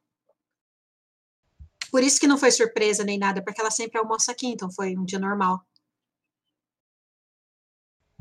Por 1.90 2.04
isso 2.04 2.20
que 2.20 2.28
não 2.28 2.38
foi 2.38 2.52
surpresa 2.52 3.04
nem 3.04 3.18
nada, 3.18 3.42
porque 3.44 3.62
ela 3.62 3.72
sempre 3.72 3.98
almoça 3.98 4.32
aqui, 4.32 4.48
então 4.48 4.70
foi 4.70 4.98
um 4.98 5.06
dia 5.06 5.20
normal. 5.20 5.66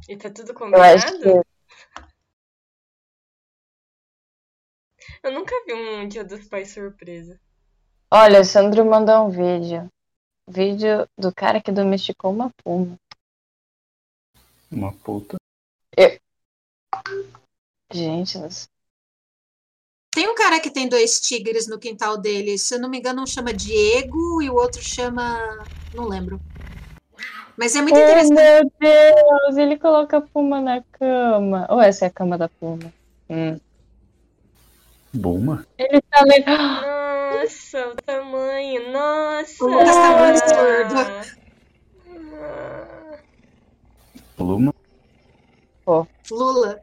E 0.08 0.16
tá 0.16 0.30
tudo 0.30 0.52
eu 0.52 0.82
acho 0.82 1.06
combinado? 1.06 1.42
que 1.42 1.54
Eu 5.22 5.32
nunca 5.32 5.54
vi 5.66 5.72
um 5.72 6.06
dia 6.06 6.22
dos 6.24 6.46
pais 6.46 6.70
surpresa. 6.70 7.40
Olha, 8.10 8.40
o 8.40 8.44
Sandro 8.44 8.84
mandou 8.84 9.26
um 9.26 9.30
vídeo. 9.30 9.90
Vídeo 10.46 11.08
do 11.16 11.32
cara 11.34 11.60
que 11.60 11.72
domesticou 11.72 12.30
uma 12.30 12.50
puma. 12.62 12.96
Uma 14.70 14.92
puta. 14.92 15.36
Gente, 17.92 18.38
nossa. 18.38 18.68
Tem 20.14 20.28
um 20.28 20.34
cara 20.34 20.60
que 20.60 20.70
tem 20.70 20.88
dois 20.88 21.20
tigres 21.20 21.66
no 21.66 21.78
quintal 21.78 22.16
dele, 22.16 22.58
se 22.58 22.74
eu 22.74 22.80
não 22.80 22.88
me 22.88 22.98
engano, 22.98 23.22
um 23.22 23.26
chama 23.26 23.52
Diego 23.52 24.42
e 24.42 24.50
o 24.50 24.54
outro 24.54 24.82
chama. 24.82 25.38
Não 25.94 26.06
lembro. 26.08 26.40
Mas 27.56 27.74
é 27.74 27.82
muito 27.82 27.96
Oh, 27.96 28.00
interessante. 28.00 28.34
meu 28.34 28.72
Deus, 28.80 29.56
ele 29.56 29.78
coloca 29.78 30.18
a 30.18 30.20
puma 30.20 30.60
na 30.60 30.82
cama. 30.92 31.66
Ou 31.70 31.80
essa 31.80 32.04
é 32.04 32.08
a 32.08 32.12
cama 32.12 32.36
da 32.36 32.48
puma? 32.48 32.92
Hum. 33.30 33.58
Buma? 35.12 35.64
Ele 35.78 36.00
tá 36.02 36.22
legal. 36.22 36.93
Nossa, 37.34 37.88
o 37.88 37.96
tamanho. 37.96 38.92
Nossa! 38.92 39.64
O 39.64 39.68
Lucas 39.68 39.94
tá 39.94 40.18
muito 40.18 40.42
absurdo. 40.42 40.94
Ah, 44.36 44.42
Luma? 44.42 44.74
Lula. 46.30 46.80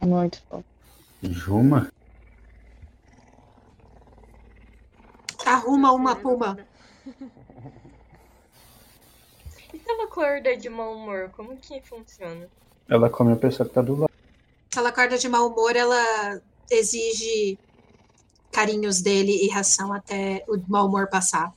Muito 0.00 0.42
fofo. 0.48 0.64
Juma? 1.22 1.90
Arruma 5.44 5.92
uma 5.92 6.16
puma. 6.16 6.58
E 9.72 9.78
se 9.78 9.90
ela 9.90 10.04
acorda 10.04 10.56
de 10.56 10.70
mau 10.70 10.94
humor, 10.94 11.30
como 11.36 11.54
que 11.58 11.82
funciona? 11.82 12.48
Ela 12.88 13.10
come 13.10 13.34
a 13.34 13.36
pessoa 13.36 13.68
que 13.68 13.74
tá 13.74 13.82
do 13.82 13.96
lado. 13.96 14.12
Se 14.70 14.78
ela 14.78 14.88
acorda 14.88 15.18
de 15.18 15.28
mau 15.28 15.46
humor, 15.48 15.76
ela 15.76 16.40
exige 16.70 17.58
carinhos 18.58 19.00
dele 19.00 19.30
e 19.44 19.48
ração 19.48 19.92
até 19.92 20.42
o 20.48 20.58
mau 20.66 20.86
humor 20.86 21.06
passar. 21.06 21.52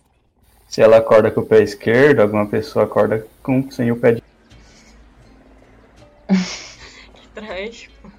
Se 0.69 0.83
ela 0.83 0.97
acorda 0.97 1.31
com 1.31 1.41
o 1.41 1.45
pé 1.45 1.63
esquerdo, 1.63 2.19
alguma 2.19 2.45
pessoa 2.45 2.85
acorda 2.85 3.25
com, 3.41 3.71
sem 3.71 3.91
o 3.91 3.95
pé 3.95 4.11
de. 4.13 4.23
Que 6.27 7.27
trágico. 7.33 8.11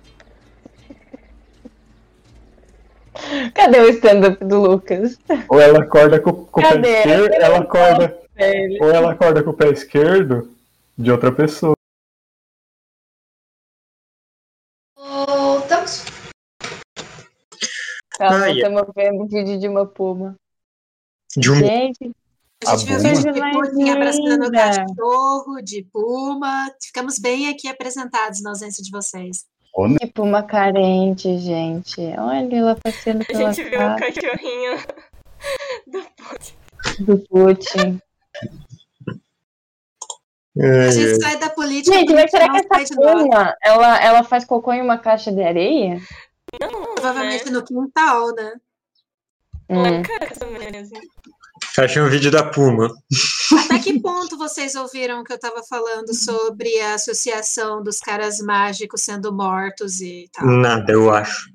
Cadê 3.55 3.79
o 3.79 3.89
stand-up 3.91 4.45
do 4.45 4.61
Lucas? 4.61 5.17
Ou 5.49 5.61
ela 5.61 5.79
acorda 5.85 6.19
com, 6.19 6.33
com 6.33 6.61
o 6.61 6.65
pé 6.65 6.71
Cadê? 6.71 6.89
esquerdo, 6.89 7.35
ela 7.35 7.59
acorda. 7.59 8.19
Ou 8.81 8.91
ela 8.91 9.13
acorda 9.13 9.45
com 9.45 9.51
o 9.51 9.55
pé 9.55 9.71
esquerdo 9.71 10.53
de 10.99 11.13
outra 11.13 11.31
pessoa. 11.31 11.77
Voltamos. 14.97 16.05
Calma, 18.29 18.47
yeah. 18.49 18.55
estamos 18.55 18.83
vendo 18.95 19.23
um 19.23 19.27
vídeo 19.27 19.59
de 19.59 19.69
uma 19.69 19.85
puma. 19.85 20.37
De 21.37 21.51
um 21.51 21.57
Gente, 21.57 22.13
A 22.65 22.77
gente 22.77 22.93
A 22.93 22.99
viu 22.99 23.01
vídeo 23.01 23.33
de 23.33 23.91
abraçando 23.91 24.47
o 24.47 24.53
cachorro, 24.53 25.63
de 25.63 25.83
puma. 25.93 26.73
Ficamos 26.81 27.19
bem 27.19 27.49
aqui 27.49 27.67
apresentados 27.67 28.41
na 28.43 28.51
ausência 28.51 28.83
de 28.83 28.91
vocês. 28.91 29.45
que 29.75 30.07
puma 30.07 30.43
carente, 30.43 31.37
gente. 31.39 32.01
Olha 32.19 32.55
ela 32.55 32.77
passeando 32.77 33.23
A 33.23 33.27
pela 33.27 33.53
gente 33.53 33.69
viu 33.69 33.81
o 33.81 33.97
cachorrinho 33.97 34.77
do 35.91 36.03
Putin. 36.17 36.55
do 37.01 37.19
Putin. 37.19 38.01
É, 40.59 40.87
A 40.87 40.91
gente 40.91 41.21
sai 41.21 41.39
da 41.39 41.51
política. 41.51 41.97
Gente, 41.97 42.13
mas 42.13 42.31
será 42.31 42.51
que 42.51 42.59
essa 42.59 42.95
puma, 42.95 43.57
ela, 43.63 44.01
ela 44.05 44.23
faz 44.23 44.45
cocô 44.45 44.73
em 44.73 44.83
uma 44.83 44.99
caixa 44.99 45.33
de 45.33 45.43
areia? 45.43 45.99
Não, 46.61 46.95
Provavelmente 46.95 47.47
né? 47.47 47.51
no 47.53 47.65
quintal, 47.65 48.35
né? 48.35 48.55
Lá 49.71 49.89
em 49.89 50.01
Hum. 50.01 50.03
casa 50.03 50.47
mesmo. 50.47 51.01
Achei 51.79 52.03
um 52.03 52.09
vídeo 52.09 52.31
da 52.31 52.45
Puma. 52.45 52.91
Até 53.65 53.79
que 53.79 53.99
ponto 54.01 54.37
vocês 54.37 54.75
ouviram 54.75 55.25
que 55.25 55.33
eu 55.33 55.37
estava 55.37 55.63
falando 55.63 56.13
sobre 56.13 56.79
a 56.81 56.95
associação 56.95 57.83
dos 57.83 57.99
caras 57.99 58.39
mágicos 58.41 59.03
sendo 59.03 59.33
mortos 59.33 60.01
e 60.01 60.29
tal? 60.33 60.47
Nada, 60.47 60.93
eu 60.93 61.11
acho. 61.11 61.51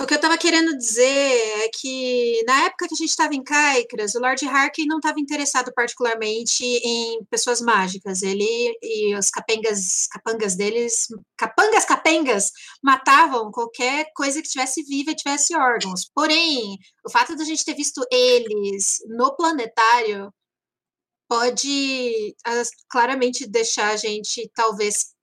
O 0.00 0.06
que 0.06 0.14
eu 0.14 0.16
estava 0.16 0.36
querendo 0.36 0.76
dizer 0.76 1.04
é 1.04 1.68
que 1.68 2.42
na 2.48 2.64
época 2.64 2.88
que 2.88 2.94
a 2.94 2.96
gente 2.96 3.10
estava 3.10 3.32
em 3.32 3.44
Caicras, 3.44 4.16
o 4.16 4.20
Lord 4.20 4.44
Harkin 4.44 4.86
não 4.86 4.96
estava 4.96 5.20
interessado 5.20 5.72
particularmente 5.72 6.64
em 6.64 7.24
pessoas 7.30 7.60
mágicas. 7.60 8.22
Ele 8.22 8.76
e 8.82 9.14
os 9.14 9.30
capengas, 9.30 10.08
capangas 10.10 10.56
deles, 10.56 11.06
capangas, 11.36 11.84
capengas, 11.84 12.50
matavam 12.82 13.52
qualquer 13.52 14.06
coisa 14.16 14.42
que 14.42 14.48
tivesse 14.48 14.82
viva 14.82 15.12
e 15.12 15.16
tivesse 15.16 15.56
órgãos. 15.56 16.10
Porém, 16.12 16.76
o 17.06 17.10
fato 17.10 17.36
de 17.36 17.42
a 17.42 17.46
gente 17.46 17.64
ter 17.64 17.74
visto 17.74 18.04
eles 18.10 18.98
no 19.06 19.36
planetário 19.36 20.32
pode 21.28 22.34
ah, 22.44 22.62
claramente 22.90 23.46
deixar 23.46 23.92
a 23.92 23.96
gente 23.96 24.50
talvez 24.54 25.13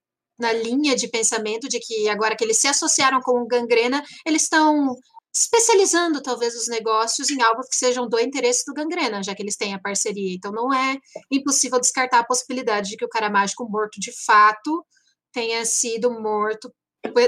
na 0.41 0.51
linha 0.51 0.95
de 0.95 1.07
pensamento 1.07 1.69
de 1.69 1.79
que 1.79 2.09
agora 2.09 2.35
que 2.35 2.43
eles 2.43 2.57
se 2.57 2.67
associaram 2.67 3.21
com 3.21 3.39
o 3.39 3.47
Gangrena, 3.47 4.03
eles 4.25 4.43
estão 4.43 4.97
especializando 5.33 6.21
talvez 6.21 6.55
os 6.55 6.67
negócios 6.67 7.29
em 7.29 7.41
algo 7.41 7.61
que 7.61 7.75
sejam 7.75 8.09
do 8.09 8.19
interesse 8.19 8.65
do 8.65 8.73
Gangrena, 8.73 9.23
já 9.23 9.33
que 9.33 9.41
eles 9.41 9.55
têm 9.55 9.73
a 9.73 9.79
parceria. 9.79 10.33
Então 10.35 10.51
não 10.51 10.73
é 10.73 10.97
impossível 11.31 11.79
descartar 11.79 12.19
a 12.19 12.25
possibilidade 12.25 12.89
de 12.89 12.97
que 12.97 13.05
o 13.05 13.09
cara 13.09 13.29
mágico 13.29 13.69
morto 13.69 13.99
de 13.99 14.11
fato 14.25 14.85
tenha 15.31 15.63
sido 15.65 16.11
morto 16.11 16.73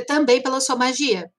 também 0.05 0.41
pela 0.41 0.59
sua 0.59 0.75
magia. 0.75 1.31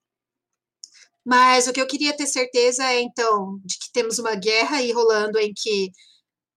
Mas 1.25 1.67
o 1.67 1.73
que 1.73 1.81
eu 1.81 1.87
queria 1.87 2.17
ter 2.17 2.27
certeza 2.27 2.85
é 2.85 3.01
então 3.01 3.59
de 3.65 3.79
que 3.79 3.93
temos 3.93 4.19
uma 4.19 4.35
guerra 4.35 4.79
aí 4.79 4.93
rolando 4.93 5.39
em 5.39 5.53
que 5.55 5.91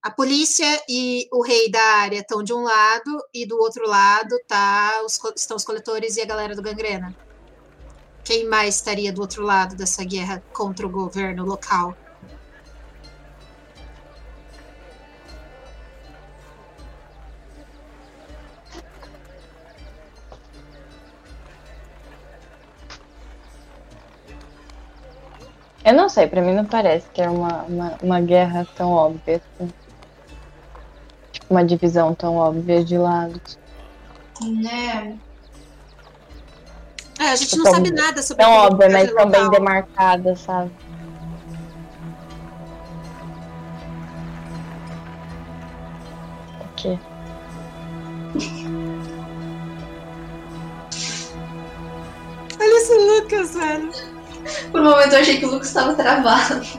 a 0.08 0.12
polícia 0.12 0.66
e 0.88 1.28
o 1.34 1.44
rei 1.44 1.70
da 1.70 1.82
área 1.82 2.20
estão 2.20 2.42
de 2.42 2.54
um 2.54 2.64
lado 2.64 3.22
e 3.34 3.46
do 3.46 3.58
outro 3.58 3.86
lado 3.86 4.40
tá 4.48 5.02
os, 5.06 5.20
estão 5.36 5.58
os 5.58 5.66
coletores 5.66 6.16
e 6.16 6.22
a 6.22 6.26
galera 6.26 6.56
do 6.56 6.62
Gangrena. 6.62 7.14
Quem 8.24 8.48
mais 8.48 8.76
estaria 8.76 9.12
do 9.12 9.20
outro 9.20 9.44
lado 9.44 9.76
dessa 9.76 10.06
guerra 10.06 10.42
contra 10.54 10.88
o 10.88 10.90
governo 10.90 11.44
local? 11.44 11.94
Eu 25.84 25.94
não 25.94 26.08
sei, 26.08 26.28
pra 26.28 26.42
mim 26.42 26.54
não 26.54 26.66
parece 26.66 27.10
que 27.10 27.22
é 27.22 27.30
uma, 27.30 27.64
uma, 27.64 27.98
uma 28.02 28.22
guerra 28.22 28.66
tão 28.78 28.92
óbvia 28.92 29.42
assim 29.60 29.70
uma 31.50 31.64
divisão 31.64 32.14
tão 32.14 32.36
óbvia 32.36 32.84
de 32.84 32.98
lados. 32.98 33.58
Né? 34.42 35.18
É, 37.20 37.32
a 37.32 37.36
gente 37.36 37.58
não 37.58 37.64
tão, 37.64 37.74
sabe 37.74 37.92
nada 37.92 38.22
sobre 38.22 38.44
Tão 38.44 38.54
óbvia, 38.54 38.90
mas 38.90 39.12
tão 39.12 39.28
bem 39.30 39.50
demarcada, 39.50 40.36
sabe? 40.36 40.72
O 46.62 46.68
quê? 46.76 47.00
Olha 52.60 52.78
esse 52.78 52.94
Lucas, 52.94 53.56
velho. 53.56 53.90
Por 54.72 54.82
um 54.82 54.84
momento 54.84 55.14
eu 55.14 55.20
achei 55.20 55.40
que 55.40 55.46
o 55.46 55.52
Lucas 55.52 55.68
estava 55.68 55.94
travado. 55.96 56.62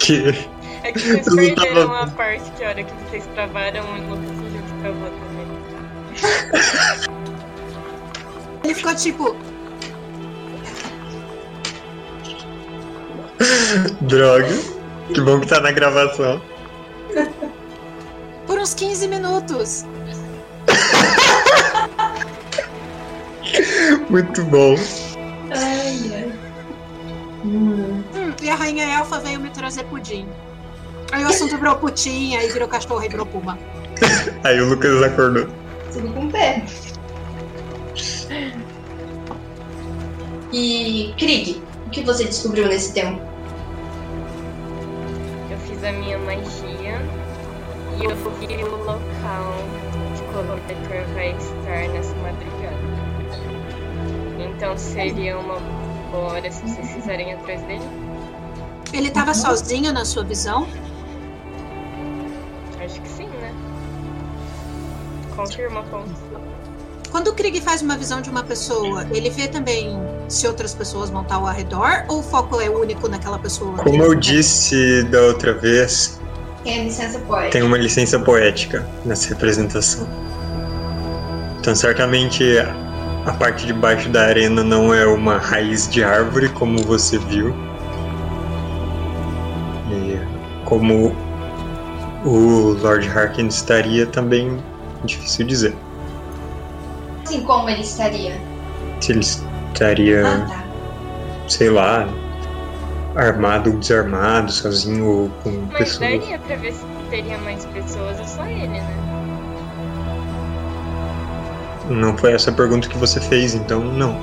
que? 0.00 0.53
É 0.84 0.92
que 0.92 1.00
vocês 1.00 1.34
perderam 1.34 1.94
a 1.94 2.06
parte 2.08 2.50
que 2.50 2.62
a 2.62 2.68
hora 2.68 2.84
que 2.84 2.92
vocês 2.92 3.26
travaram, 3.28 3.82
o 3.84 4.10
Lucas 4.10 4.30
fingiu 4.30 4.62
que 4.62 4.72
travou 4.82 5.10
também. 5.10 5.46
Ele 8.64 8.74
ficou 8.74 8.94
tipo. 8.94 9.34
Droga. 14.02 14.46
Que 15.14 15.20
bom 15.22 15.40
que 15.40 15.46
tá 15.46 15.60
na 15.60 15.72
gravação. 15.72 16.40
Por 18.46 18.58
uns 18.58 18.74
15 18.74 19.08
minutos. 19.08 19.86
Muito 24.10 24.44
bom. 24.44 24.76
Ai, 25.50 26.12
ai. 26.12 26.32
Hum, 27.42 28.02
e 28.42 28.50
a 28.50 28.54
rainha 28.54 28.84
elfa 28.84 29.18
veio 29.20 29.40
me 29.40 29.48
trazer 29.48 29.84
pudim. 29.84 30.28
Aí 31.14 31.24
o 31.24 31.28
assunto 31.28 31.56
virou 31.56 31.76
putinha, 31.76 32.40
aí 32.40 32.48
virou 32.48 32.66
cachorro 32.66 33.00
e 33.04 33.08
virou 33.08 33.24
puma. 33.24 33.56
aí 34.42 34.60
o 34.60 34.68
Lucas 34.68 35.00
acordou. 35.00 35.46
Tudo 35.92 36.12
com 36.12 36.28
pé. 36.28 36.64
E 40.52 41.14
Krieg, 41.16 41.62
o 41.86 41.90
que 41.90 42.02
você 42.02 42.24
descobriu 42.24 42.66
nesse 42.66 42.92
tempo? 42.94 43.22
Eu 45.52 45.58
fiz 45.58 45.84
a 45.84 45.92
minha 45.92 46.18
magia 46.18 47.00
e 47.96 48.04
eu 48.04 48.16
vi 48.40 48.64
o 48.64 48.76
local 48.76 49.54
que 50.16 50.20
o 50.20 50.26
coletor 50.32 51.14
vai 51.14 51.30
estar 51.36 51.92
nessa 51.92 52.14
madrugada. 52.16 52.76
Então 54.40 54.76
seria 54.76 55.38
uma 55.38 55.60
boa 56.10 56.32
hora 56.32 56.50
se 56.50 56.60
vocês 56.62 56.90
fizerem 56.90 57.34
atrás 57.34 57.62
dele. 57.62 57.88
Ele 58.92 59.06
estava 59.06 59.32
sozinho 59.32 59.92
na 59.92 60.04
sua 60.04 60.24
visão? 60.24 60.66
Confirma, 65.46 65.82
ponto. 65.84 66.10
Quando 67.10 67.28
o 67.28 67.34
Krieg 67.34 67.60
faz 67.60 67.80
uma 67.80 67.96
visão 67.96 68.20
de 68.20 68.28
uma 68.28 68.42
pessoa, 68.42 69.06
ele 69.12 69.30
vê 69.30 69.46
também 69.46 69.96
se 70.28 70.46
outras 70.48 70.74
pessoas 70.74 71.10
vão 71.10 71.22
estar 71.22 71.36
ao 71.36 71.46
redor 71.46 72.04
ou 72.08 72.18
o 72.18 72.22
foco 72.22 72.60
é 72.60 72.68
único 72.68 73.08
naquela 73.08 73.38
pessoa? 73.38 73.78
Como 73.78 74.02
eu 74.02 74.14
disse 74.14 75.04
da 75.04 75.20
outra 75.20 75.52
vez, 75.52 76.20
tem 76.64 76.84
licença 76.84 77.18
poética. 77.20 77.52
Tem 77.52 77.62
uma 77.62 77.78
licença 77.78 78.18
poética 78.18 78.84
nessa 79.04 79.28
representação. 79.28 80.08
Então, 81.60 81.74
certamente, 81.74 82.58
a 83.26 83.32
parte 83.32 83.66
de 83.66 83.72
baixo 83.72 84.08
da 84.08 84.22
arena 84.22 84.64
não 84.64 84.92
é 84.92 85.06
uma 85.06 85.38
raiz 85.38 85.88
de 85.88 86.02
árvore, 86.02 86.48
como 86.48 86.78
você 86.78 87.18
viu. 87.18 87.54
E 89.90 90.18
como 90.64 91.14
o 92.24 92.76
Lord 92.82 93.08
Harkin 93.08 93.46
estaria 93.46 94.06
também 94.06 94.58
Difícil 95.04 95.46
dizer. 95.46 95.76
Assim 97.24 97.42
como 97.42 97.68
ele 97.68 97.82
estaria? 97.82 98.40
Se 99.00 99.12
ele 99.12 99.20
estaria. 99.20 100.26
Ah, 100.26 100.46
tá. 100.46 100.64
Sei 101.48 101.70
lá. 101.70 102.08
Armado 103.14 103.70
ou 103.70 103.78
desarmado, 103.78 104.50
sozinho 104.50 105.06
ou 105.06 105.30
com 105.42 105.50
Mas 105.50 105.78
pessoas. 105.78 106.10
Mas 106.10 106.20
daria 106.20 106.38
pra 106.38 106.56
ver 106.56 106.72
se 106.72 106.84
teria 107.10 107.38
mais 107.38 107.64
pessoas 107.66 108.18
ou 108.18 108.26
só 108.26 108.44
ele, 108.46 108.66
né? 108.66 108.84
Não 111.88 112.16
foi 112.16 112.32
essa 112.32 112.50
a 112.50 112.54
pergunta 112.54 112.88
que 112.88 112.96
você 112.96 113.20
fez, 113.20 113.54
então 113.54 113.80
não. 113.84 114.16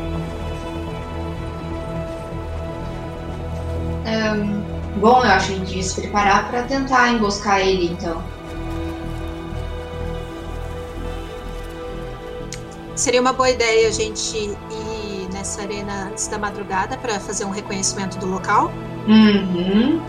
Um, 4.05 4.99
bom, 4.99 5.23
eu 5.23 5.31
acho 5.31 5.47
que 5.47 5.53
a 5.53 5.57
gente 5.57 5.67
devia 5.67 5.83
se 5.83 6.01
preparar 6.01 6.49
para 6.49 6.63
tentar 6.63 7.13
emboscar 7.13 7.59
ele, 7.59 7.91
então. 7.93 8.21
Seria 13.01 13.19
uma 13.19 13.33
boa 13.33 13.49
ideia 13.49 13.87
a 13.87 13.91
gente 13.91 14.37
ir 14.37 15.27
nessa 15.33 15.63
arena 15.63 16.09
antes 16.11 16.27
da 16.27 16.37
madrugada 16.37 16.95
para 16.97 17.19
fazer 17.19 17.45
um 17.45 17.49
reconhecimento 17.49 18.19
do 18.19 18.27
local? 18.27 18.71
Uhum. 19.07 19.99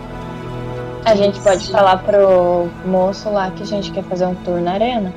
A 1.03 1.15
gente 1.15 1.41
pode 1.41 1.65
Sim. 1.65 1.73
falar 1.73 2.03
pro 2.03 2.69
moço 2.85 3.31
lá 3.31 3.51
que 3.51 3.63
a 3.63 3.67
gente 3.67 3.91
quer 3.93 4.05
fazer 4.05 4.27
um 4.27 4.35
tour 4.35 4.61
na 4.61 4.73
arena. 4.73 5.11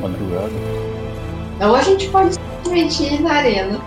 Madrugada. 0.00 0.52
Ou 1.60 1.74
a 1.74 1.82
gente 1.82 2.08
pode 2.10 2.34
simplesmente 2.34 3.02
ir 3.02 3.20
na 3.22 3.32
arena. 3.32 3.80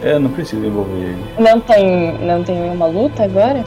É, 0.00 0.16
não 0.20 0.30
precisa 0.30 0.64
envolver 0.64 0.94
ele. 0.94 1.24
Não 1.40 1.58
tem, 1.58 2.16
não 2.18 2.44
tem 2.44 2.54
nenhuma 2.54 2.86
luta 2.86 3.24
agora? 3.24 3.64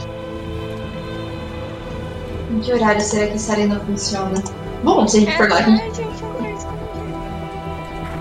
Em 2.56 2.60
que 2.60 2.72
horário 2.72 3.02
será 3.02 3.26
que 3.26 3.34
essa 3.34 3.52
arena 3.52 3.78
funciona? 3.80 4.42
Bom, 4.82 5.06
se 5.06 5.18
a 5.18 5.20
gente 5.20 5.36
for 5.36 5.50
lá. 5.50 5.60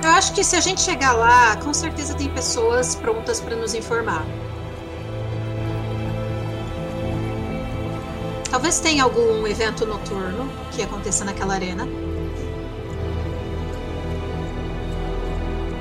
Eu 0.04 0.10
acho 0.10 0.34
que 0.34 0.44
se 0.44 0.58
a 0.58 0.60
gente 0.60 0.82
chegar 0.82 1.14
lá, 1.14 1.56
com 1.56 1.74
certeza 1.74 2.14
tem 2.16 2.30
pessoas 2.30 2.96
prontas 2.96 3.40
para 3.40 3.56
nos 3.56 3.74
informar. 3.74 4.26
Talvez 8.52 8.82
tenha 8.82 9.06
algum 9.06 9.48
evento 9.48 9.86
noturno 9.86 10.50
que 10.74 10.84
aconteça 10.84 11.24
naquela 11.24 11.54
arena. 11.54 11.88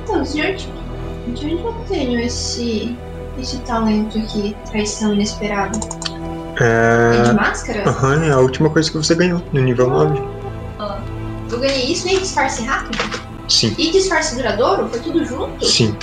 Então, 0.05 0.25
senhor, 0.25 0.55
de 0.55 1.47
onde 1.47 1.65
eu 1.65 1.75
tenho 1.89 2.21
esse, 2.21 2.97
esse 3.37 3.59
talento 3.63 4.17
aqui, 4.17 4.57
traição 4.71 5.13
inesperada? 5.13 5.77
É... 6.61 7.19
é 7.19 7.23
de 7.23 7.33
máscara? 7.33 7.89
Aham, 7.89 8.17
uhum, 8.17 8.25
é 8.25 8.31
a 8.31 8.39
última 8.39 8.71
coisa 8.71 8.91
que 8.91 8.97
você 8.97 9.15
ganhou 9.15 9.43
no 9.53 9.61
nível 9.61 9.89
9. 9.89 10.23
Eu 11.51 11.61
ganhei 11.61 11.93
isso 11.93 12.09
e 12.09 12.19
disfarce 12.19 12.65
rápido? 12.65 12.99
Sim, 13.49 13.75
E 13.79 13.93
disfarce 13.93 14.35
duradouro? 14.35 14.89
Foi 14.89 14.99
tudo 15.01 15.25
junto? 15.25 15.65
sim. 15.65 15.97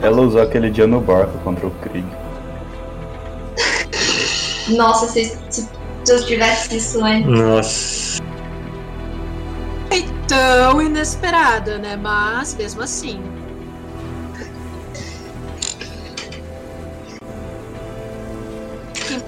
Ela 0.00 0.20
usou 0.20 0.42
aquele 0.42 0.70
dia 0.70 0.86
no 0.86 1.00
barco 1.00 1.36
contra 1.38 1.66
o 1.66 1.70
Krieg. 1.72 2.06
Nossa, 4.76 5.08
se, 5.08 5.36
se, 5.50 5.68
se 6.04 6.12
eu 6.12 6.24
tivesse 6.24 6.76
isso 6.76 7.04
antes. 7.04 7.26
Nossa. 7.26 8.22
É 9.90 10.02
tão 10.28 10.80
inesperada, 10.80 11.78
né? 11.78 11.96
Mas 11.96 12.54
mesmo 12.54 12.82
assim. 12.82 13.20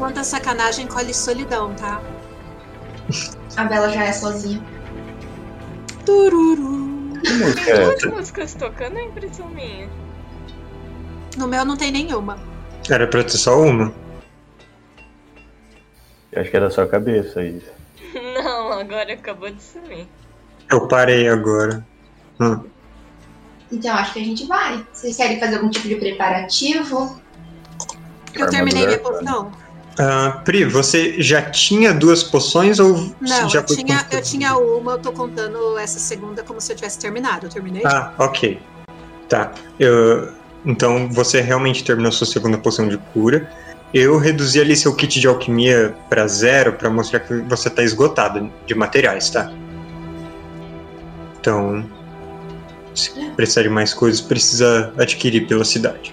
Quem 0.01 0.07
planta 0.07 0.25
sacanagem 0.25 0.87
colhe 0.87 1.13
solidão, 1.13 1.75
tá? 1.75 2.01
A 3.55 3.65
Bela 3.65 3.91
já 3.91 4.05
é 4.05 4.13
sozinha. 4.13 4.59
Tururu. 6.07 7.21
Que 7.23 7.33
música 7.35 7.65
Tem 7.65 7.75
é 7.75 7.85
duas 7.85 7.97
essa? 7.97 8.09
músicas 8.09 8.55
tocando, 8.55 8.97
é 8.97 9.05
impressão 9.05 9.47
minha. 9.49 9.91
No 11.37 11.47
meu 11.47 11.67
não 11.67 11.77
tem 11.77 11.93
nenhuma. 11.93 12.39
Era 12.89 13.07
pra 13.07 13.23
ter 13.23 13.37
só 13.37 13.61
uma. 13.61 13.93
Eu 16.33 16.41
acho 16.41 16.51
que 16.51 16.57
é 16.57 16.61
da 16.61 16.71
sua 16.71 16.87
cabeça 16.87 17.45
isso. 17.45 17.71
Não, 18.43 18.73
agora 18.73 19.13
acabou 19.13 19.51
de 19.51 19.63
sumir. 19.63 20.09
Eu 20.73 20.89
parei 20.89 21.29
agora. 21.29 21.87
Hum. 22.41 22.65
Então 23.71 23.95
acho 23.95 24.15
que 24.15 24.21
a 24.21 24.25
gente 24.25 24.47
vai. 24.47 24.83
Vocês 24.95 25.19
querem 25.19 25.39
fazer 25.39 25.57
algum 25.57 25.69
tipo 25.69 25.89
de 25.89 25.97
preparativo? 25.97 27.21
Eu 28.35 28.49
terminei 28.49 28.87
minha 28.87 28.99
poção. 28.99 29.53
Ah, 29.99 30.41
Pri, 30.45 30.65
você 30.65 31.21
já 31.21 31.43
tinha 31.43 31.93
duas 31.93 32.23
poções 32.23 32.79
ou 32.79 33.13
Não, 33.21 33.49
já 33.49 33.61
eu 33.61 33.67
foi 33.67 33.77
tinha, 33.77 34.07
eu 34.11 34.23
tinha 34.23 34.57
uma, 34.57 34.93
eu 34.93 34.99
tô 34.99 35.13
contando 35.13 35.77
essa 35.79 35.99
segunda 35.99 36.43
como 36.43 36.61
se 36.61 36.73
eu 36.73 36.77
tivesse 36.77 36.99
terminado. 36.99 37.47
Eu 37.47 37.51
terminei? 37.51 37.83
Ah, 37.85 38.13
ok. 38.19 38.61
Tá. 39.29 39.53
Eu... 39.79 40.33
Então 40.65 41.09
você 41.11 41.41
realmente 41.41 41.83
terminou 41.83 42.13
sua 42.13 42.27
segunda 42.27 42.59
poção 42.59 42.89
de 42.89 42.99
cura. 43.13 43.51
Eu 43.93 44.19
reduzi 44.19 44.61
ali 44.61 44.77
seu 44.77 44.95
kit 44.95 45.19
de 45.19 45.27
alquimia 45.27 45.95
pra 46.09 46.27
zero 46.27 46.75
pra 46.75 46.89
mostrar 46.89 47.21
que 47.21 47.35
você 47.41 47.69
tá 47.69 47.83
esgotado 47.83 48.51
de 48.67 48.75
materiais, 48.75 49.31
tá? 49.31 49.53
Então, 51.41 51.85
se 53.01 53.31
precisar 53.37 53.63
de 53.63 53.69
mais 53.69 53.93
coisas, 53.95 54.21
precisa 54.21 54.93
adquirir 54.99 55.47
pela 55.47 55.65
cidade. 55.65 56.13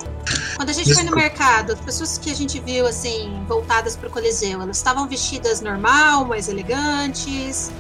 Quando 0.56 0.70
a 0.70 0.74
gente 0.74 0.94
foi 0.94 1.04
no 1.04 1.16
Desculpa. 1.16 1.16
mercado, 1.16 1.74
as 1.74 1.80
pessoas 1.80 2.18
que 2.18 2.32
a 2.32 2.36
gente 2.36 2.60
viu, 2.60 2.86
assim, 2.86 3.44
voltadas 3.48 3.96
pro 3.96 4.10
Coliseu, 4.10 4.62
elas 4.62 4.78
estavam 4.78 5.08
vestidas 5.08 5.62
normal, 5.62 6.26
mais 6.26 6.50
elegantes. 6.50 7.72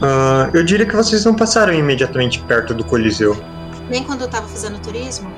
Ah, 0.00 0.50
eu 0.52 0.64
diria 0.64 0.86
que 0.86 0.96
vocês 0.96 1.24
não 1.24 1.34
passaram 1.34 1.72
imediatamente 1.72 2.40
perto 2.40 2.74
do 2.74 2.84
Coliseu. 2.84 3.36
Nem 3.88 4.02
quando 4.02 4.22
eu 4.22 4.28
tava 4.28 4.48
fazendo 4.48 4.80
turismo. 4.80 5.30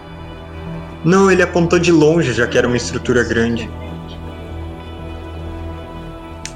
Não, 1.04 1.30
ele 1.30 1.42
apontou 1.42 1.78
de 1.78 1.92
longe, 1.92 2.32
já 2.32 2.46
que 2.46 2.56
era 2.56 2.66
uma 2.66 2.76
estrutura 2.76 3.22
grande. 3.22 3.70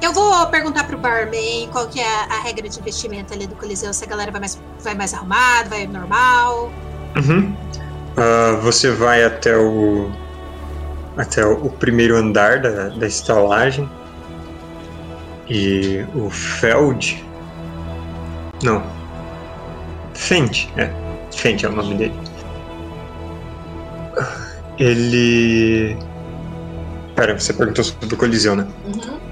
Eu 0.08 0.14
vou 0.14 0.46
perguntar 0.46 0.84
pro 0.84 0.96
barman 0.96 1.68
qual 1.70 1.86
que 1.86 2.00
é 2.00 2.14
a 2.30 2.40
regra 2.40 2.66
de 2.66 2.80
vestimenta 2.80 3.34
ali 3.34 3.46
do 3.46 3.54
Coliseu, 3.54 3.92
se 3.92 4.02
a 4.04 4.06
galera 4.06 4.32
vai 4.32 4.40
mais, 4.40 4.58
vai 4.80 4.94
mais 4.94 5.12
arrumada, 5.12 5.68
vai 5.68 5.86
normal. 5.86 6.72
Uhum. 7.14 7.54
Ah, 8.16 8.58
você 8.62 8.90
vai 8.90 9.22
até 9.22 9.54
o 9.58 10.10
até 11.14 11.44
o, 11.44 11.66
o 11.66 11.70
primeiro 11.70 12.16
andar 12.16 12.58
da, 12.62 12.88
da 12.88 13.06
estalagem 13.06 13.86
e 15.46 16.06
o 16.14 16.30
Feld 16.30 17.22
não 18.62 18.82
Fent 20.14 20.68
é 20.78 20.90
Fent 21.36 21.64
é 21.64 21.68
o 21.68 21.72
nome 21.72 21.96
dele 21.96 22.14
ele 24.78 25.98
pera 27.14 27.38
você 27.38 27.52
perguntou 27.52 27.84
sobre 27.84 28.14
o 28.14 28.16
Coliseu 28.16 28.56
né 28.56 28.66
Uhum. 28.86 29.27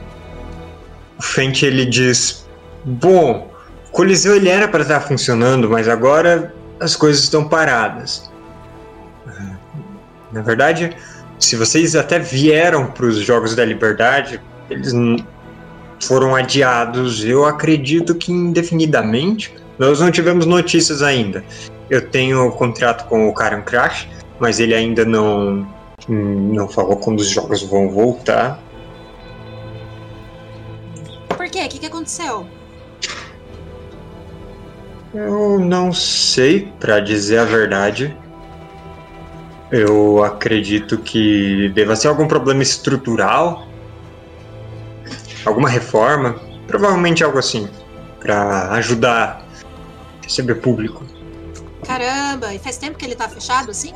O 1.19 1.23
Fent 1.23 1.63
ele 1.63 1.85
diz: 1.87 2.47
Bom, 2.85 3.51
o 3.89 3.91
Coliseu 3.91 4.37
ele 4.37 4.49
era 4.49 4.69
para 4.69 4.83
estar 4.83 5.01
funcionando, 5.01 5.69
mas 5.69 5.89
agora 5.89 6.55
as 6.81 6.95
coisas 6.95 7.23
estão 7.23 7.49
paradas. 7.49 8.31
Na 10.33 10.43
verdade, 10.43 10.95
se 11.39 11.57
vocês 11.57 11.95
até 11.95 12.19
vieram 12.19 12.87
para 12.87 13.07
os 13.07 13.17
Jogos 13.19 13.55
da 13.55 13.65
Liberdade, 13.65 14.41
eles 14.69 14.93
foram 16.01 16.35
adiados, 16.35 17.25
eu 17.25 17.45
acredito 17.45 18.15
que 18.15 18.33
indefinidamente. 18.33 19.55
Nós 19.79 20.01
não 20.01 20.11
tivemos 20.11 20.47
notícias 20.47 21.03
ainda. 21.03 21.45
Eu 21.91 22.09
tenho 22.09 22.51
contrato 22.53 23.07
com 23.07 23.29
o 23.29 23.35
Karen 23.35 23.63
Crash, 23.63 24.09
mas 24.41 24.59
ele 24.59 24.75
ainda 24.75 25.05
não 25.05 25.67
não 26.09 26.69
falou 26.69 26.97
quando 26.97 27.21
os 27.21 27.29
jogos 27.29 27.63
vão 27.63 27.89
voltar. 27.91 28.61
Que, 31.77 31.81
que 31.81 31.87
aconteceu? 31.87 32.47
Eu 35.13 35.59
não 35.59 35.93
sei, 35.93 36.73
pra 36.81 37.01
dizer 37.01 37.39
a 37.39 37.45
verdade. 37.45 38.17
Eu 39.71 40.23
acredito 40.23 40.99
que 40.99 41.71
deva 41.71 41.97
ser 41.97 42.09
algum 42.09 42.29
problema 42.29 42.63
estrutural, 42.63 43.67
alguma 45.45 45.69
reforma, 45.69 46.41
provavelmente 46.67 47.23
algo 47.23 47.39
assim, 47.39 47.69
Pra 48.21 48.73
ajudar 48.73 49.47
a 50.21 50.25
receber 50.25 50.57
público. 50.57 51.05
Caramba, 51.87 52.53
e 52.53 52.59
faz 52.59 52.77
tempo 52.77 52.99
que 52.99 53.05
ele 53.05 53.15
tá 53.15 53.29
fechado 53.29 53.71
assim? 53.71 53.95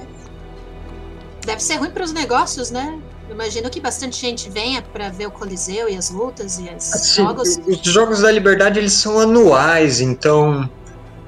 Deve 1.45 1.61
ser 1.61 1.77
ruim 1.77 1.91
pros 1.91 2.13
negócios, 2.13 2.71
né? 2.71 3.01
Eu 3.31 3.35
Imagino 3.35 3.71
que 3.71 3.81
bastante 3.81 4.21
gente 4.21 4.51
venha 4.51 4.83
pra 4.83 5.09
ver 5.09 5.27
o 5.27 5.31
Coliseu 5.31 5.89
e 5.89 5.97
as 5.97 6.11
lutas 6.11 6.59
e 6.59 6.63
os 6.65 6.93
Assim, 6.93 7.23
jogos. 7.23 7.61
os 7.65 7.79
Jogos 7.81 8.21
da 8.23 8.31
Liberdade 8.33 8.81
eles 8.81 8.93
são 8.93 9.21
anuais, 9.21 10.01
então 10.01 10.69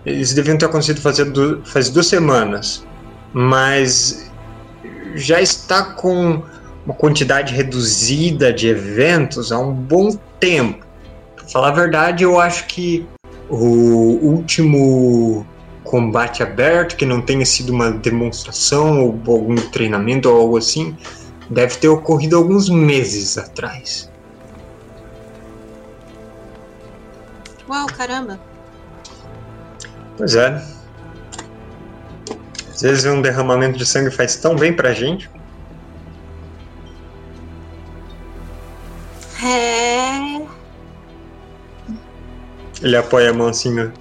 eles 0.04 0.34
deviam 0.34 0.58
ter 0.58 0.66
acontecido 0.66 1.00
faz, 1.00 1.18
du- 1.18 1.62
faz 1.64 1.88
duas 1.88 2.08
semanas, 2.08 2.84
mas 3.32 4.28
já 5.14 5.40
está 5.40 5.84
com 5.94 6.42
uma 6.84 6.94
quantidade 6.96 7.54
reduzida 7.54 8.52
de 8.52 8.66
eventos 8.66 9.52
há 9.52 9.58
um 9.60 9.72
bom 9.72 10.10
tempo. 10.40 10.84
Pra 11.36 11.46
falar 11.46 11.68
a 11.68 11.72
verdade, 11.72 12.24
eu 12.24 12.40
acho 12.40 12.66
que 12.66 13.06
o 13.48 14.18
último 14.22 15.46
combate 15.84 16.42
aberto, 16.42 16.96
que 16.96 17.06
não 17.06 17.20
tenha 17.22 17.46
sido 17.46 17.70
uma 17.70 17.92
demonstração 17.92 19.00
ou 19.00 19.20
algum 19.28 19.54
treinamento 19.54 20.28
ou 20.28 20.40
algo 20.40 20.56
assim, 20.56 20.96
deve 21.52 21.76
ter 21.76 21.88
ocorrido 21.88 22.36
alguns 22.36 22.68
meses 22.68 23.36
atrás. 23.36 24.10
Uau, 27.68 27.86
caramba. 27.86 28.40
Pois 30.16 30.34
é. 30.34 30.62
Às 32.70 32.82
vezes 32.82 33.04
um 33.04 33.20
derramamento 33.20 33.78
de 33.78 33.86
sangue 33.86 34.10
faz 34.10 34.36
tão 34.36 34.56
bem 34.56 34.72
pra 34.72 34.92
gente. 34.92 35.30
É. 39.44 40.42
Ele 42.82 42.96
apoia 42.96 43.30
a 43.30 43.32
mão 43.32 43.48
assim 43.48 43.72
no, 43.72 43.92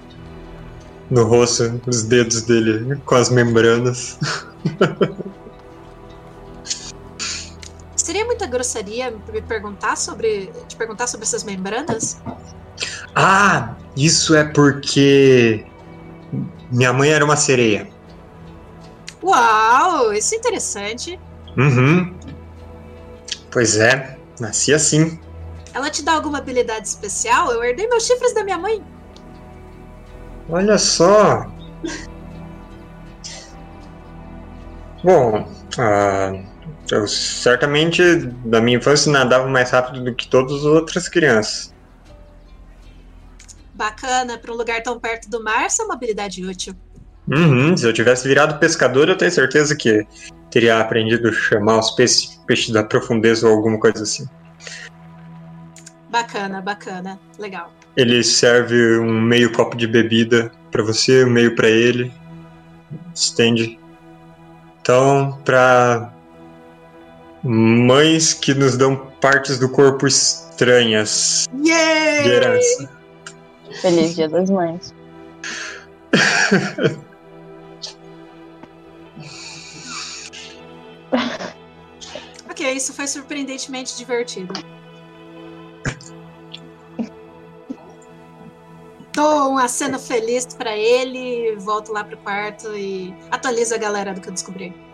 no 1.10 1.24
rosto, 1.24 1.80
os 1.86 2.02
dedos 2.02 2.42
dele 2.42 2.96
com 3.04 3.14
as 3.14 3.30
membranas. 3.30 4.18
Seria 8.22 8.26
muita 8.26 8.46
grossaria 8.46 9.12
me 9.32 9.42
perguntar 9.42 9.96
sobre. 9.96 10.52
te 10.68 10.76
perguntar 10.76 11.08
sobre 11.08 11.24
essas 11.24 11.42
membranas? 11.42 12.22
Ah, 13.16 13.74
isso 13.96 14.36
é 14.36 14.44
porque 14.44 15.66
minha 16.70 16.92
mãe 16.92 17.10
era 17.10 17.24
uma 17.24 17.34
sereia. 17.34 17.90
Uau, 19.22 20.12
isso 20.12 20.34
é 20.34 20.38
interessante. 20.38 21.18
Uhum. 21.56 22.16
Pois 23.50 23.76
é, 23.76 24.16
nasci 24.38 24.72
assim. 24.72 25.18
Ela 25.74 25.90
te 25.90 26.04
dá 26.04 26.12
alguma 26.12 26.38
habilidade 26.38 26.86
especial? 26.86 27.50
Eu 27.50 27.64
herdei 27.64 27.88
meus 27.88 28.06
chifres 28.06 28.32
da 28.32 28.44
minha 28.44 28.58
mãe. 28.58 28.84
Olha 30.48 30.78
só. 30.78 31.50
Bom, 35.02 35.44
ah, 35.76 36.51
eu 36.92 37.08
certamente 37.08 38.02
na 38.44 38.60
minha 38.60 38.76
infância 38.76 39.10
nadava 39.10 39.48
mais 39.48 39.70
rápido 39.70 40.04
do 40.04 40.14
que 40.14 40.28
todas 40.28 40.52
as 40.58 40.64
outras 40.64 41.08
crianças. 41.08 41.72
Bacana, 43.74 44.36
pra 44.36 44.52
um 44.52 44.56
lugar 44.56 44.82
tão 44.82 45.00
perto 45.00 45.30
do 45.30 45.42
mar, 45.42 45.64
essa 45.64 45.82
é 45.82 45.86
uma 45.86 45.94
habilidade 45.94 46.44
útil. 46.44 46.74
Uhum, 47.26 47.74
se 47.76 47.86
eu 47.86 47.92
tivesse 47.92 48.28
virado 48.28 48.58
pescador, 48.58 49.08
eu 49.08 49.16
tenho 49.16 49.30
certeza 49.30 49.74
que 49.74 50.06
teria 50.50 50.80
aprendido 50.80 51.28
a 51.28 51.32
chamar 51.32 51.78
os 51.78 51.92
peixes, 51.92 52.38
peixes 52.46 52.70
da 52.70 52.84
profundeza 52.84 53.48
ou 53.48 53.56
alguma 53.56 53.80
coisa 53.80 54.02
assim. 54.02 54.28
Bacana, 56.10 56.60
bacana. 56.60 57.18
Legal. 57.38 57.72
Ele 57.96 58.22
serve 58.22 58.98
um 58.98 59.18
meio 59.18 59.50
copo 59.50 59.76
de 59.76 59.86
bebida 59.86 60.52
pra 60.70 60.82
você, 60.82 61.24
um 61.24 61.30
meio 61.30 61.54
pra 61.54 61.68
ele. 61.68 62.12
Estende. 63.14 63.78
Então, 64.80 65.40
pra 65.42 66.12
mães 67.42 68.34
que 68.34 68.54
nos 68.54 68.76
dão 68.76 68.96
partes 69.20 69.58
do 69.58 69.68
corpo 69.68 70.06
estranhas 70.06 71.48
Yay! 71.64 72.22
de 72.22 72.28
herança. 72.28 72.90
Feliz 73.80 74.14
Dia 74.14 74.28
das 74.28 74.50
Mães. 74.50 74.94
Ok, 82.50 82.70
isso 82.70 82.92
foi 82.92 83.08
surpreendentemente 83.08 83.96
divertido. 83.96 84.52
Dou 89.14 89.52
um 89.52 89.58
aceno 89.58 89.98
feliz 89.98 90.46
pra 90.46 90.76
ele, 90.76 91.56
volto 91.56 91.92
lá 91.92 92.04
pro 92.04 92.16
quarto 92.18 92.68
e 92.76 93.14
atualizo 93.30 93.74
a 93.74 93.78
galera 93.78 94.14
do 94.14 94.20
que 94.20 94.28
eu 94.28 94.32
descobri. 94.32 94.91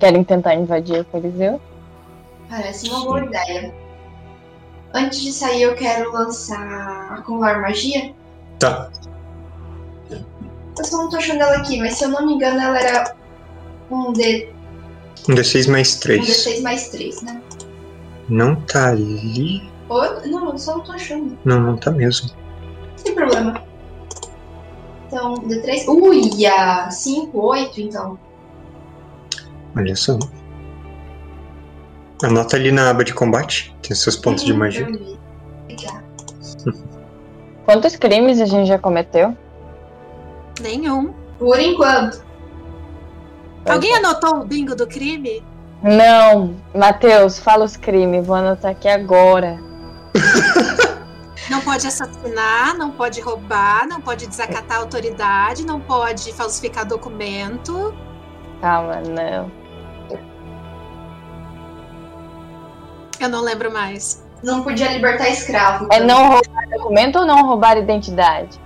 Querem 0.00 0.24
tentar 0.24 0.54
invadir 0.54 1.00
o 1.00 1.04
Coliseu? 1.04 1.60
Parece 2.48 2.88
uma 2.88 3.04
boa 3.04 3.22
ideia. 3.22 3.72
Antes 4.94 5.20
de 5.20 5.30
sair, 5.30 5.62
eu 5.62 5.74
quero 5.74 6.10
lançar 6.10 7.12
acumular 7.12 7.60
magia. 7.60 8.14
Tá. 8.58 8.90
Eu 10.10 10.84
só 10.84 10.96
não 10.96 11.10
tô 11.10 11.18
achando 11.18 11.42
ela 11.42 11.58
aqui, 11.58 11.78
mas 11.78 11.98
se 11.98 12.04
eu 12.04 12.08
não 12.08 12.26
me 12.26 12.32
engano, 12.32 12.58
ela 12.58 12.80
era 12.80 13.14
um, 13.90 14.12
D, 14.12 14.48
Um 15.28 15.34
D6 15.34 15.70
mais 15.70 15.96
um 15.96 16.00
3. 16.00 16.26
D6 16.26 16.62
mais 16.62 16.88
3, 16.88 17.22
né? 17.22 17.42
Não 18.28 18.56
tá 18.56 18.88
ali? 18.88 19.70
Ou, 19.90 20.26
não, 20.26 20.50
eu 20.50 20.58
só 20.58 20.78
não 20.78 20.84
tô 20.84 20.92
achando. 20.92 21.38
Não, 21.44 21.60
não 21.60 21.76
tá 21.76 21.90
mesmo. 21.90 22.30
Sem 22.96 23.14
problema. 23.14 23.62
Então, 25.06 25.34
D3. 25.34 25.86
Uia! 25.88 26.90
5, 26.90 27.38
8, 27.38 27.80
então. 27.82 28.18
Olha 29.76 29.96
só. 29.96 30.18
Anota 32.22 32.56
ali 32.56 32.70
na 32.70 32.90
aba 32.90 33.04
de 33.04 33.14
combate. 33.14 33.74
Tem 33.82 33.96
seus 33.96 34.16
pontos 34.16 34.44
de 34.44 34.52
Uhum, 34.52 34.58
magia. 34.58 34.86
Quantos 37.64 37.96
crimes 37.96 38.40
a 38.40 38.46
gente 38.46 38.66
já 38.66 38.78
cometeu? 38.78 39.36
Nenhum. 40.60 41.12
Por 41.38 41.58
enquanto. 41.58 42.22
Alguém 43.68 43.94
anotou 43.96 44.40
o 44.40 44.44
bingo 44.44 44.74
do 44.74 44.86
crime? 44.86 45.42
Não, 45.82 46.56
Matheus, 46.74 47.38
fala 47.38 47.64
os 47.64 47.76
crimes. 47.76 48.26
Vou 48.26 48.36
anotar 48.36 48.72
aqui 48.72 48.88
agora. 48.88 49.58
Não 51.48 51.60
pode 51.62 51.84
assassinar, 51.84 52.76
não 52.78 52.92
pode 52.92 53.20
roubar, 53.20 53.84
não 53.88 54.00
pode 54.00 54.28
desacatar 54.28 54.78
a 54.78 54.80
autoridade, 54.82 55.66
não 55.66 55.80
pode 55.80 56.32
falsificar 56.32 56.86
documento. 56.86 57.92
Calma, 58.60 59.00
não. 59.00 59.50
Eu 63.20 63.28
não 63.28 63.42
lembro 63.42 63.70
mais. 63.70 64.24
Não 64.42 64.64
podia 64.64 64.90
libertar 64.90 65.28
escravo. 65.28 65.84
É 65.92 65.98
também. 65.98 66.06
não 66.06 66.28
roubar 66.30 66.68
documento 66.70 67.18
ou 67.18 67.26
não 67.26 67.46
roubar 67.46 67.76
identidade? 67.76 68.58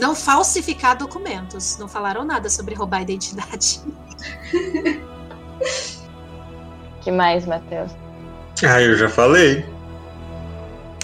Não 0.00 0.14
falsificar 0.14 0.96
documentos. 0.96 1.76
Não 1.76 1.86
falaram 1.86 2.24
nada 2.24 2.48
sobre 2.48 2.74
roubar 2.74 3.02
identidade. 3.02 3.82
que 7.02 7.10
mais, 7.10 7.44
Matheus? 7.44 7.92
Ah, 8.64 8.80
eu 8.80 8.96
já 8.96 9.10
falei. 9.10 9.66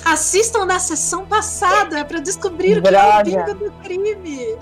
Assistam 0.05 0.65
na 0.65 0.79
sessão 0.79 1.27
passada 1.27 2.05
para 2.05 2.21
descobrir 2.21 2.79
o 2.79 2.83
que 2.83 2.95
é 2.95 3.21
o 3.21 3.25
bingo 3.25 3.55
do 3.55 3.71
crime. 3.83 4.17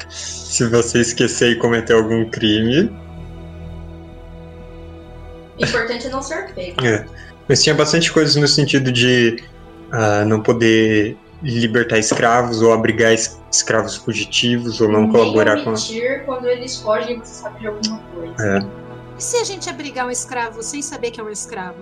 Se 0.08 0.66
você 0.68 1.00
esquecer 1.00 1.52
e 1.52 1.56
cometer 1.56 1.94
algum 1.94 2.28
crime. 2.28 2.90
O 5.62 5.64
importante 5.64 6.06
é 6.06 6.10
não 6.10 6.22
ser 6.22 6.52
pego. 6.54 6.84
É. 6.84 7.06
Mas 7.48 7.62
tinha 7.62 7.74
bastante 7.74 8.12
coisas 8.12 8.36
no 8.36 8.46
sentido 8.48 8.90
de 8.92 9.42
ah, 9.90 10.24
não 10.24 10.40
poder 10.42 11.16
libertar 11.42 11.98
escravos 11.98 12.62
ou 12.62 12.72
abrigar 12.72 13.12
es- 13.12 13.40
escravos 13.50 13.96
fugitivos 13.96 14.80
ou 14.80 14.88
não 14.88 15.02
Nem 15.02 15.10
colaborar 15.10 15.62
com. 15.64 15.74
quando 16.24 16.46
eles 16.46 16.76
fogem 16.80 17.18
você 17.18 17.34
sabe 17.42 17.60
de 17.60 17.66
alguma 17.66 17.98
coisa. 18.14 18.34
É. 18.58 18.60
E 19.18 19.22
se 19.22 19.36
a 19.36 19.44
gente 19.44 19.68
abrigar 19.68 20.06
um 20.06 20.10
escravo 20.10 20.62
sem 20.62 20.80
saber 20.82 21.10
que 21.10 21.20
é 21.20 21.24
um 21.24 21.30
escravo? 21.30 21.78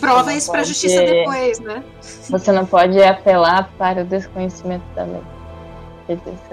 Prova 0.00 0.32
isso 0.34 0.50
pra 0.50 0.58
pode- 0.60 0.68
justiça 0.68 1.00
depois, 1.00 1.58
né? 1.60 1.82
Você 2.28 2.52
não 2.52 2.66
pode 2.66 3.00
apelar 3.02 3.70
para 3.78 4.02
o 4.02 4.04
desconhecimento 4.04 4.84
da 4.94 5.04
lei. 5.04 5.22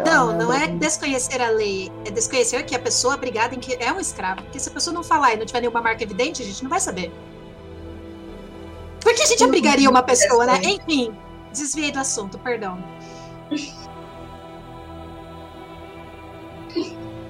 Não, 0.04 0.36
não 0.36 0.52
é 0.52 0.68
desconhecer 0.68 1.40
a 1.42 1.50
lei, 1.50 1.92
é 2.06 2.12
desconhecer 2.12 2.64
que 2.64 2.76
a 2.76 2.80
pessoa 2.80 3.14
abrigada 3.14 3.54
em 3.54 3.60
que 3.60 3.76
é 3.76 3.92
um 3.92 4.00
escravo. 4.00 4.42
Porque 4.42 4.60
se 4.60 4.70
a 4.70 4.72
pessoa 4.72 4.94
não 4.94 5.04
falar 5.04 5.34
e 5.34 5.38
não 5.38 5.46
tiver 5.46 5.62
nenhuma 5.62 5.82
marca 5.82 6.04
evidente, 6.04 6.42
a 6.42 6.46
gente 6.46 6.64
não 6.64 6.70
vai 6.70 6.80
saber. 6.80 7.12
Por 9.00 9.14
que 9.14 9.22
a 9.22 9.26
gente 9.26 9.44
abrigaria 9.44 9.90
uma 9.90 10.02
pessoa, 10.02 10.46
né? 10.46 10.60
Enfim, 10.64 11.16
desviei 11.52 11.92
do 11.92 12.00
assunto, 12.00 12.40
perdão. 12.40 12.84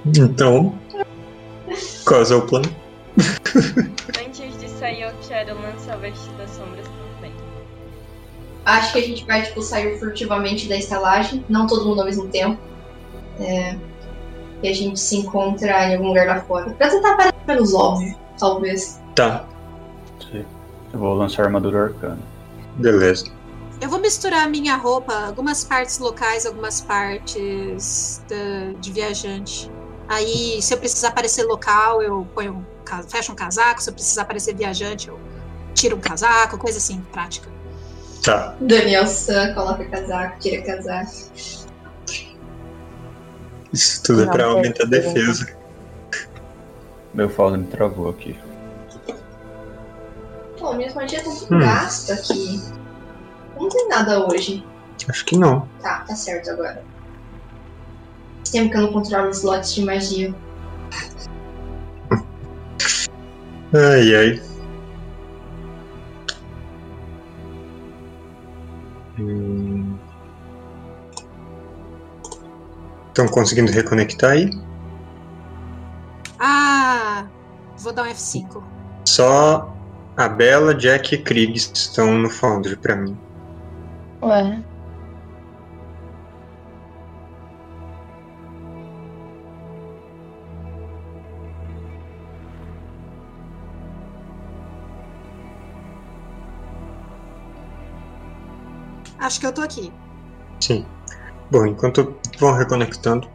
Então. 0.05 0.77
Qual 2.05 2.21
é 2.21 2.35
o 2.35 2.41
plano? 2.45 2.75
Antes 4.25 4.57
de 4.59 4.69
sair, 4.69 5.01
eu 5.01 5.13
quero 5.27 5.59
lançar 5.61 5.97
Vestido 5.97 6.37
das 6.37 6.51
Sombras. 6.51 6.87
Acho 8.65 8.93
que 8.93 8.99
a 8.99 9.01
gente 9.01 9.25
vai, 9.25 9.41
tipo, 9.41 9.61
sair 9.61 9.99
furtivamente 9.99 10.69
da 10.69 10.77
estalagem, 10.77 11.43
não 11.49 11.67
todo 11.67 11.85
mundo 11.85 11.99
ao 11.99 12.05
mesmo 12.05 12.27
tempo. 12.29 12.57
É, 13.39 13.75
e 14.61 14.69
a 14.69 14.73
gente 14.73 14.99
se 14.99 15.17
encontra 15.17 15.89
em 15.89 15.95
algum 15.95 16.07
lugar 16.07 16.25
lá 16.27 16.41
fora. 16.41 16.69
Pra 16.71 16.89
tentar 16.89 17.17
parar 17.17 17.33
pelos 17.45 17.73
óbvios, 17.73 18.15
talvez. 18.39 19.01
Tá, 19.15 19.45
Eu 20.93 20.99
vou 20.99 21.13
lançar 21.15 21.43
armadura 21.43 21.85
arcana. 21.85 22.19
beleza. 22.75 23.25
Eu 23.81 23.89
vou 23.89 23.99
misturar 23.99 24.45
a 24.45 24.47
minha 24.47 24.77
roupa, 24.77 25.13
algumas 25.25 25.63
partes 25.65 25.97
locais, 25.99 26.45
algumas 26.45 26.79
partes 26.79 28.23
da- 28.29 28.79
de 28.79 28.91
viajante. 28.93 29.69
Aí, 30.07 30.61
se 30.61 30.73
eu 30.73 30.77
precisar 30.77 31.11
parecer 31.11 31.43
local, 31.43 32.01
eu 32.01 32.25
ponho 32.33 32.53
um, 32.53 33.03
fecho 33.09 33.31
um 33.31 33.35
casaco. 33.35 33.81
Se 33.81 33.89
eu 33.89 33.93
precisar 33.93 34.23
parecer 34.25 34.55
viajante, 34.55 35.09
eu 35.09 35.19
tiro 35.73 35.97
um 35.97 35.99
casaco, 35.99 36.57
coisa 36.57 36.77
assim, 36.77 37.01
prática. 37.11 37.49
Tá. 38.23 38.55
Daniel 38.61 39.05
San 39.05 39.53
coloca 39.53 39.83
casaco, 39.85 40.39
tira 40.39 40.61
casaco. 40.63 41.11
Isso 43.73 44.03
tudo 44.03 44.23
é 44.23 44.27
pra 44.27 44.45
aumentar 44.45 44.83
a 44.83 44.87
defesa. 44.87 45.47
Meu 47.13 47.29
falso 47.29 47.57
me 47.57 47.67
travou 47.67 48.09
aqui. 48.09 48.39
Pô, 50.57 50.73
minhas 50.73 50.93
magias 50.93 51.21
estão 51.21 51.35
tudo 51.35 51.55
Hum. 51.55 51.59
gastas 51.59 52.19
aqui. 52.31 52.61
Não 53.59 53.67
tem 53.69 53.87
nada 53.89 54.25
hoje. 54.25 54.65
Acho 55.09 55.25
que 55.25 55.37
não. 55.37 55.67
Tá, 55.81 56.05
tá 56.07 56.15
certo 56.15 56.49
agora. 56.51 56.81
Faz 58.37 58.49
tempo 58.51 58.71
que 58.71 58.77
eu 58.77 58.81
não 58.83 58.93
controlo 58.93 59.29
os 59.29 59.37
slots 59.39 59.73
de 59.75 59.83
magia. 59.83 60.33
Ai, 63.73 64.15
ai. 64.15 64.41
Estão 73.09 73.27
conseguindo 73.27 73.71
reconectar 73.71 74.31
aí? 74.31 74.49
Ah, 76.39 77.25
vou 77.77 77.93
dar 77.93 78.03
um 78.03 78.07
F5. 78.07 78.63
Só 79.05 79.71
a 80.17 80.27
Bela, 80.27 80.73
Jack 80.73 81.15
e 81.15 81.17
Krieg 81.19 81.55
estão 81.55 82.17
no 82.17 82.29
Foundry 82.29 82.75
pra 82.75 82.95
mim. 82.95 83.17
Ué, 84.21 84.63
Acho 99.23 99.39
que 99.39 99.45
eu 99.47 99.53
tô 99.53 99.61
aqui. 99.61 99.91
Sim. 100.59 100.85
Bom, 101.49 101.65
enquanto 101.65 102.15
vão 102.37 102.53
reconectando. 102.53 103.29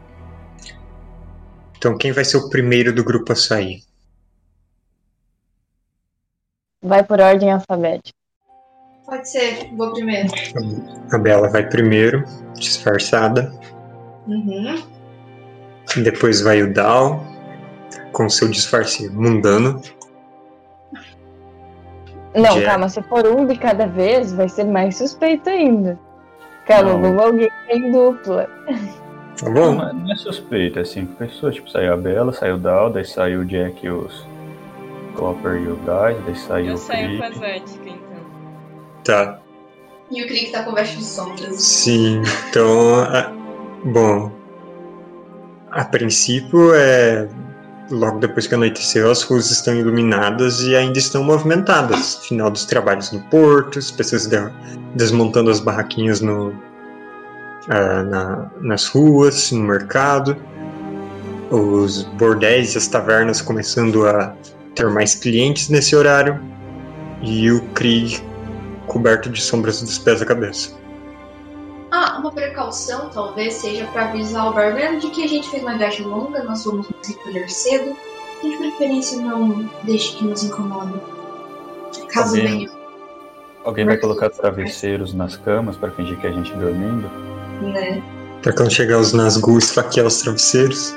Então, 1.77 1.97
quem 1.97 2.11
vai 2.11 2.23
ser 2.23 2.37
o 2.37 2.49
primeiro 2.49 2.93
do 2.93 3.03
grupo 3.03 3.33
a 3.33 3.35
sair? 3.35 3.83
vai 6.81 7.03
por 7.03 7.19
ordem 7.19 7.51
alfabética. 7.51 8.17
Pode 9.05 9.29
ser, 9.29 9.69
vou 9.75 9.91
primeiro. 9.91 10.29
A 11.11 11.17
Bela 11.17 11.49
vai 11.49 11.67
primeiro, 11.67 12.23
disfarçada. 12.55 13.51
Uhum. 14.27 14.81
Depois 16.03 16.41
vai 16.41 16.61
o 16.61 16.73
Dal. 16.73 17.23
com 18.13 18.29
seu 18.29 18.47
disfarce 18.47 19.09
mundano. 19.09 19.81
Não, 22.35 22.53
Jack. 22.55 22.65
calma, 22.65 22.89
se 22.89 23.01
for 23.03 23.25
um 23.27 23.45
de 23.45 23.57
cada 23.57 23.87
vez, 23.87 24.31
vai 24.33 24.47
ser 24.49 24.63
mais 24.65 24.97
suspeito 24.97 25.49
ainda. 25.49 25.97
Calma, 26.67 26.93
Não. 26.93 27.01
vamos 27.01 27.21
alguém 27.23 27.49
em 27.69 27.91
dupla. 27.91 28.47
Tá 29.39 29.49
bom? 29.49 29.73
não 29.75 29.89
é- 29.89 29.93
não 29.93 30.11
é 30.11 30.15
suspeito, 30.15 30.79
é 30.79 30.83
cinco 30.85 31.13
pessoas. 31.15 31.55
Tipo, 31.55 31.69
saiu 31.69 31.93
a 31.93 31.97
Bela, 31.97 32.31
saiu 32.33 32.55
o 32.55 32.59
Dal, 32.59 32.89
daí 32.91 33.05
saiu 33.05 33.39
o 33.41 33.45
Jack 33.45 33.85
e 33.85 33.89
os 33.89 34.27
Copper 35.15 35.53
e 35.61 35.67
o 35.67 35.75
Dice, 35.77 36.21
daí 36.25 36.35
saiu 36.35 36.65
Eu 36.67 36.73
o 36.75 36.77
saio 36.77 37.17
com 37.17 37.23
a. 37.23 37.31
Zética, 37.31 37.89
então. 37.89 37.99
Tá. 39.03 39.39
E 40.11 40.23
o 40.23 40.27
Krieg 40.27 40.51
tá 40.51 40.63
com 40.63 40.73
veste 40.73 40.97
de 40.97 41.03
sombras. 41.03 41.61
Sim, 41.61 42.21
então. 42.49 42.99
a- 43.01 43.31
bom. 43.85 44.31
A 45.71 45.85
princípio 45.85 46.73
é. 46.75 47.27
Logo 47.91 48.19
depois 48.19 48.45
que 48.45 48.53
anoiteceu, 48.53 49.09
as 49.09 49.23
ruas 49.23 49.49
estão 49.49 49.73
iluminadas 49.75 50.61
e 50.61 50.75
ainda 50.75 50.99
estão 50.99 51.23
movimentadas. 51.23 52.15
Final 52.27 52.51
dos 52.51 52.65
trabalhos 52.65 53.11
no 53.11 53.19
porto, 53.23 53.79
as 53.79 53.89
pessoas 53.89 54.27
de- 54.27 54.37
desmontando 54.95 55.49
as 55.49 55.59
barraquinhas 55.59 56.21
no, 56.21 56.53
ah, 57.67 58.03
na- 58.03 58.51
nas 58.61 58.85
ruas, 58.87 59.51
no 59.51 59.61
mercado. 59.63 60.37
Os 61.49 62.03
bordéis 62.03 62.75
e 62.75 62.77
as 62.77 62.87
tavernas 62.87 63.41
começando 63.41 64.05
a 64.07 64.35
ter 64.75 64.87
mais 64.89 65.15
clientes 65.15 65.67
nesse 65.69 65.95
horário. 65.95 66.39
E 67.23 67.49
o 67.51 67.61
Krieg 67.69 68.21
coberto 68.85 69.29
de 69.31 69.41
sombras 69.41 69.81
dos 69.81 69.97
pés 69.97 70.21
à 70.21 70.25
cabeça. 70.25 70.78
Uma 72.19 72.31
precaução 72.31 73.09
talvez 73.09 73.53
seja 73.55 73.85
pra 73.87 74.09
avisar 74.09 74.49
o 74.49 74.53
barbeiro 74.53 74.99
de 74.99 75.09
que 75.09 75.23
a 75.23 75.27
gente 75.27 75.49
fez 75.49 75.63
uma 75.63 75.77
viagem 75.77 76.05
longa, 76.05 76.43
nós 76.43 76.63
vamos 76.65 76.87
nos 76.89 77.07
recolher 77.07 77.49
cedo. 77.49 77.95
E 78.43 78.49
de 78.51 78.57
preferência 78.57 79.17
não 79.21 79.69
deixe 79.83 80.15
que 80.17 80.23
nos 80.23 80.43
incomode. 80.43 80.93
Caso 82.09 82.35
Alguém- 82.37 82.59
venha, 82.67 82.79
Alguém 83.65 83.85
vai 83.85 83.97
colocar 83.97 84.29
travesseiros 84.29 85.13
nas 85.13 85.35
camas 85.35 85.75
pra 85.75 85.91
fingir 85.91 86.17
que 86.19 86.27
a 86.27 86.31
gente 86.31 86.53
dormindo? 86.55 87.09
né? 87.61 88.01
Pra 88.41 88.53
quando 88.53 88.71
chegar 88.71 88.97
os 88.99 89.11
Nazgûl 89.11 89.57
esfaquear 89.57 90.05
os 90.07 90.21
travesseiros. 90.21 90.95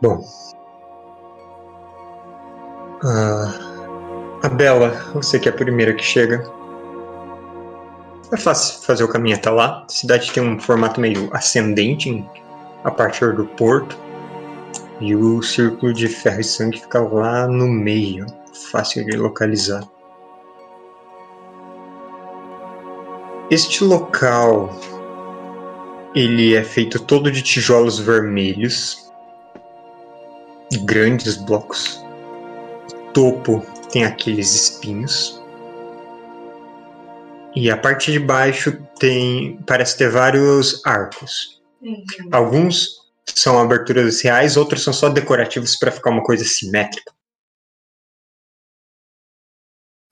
Bom. 0.00 0.24
Ah, 3.04 3.71
a 4.42 4.48
Bela, 4.48 4.90
você 5.14 5.38
que 5.38 5.48
é 5.48 5.52
a 5.52 5.54
primeira 5.54 5.94
que 5.94 6.02
chega. 6.02 6.44
É 8.32 8.36
fácil 8.36 8.82
fazer 8.82 9.04
o 9.04 9.08
caminho 9.08 9.36
até 9.36 9.50
lá. 9.50 9.84
A 9.86 9.92
cidade 9.92 10.32
tem 10.32 10.42
um 10.42 10.58
formato 10.58 11.00
meio 11.00 11.28
ascendente 11.32 12.24
a 12.82 12.90
partir 12.90 13.34
do 13.34 13.44
porto. 13.44 13.96
E 15.00 15.14
o 15.14 15.42
círculo 15.42 15.92
de 15.92 16.08
ferro 16.08 16.40
e 16.40 16.44
sangue 16.44 16.80
fica 16.80 17.00
lá 17.00 17.46
no 17.46 17.68
meio. 17.68 18.26
Fácil 18.70 19.04
de 19.04 19.16
localizar. 19.16 19.84
Este 23.50 23.84
local 23.84 24.74
ele 26.14 26.54
é 26.54 26.64
feito 26.64 26.98
todo 27.00 27.30
de 27.30 27.42
tijolos 27.42 27.98
vermelhos, 27.98 29.10
grandes 30.84 31.36
blocos. 31.36 32.02
O 32.92 33.12
topo 33.12 33.64
tem 33.92 34.04
aqueles 34.04 34.54
espinhos. 34.54 35.40
E 37.54 37.70
a 37.70 37.76
parte 37.76 38.10
de 38.10 38.18
baixo 38.18 38.72
tem 38.98 39.62
parece 39.66 39.98
ter 39.98 40.10
vários 40.10 40.84
arcos. 40.86 41.60
Uhum. 41.82 42.04
Alguns 42.32 43.02
são 43.26 43.60
aberturas 43.60 44.22
reais, 44.22 44.56
outros 44.56 44.82
são 44.82 44.92
só 44.92 45.10
decorativos 45.10 45.76
para 45.76 45.92
ficar 45.92 46.10
uma 46.10 46.24
coisa 46.24 46.44
simétrica. 46.44 47.12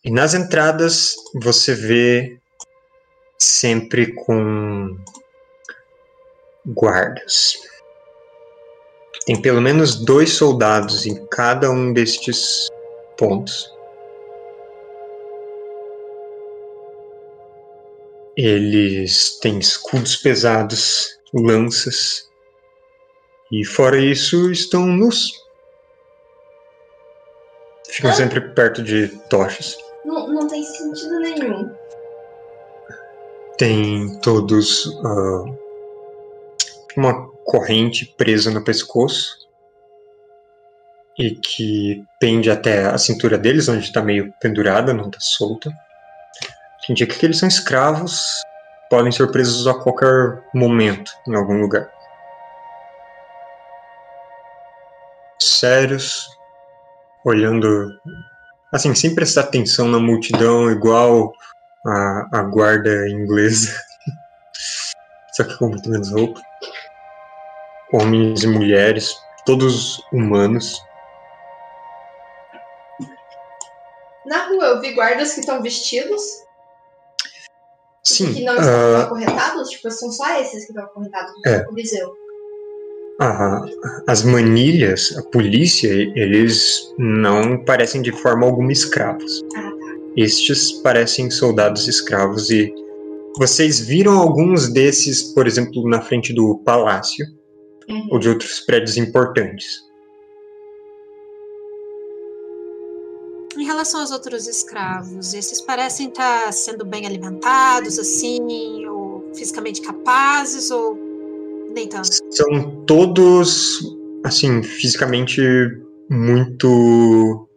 E 0.05 0.11
nas 0.11 0.35
entradas 0.35 1.15
você 1.43 1.75
vê 1.75 2.39
sempre 3.39 4.15
com 4.15 4.97
guardas. 6.67 7.59
Tem 9.25 9.41
pelo 9.41 9.61
menos 9.61 10.05
dois 10.05 10.33
soldados 10.33 11.07
em 11.07 11.27
cada 11.27 11.71
um 11.71 11.93
destes 11.93 12.69
pontos. 13.21 13.71
Eles 18.35 19.39
têm 19.41 19.59
escudos 19.59 20.17
pesados, 20.17 21.19
lanças, 21.35 22.31
e 23.53 23.63
fora 23.67 23.99
isso 23.99 24.51
estão 24.51 24.87
nus. 24.87 25.31
Ficam 27.89 28.13
sempre 28.15 28.41
perto 28.41 28.83
de 28.83 29.09
tochas. 29.29 29.77
Não, 30.07 30.27
não 30.29 30.49
tem 30.49 30.63
sentido 30.63 31.19
nenhum. 31.19 31.71
Tem 33.59 34.19
todos 34.21 34.87
ah, 35.05 35.45
uma 36.97 37.29
corrente 37.45 38.07
presa 38.17 38.51
no 38.51 38.65
pescoço 38.65 39.40
e 41.21 41.33
que 41.33 42.03
pende 42.19 42.51
até 42.51 42.87
a 42.87 42.97
cintura 42.97 43.37
deles, 43.37 43.69
onde 43.69 43.85
está 43.85 44.01
meio 44.01 44.33
pendurada, 44.41 44.95
não 44.95 45.09
está 45.09 45.21
solta. 45.21 45.71
Que 46.81 46.93
indica 46.93 47.15
que 47.15 47.27
eles 47.27 47.37
são 47.37 47.47
escravos, 47.47 48.25
podem 48.89 49.13
ser 49.13 49.31
presos 49.31 49.67
a 49.67 49.75
qualquer 49.75 50.43
momento 50.55 51.13
em 51.29 51.35
algum 51.35 51.61
lugar. 51.61 51.87
Sérios, 55.39 56.27
olhando 57.23 58.01
assim, 58.73 58.95
sem 58.95 59.15
prestar 59.15 59.43
atenção 59.43 59.89
na 59.89 59.99
multidão, 59.99 60.71
igual 60.71 61.35
a, 61.87 62.39
a 62.39 62.43
guarda 62.45 63.07
inglesa. 63.11 63.79
Só 65.37 65.45
que 65.45 65.59
com 65.59 65.69
muito 65.69 65.91
menos 65.91 66.11
roupa. 66.11 66.41
Homens 67.93 68.43
e 68.43 68.47
mulheres, 68.47 69.15
todos 69.45 70.03
humanos. 70.15 70.83
Eu 74.63 74.81
vi 74.81 74.93
guardas 74.93 75.33
que 75.35 75.41
estão 75.41 75.63
vestidos 75.63 76.23
Sim, 78.03 78.33
que 78.33 78.43
não 78.45 78.55
estão 78.57 78.97
ah, 78.97 79.03
acorrentados. 79.03 79.71
Tipo, 79.71 79.91
são 79.91 80.11
só 80.11 80.41
esses 80.41 80.65
que 80.65 80.71
estão 80.73 80.85
acorrentados 80.85 81.33
É. 81.47 81.59
no 81.59 81.65
Coliseu. 81.67 82.13
a- 83.21 83.63
as 84.09 84.23
manilhas, 84.23 85.15
a 85.19 85.23
polícia, 85.25 85.89
eles 86.17 86.93
não 86.99 87.63
parecem 87.65 88.01
de 88.01 88.13
forma 88.13 88.47
alguma 88.47 88.73
escravos. 88.73 89.43
Ah, 89.57 89.71
Estes 90.17 90.73
parecem 90.83 91.31
soldados 91.31 91.87
escravos 91.87 92.51
e 92.51 92.73
vocês 93.39 93.79
viram 93.81 94.19
alguns 94.19 94.73
desses, 94.73 95.23
por 95.35 95.47
exemplo, 95.47 95.87
na 95.89 96.01
frente 96.01 96.33
do 96.33 96.59
palácio 96.65 97.25
Uhum. 97.89 98.09
ou 98.11 98.19
de 98.19 98.29
outros 98.29 98.61
prédios 98.61 98.97
importantes. 98.97 99.81
Relação 103.81 104.01
aos 104.03 104.11
outros 104.11 104.47
escravos, 104.47 105.33
esses 105.33 105.61
parecem 105.63 106.09
estar 106.09 106.53
sendo 106.53 106.85
bem 106.85 107.07
alimentados, 107.07 107.99
assim, 107.99 108.87
ou 108.87 109.31
fisicamente 109.35 109.81
capazes, 109.81 110.71
ou 110.71 110.95
nem 111.75 111.89
tanto? 111.89 112.09
São 112.31 112.85
todos, 112.85 113.81
assim, 114.25 114.63
fisicamente 114.63 115.41
muito, 116.11 117.49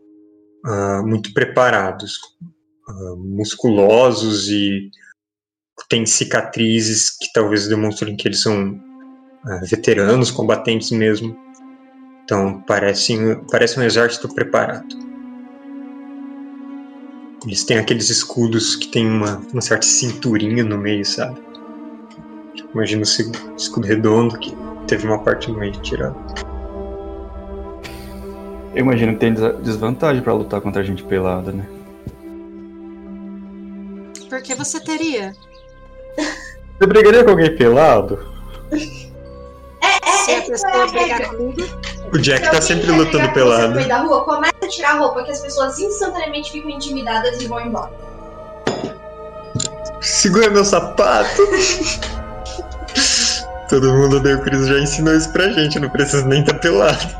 ah, 0.65 1.03
muito 1.05 1.33
preparados, 1.33 2.19
ah, 2.87 3.15
musculosos 3.17 4.49
e 4.49 4.89
têm 5.89 6.05
cicatrizes 6.05 7.09
que 7.09 7.33
talvez 7.33 7.67
demonstrem 7.67 8.15
que 8.15 8.29
eles 8.29 8.41
são 8.41 8.79
ah, 9.45 9.59
veteranos, 9.65 10.31
combatentes 10.31 10.91
mesmo. 10.91 11.35
Então 12.23 12.61
parecem, 12.61 13.43
parece 13.51 13.77
um 13.77 13.83
exército 13.83 14.33
preparado. 14.33 15.12
Eles 17.45 17.63
têm 17.63 17.77
aqueles 17.77 18.09
escudos 18.09 18.75
que 18.75 18.87
tem 18.87 19.05
uma, 19.07 19.41
uma 19.51 19.61
certa 19.61 19.85
cinturinha 19.85 20.63
no 20.63 20.77
meio, 20.77 21.05
sabe? 21.05 21.41
Imagina 22.73 23.01
o 23.01 23.03
esse 23.03 23.29
escudo 23.57 23.85
redondo 23.87 24.37
que 24.39 24.55
teve 24.87 25.05
uma 25.05 25.19
parte 25.19 25.51
no 25.51 25.59
meio 25.59 25.73
tirada. 25.73 26.15
Eu 28.73 28.79
imagino 28.81 29.13
que 29.13 29.19
tem 29.19 29.33
des- 29.33 29.57
desvantagem 29.61 30.23
pra 30.23 30.33
lutar 30.33 30.61
contra 30.61 30.81
a 30.81 30.85
gente 30.85 31.03
pelada, 31.03 31.51
né? 31.51 31.67
Por 34.29 34.41
que 34.41 34.55
você 34.55 34.79
teria? 34.79 35.35
Você 36.79 36.87
brigaria 36.87 37.23
com 37.23 37.31
alguém 37.31 37.55
pelado? 37.55 38.17
Se 40.25 40.31
a 40.31 40.35
essa 40.37 40.51
pessoa 40.51 40.71
é 40.71 40.87
brigar 40.87 41.35
comigo, 41.35 41.61
O 42.13 42.17
Jack 42.19 42.51
tá 42.51 42.61
sempre 42.61 42.85
quer 42.85 42.95
lutando 42.95 43.33
pelado. 43.33 43.79
No 43.79 43.87
da 43.87 43.97
rua, 43.97 44.23
começa 44.23 44.53
a 44.61 44.67
tirar 44.67 44.91
a 44.91 44.99
roupa 44.99 45.23
que 45.23 45.31
as 45.31 45.41
pessoas 45.41 45.79
instantaneamente 45.79 46.51
ficam 46.51 46.69
intimidadas 46.69 47.41
e 47.41 47.47
vão 47.47 47.59
embora. 47.59 47.91
Segura 49.99 50.51
meu 50.51 50.63
sapato! 50.63 51.41
Todo 53.67 53.91
mundo 53.91 54.17
odeia 54.17 54.37
o 54.37 54.41
Chris 54.41 54.67
já 54.67 54.77
ensinou 54.77 55.15
isso 55.15 55.31
pra 55.31 55.49
gente, 55.49 55.79
não 55.79 55.89
precisa 55.89 56.23
nem 56.27 56.41
estar 56.41 56.53
pelado. 56.59 57.15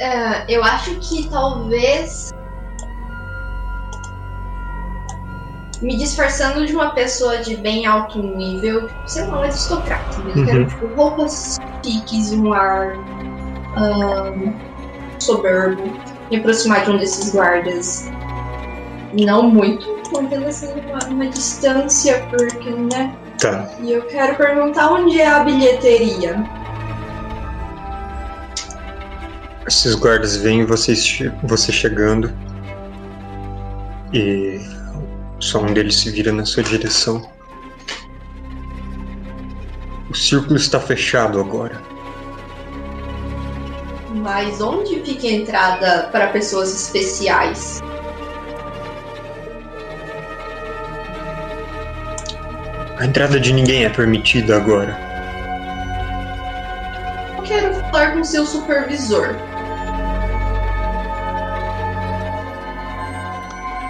É, 0.00 0.44
eu 0.52 0.64
acho 0.64 0.96
que 0.96 1.28
talvez. 1.28 2.25
Me 5.82 5.96
disfarçando 5.96 6.64
de 6.64 6.74
uma 6.74 6.90
pessoa 6.90 7.38
de 7.38 7.56
bem 7.56 7.84
alto 7.86 8.22
nível, 8.22 8.88
sei 9.06 9.26
lá, 9.26 9.40
um 9.40 9.42
aristocrata 9.42 10.18
mesmo. 10.20 10.40
Uhum. 10.40 10.46
Quero, 10.46 10.66
tipo, 10.66 10.86
roupas 10.94 11.58
chiques 11.84 12.32
e 12.32 12.36
um 12.36 12.52
ar 12.52 12.96
ahn, 13.76 14.52
soberbo. 15.18 15.82
Me 16.30 16.38
aproximar 16.38 16.84
de 16.84 16.90
um 16.92 16.98
desses 16.98 17.32
guardas. 17.32 18.10
Não 19.12 19.50
muito, 19.50 19.86
mantendo 20.12 20.46
assim 20.46 20.68
uma, 20.80 20.98
uma 21.08 21.28
distância, 21.28 22.26
porque, 22.30 22.70
né? 22.70 23.14
Tá. 23.38 23.68
E 23.80 23.92
eu 23.92 24.02
quero 24.06 24.34
perguntar 24.36 24.90
onde 24.92 25.20
é 25.20 25.26
a 25.26 25.44
bilheteria. 25.44 26.42
Esses 29.66 29.94
guardas 29.94 30.36
veem 30.36 30.64
vocês 30.64 31.18
você 31.42 31.72
chegando 31.72 32.32
e 34.12 34.60
só 35.38 35.60
um 35.60 35.72
deles 35.72 35.96
se 35.96 36.10
vira 36.10 36.32
na 36.32 36.44
sua 36.44 36.62
direção. 36.62 37.28
O 40.08 40.14
círculo 40.14 40.56
está 40.56 40.80
fechado 40.80 41.38
agora. 41.40 41.80
Mas 44.14 44.60
onde 44.60 45.00
fica 45.02 45.26
a 45.26 45.30
entrada 45.30 46.08
para 46.10 46.28
pessoas 46.28 46.74
especiais? 46.74 47.80
A 52.98 53.04
entrada 53.04 53.38
de 53.38 53.52
ninguém 53.52 53.84
é 53.84 53.90
permitida 53.90 54.56
agora. 54.56 54.98
Eu 57.36 57.42
quero 57.42 57.74
falar 57.74 58.12
com 58.12 58.24
seu 58.24 58.46
supervisor. 58.46 59.36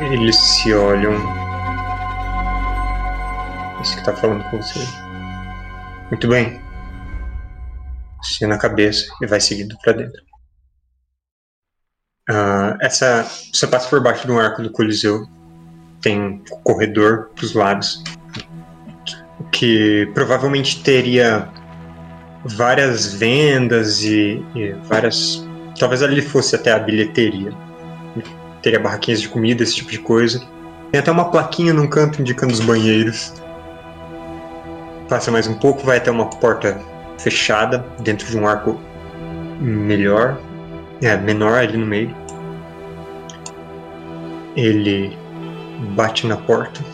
Eles 0.01 0.37
se 0.37 0.75
olham. 0.75 1.15
Esse 3.81 3.97
que 3.97 4.05
tá 4.05 4.15
falando 4.15 4.45
com 4.51 4.59
você. 4.59 4.81
Muito 6.11 6.29
bem. 6.29 6.61
Você 8.23 8.47
na 8.47 8.59
cabeça 8.59 9.07
e 9.23 9.27
vai 9.27 9.41
seguindo 9.41 9.77
pra 9.83 9.95
dentro. 9.95 10.23
Ah, 12.29 12.77
essa. 12.81 13.23
Você 13.53 13.67
passa 13.67 13.89
por 13.89 14.03
baixo 14.03 14.27
de 14.27 14.33
um 14.33 14.39
arco 14.39 14.63
do 14.63 14.71
Coliseu. 14.71 15.27
Tem 16.03 16.21
um 16.21 16.45
corredor 16.63 17.31
pros 17.35 17.55
lados. 17.55 18.03
Que 19.51 20.11
provavelmente 20.13 20.83
teria 20.83 21.49
várias 22.45 23.15
vendas 23.15 24.03
e, 24.03 24.45
e 24.55 24.73
várias. 24.85 25.43
Talvez 25.79 26.03
ali 26.03 26.21
fosse 26.21 26.55
até 26.55 26.73
a 26.73 26.79
bilheteria 26.79 27.51
teria 28.67 28.81
barraquinhas 28.81 29.21
de 29.21 29.29
comida, 29.29 29.62
esse 29.62 29.77
tipo 29.77 29.93
de 29.93 30.01
coisa. 30.01 30.45
Tem 30.91 30.99
até 30.99 31.09
uma 31.09 31.31
plaquinha 31.31 31.73
num 31.73 31.87
canto 31.87 32.21
indicando 32.21 32.53
os 32.53 32.59
banheiros. 32.59 33.33
Passa 35.09 35.31
mais 35.31 35.47
um 35.47 35.55
pouco, 35.55 35.87
vai 35.87 35.99
até 35.99 36.11
uma 36.11 36.27
porta 36.27 36.77
fechada 37.17 37.87
dentro 38.01 38.27
de 38.27 38.37
um 38.37 38.45
arco 38.45 38.77
melhor, 39.61 40.41
é, 41.01 41.17
menor 41.17 41.61
ali 41.61 41.77
no 41.77 41.87
meio. 41.87 42.12
Ele 44.57 45.17
bate 45.95 46.27
na 46.27 46.37
porta. 46.37 46.85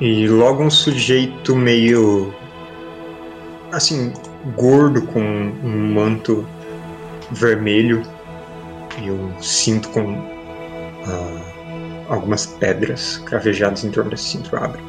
E 0.00 0.28
logo 0.28 0.62
um 0.62 0.70
sujeito 0.70 1.56
meio 1.56 2.32
assim, 3.72 4.12
gordo 4.54 5.02
com 5.02 5.20
um 5.20 5.94
manto 5.94 6.46
vermelho 7.32 8.06
e 9.02 9.10
um 9.10 9.40
cinto 9.40 9.88
com 9.90 10.16
ah, 11.06 12.06
algumas 12.08 12.46
pedras 12.46 13.18
cravejadas 13.18 13.84
em 13.84 13.90
torno 13.90 14.10
desse 14.10 14.24
cinto 14.24 14.56
abre. 14.56 14.80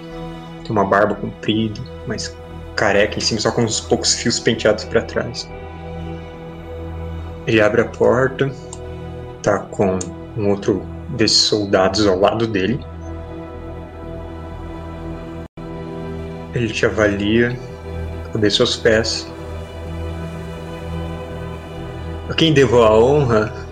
Tem 0.63 0.71
uma 0.71 0.85
barba 0.85 1.15
comprida, 1.15 1.79
mas 2.05 2.35
careca 2.75 3.17
em 3.17 3.21
cima, 3.21 3.39
só 3.39 3.51
com 3.51 3.63
uns 3.63 3.79
poucos 3.79 4.15
fios 4.15 4.39
penteados 4.39 4.83
para 4.85 5.01
trás. 5.01 5.49
Ele 7.45 7.61
abre 7.61 7.81
a 7.81 7.85
porta, 7.85 8.51
tá 9.41 9.59
com 9.59 9.97
um 10.37 10.49
outro 10.49 10.85
desses 11.09 11.37
soldados 11.37 12.05
ao 12.05 12.19
lado 12.19 12.45
dele. 12.45 12.79
Ele 16.53 16.67
te 16.67 16.85
avalia, 16.85 17.57
cabeça 18.31 18.63
aos 18.63 18.75
pés. 18.75 19.31
A 22.29 22.33
quem 22.33 22.53
devo 22.53 22.83
a 22.83 22.97
honra 22.97 23.66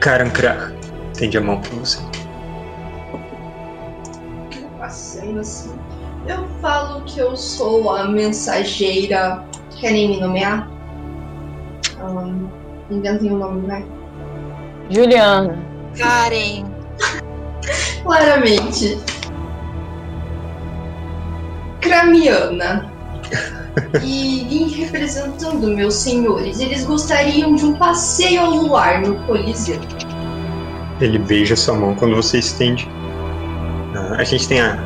Karankra 0.00 0.72
estende 1.12 1.38
a 1.38 1.40
mão 1.40 1.60
pra 1.60 1.70
você. 1.70 1.98
Passando 4.78 5.40
assim. 5.40 5.76
Eu 6.26 6.46
falo 6.60 7.02
que 7.04 7.18
eu 7.18 7.36
sou 7.36 7.90
a 7.90 8.06
mensageira. 8.06 9.44
Querem 9.76 10.08
me 10.10 10.20
nomear? 10.20 10.68
Um, 12.00 12.48
inventem 12.90 13.32
um 13.32 13.38
nome, 13.38 13.66
vai. 13.66 13.84
Juliana. 14.90 15.58
Karen. 15.96 16.64
Claramente. 18.02 18.98
Cramiana. 21.80 22.92
E 24.02 24.46
vim 24.48 24.68
representando 24.68 25.66
meus 25.68 25.94
senhores. 25.94 26.60
Eles 26.60 26.84
gostariam 26.84 27.54
de 27.54 27.64
um 27.64 27.74
passeio 27.74 28.40
ao 28.40 28.50
luar 28.50 29.00
no 29.02 29.16
Coliseu. 29.26 29.80
Ele 31.00 31.18
beija 31.18 31.54
sua 31.56 31.74
mão 31.74 31.94
quando 31.94 32.16
você 32.16 32.38
estende. 32.38 32.88
Ah, 33.94 34.16
a 34.18 34.24
gente 34.24 34.48
tem 34.48 34.60
a, 34.60 34.78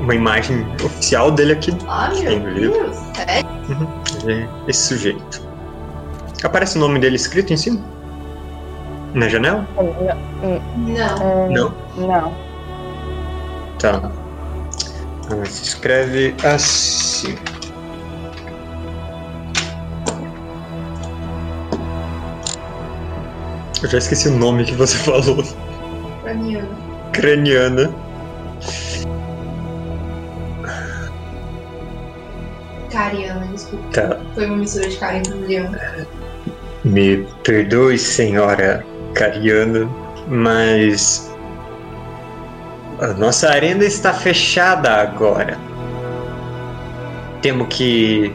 uma 0.00 0.14
imagem 0.14 0.66
oficial 0.84 1.30
dele 1.30 1.52
aqui. 1.52 1.76
Ah, 1.88 2.10
Tem 2.12 2.40
meu 2.40 2.50
no 2.50 2.58
livro? 2.58 2.82
Deus. 2.82 2.96
É 3.26 3.40
Ele 4.24 4.42
é 4.42 4.48
esse 4.68 4.88
sujeito. 4.88 5.42
Aparece 6.42 6.76
o 6.76 6.80
nome 6.80 6.98
dele 6.98 7.16
escrito 7.16 7.52
em 7.52 7.56
cima? 7.56 7.80
Na 9.14 9.28
janela? 9.28 9.66
Não. 10.76 11.48
Não. 11.48 11.74
Não. 11.96 12.34
Tá. 13.78 14.10
Ah, 15.30 15.44
se 15.44 15.62
escreve 15.64 16.34
assim. 16.44 17.36
Eu 23.82 23.88
já 23.88 23.98
esqueci 23.98 24.28
o 24.28 24.38
nome 24.38 24.64
que 24.64 24.74
você 24.74 24.96
falou. 25.02 25.42
Cramiana. 26.22 26.68
Craniana. 27.12 27.94
Cariana, 32.90 33.46
desculpa. 33.46 33.88
Tá. 33.92 34.20
Foi 34.34 34.46
uma 34.46 34.56
mistura 34.58 34.88
de 34.88 34.96
Karen 34.96 35.22
com 35.22 35.32
Juliana. 35.32 36.06
Me 36.84 37.26
perdoe, 37.42 37.98
senhora 37.98 38.84
Cariana, 39.14 39.88
mas. 40.28 41.30
A 43.00 43.08
nossa 43.08 43.48
arena 43.48 43.84
está 43.84 44.12
fechada 44.12 44.90
agora. 44.90 45.58
Temo 47.40 47.66
que. 47.66 48.32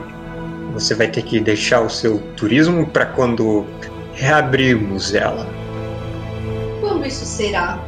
Você 0.74 0.94
vai 0.94 1.08
ter 1.08 1.22
que 1.22 1.40
deixar 1.40 1.82
o 1.82 1.90
seu 1.90 2.20
turismo 2.36 2.86
para 2.88 3.06
quando 3.06 3.66
reabrirmos 4.18 5.14
ela. 5.14 5.48
Quando 6.82 7.06
isso 7.06 7.26
será? 7.26 7.80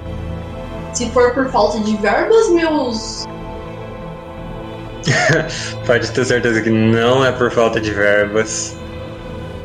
Se 0.93 1.09
for 1.09 1.33
por 1.33 1.49
falta 1.49 1.79
de 1.79 1.97
verbas, 1.97 2.49
meus. 2.51 3.27
Pode 5.85 6.11
ter 6.11 6.25
certeza 6.25 6.61
que 6.61 6.69
não 6.69 7.25
é 7.25 7.31
por 7.31 7.51
falta 7.51 7.79
de 7.79 7.91
verbas. 7.91 8.75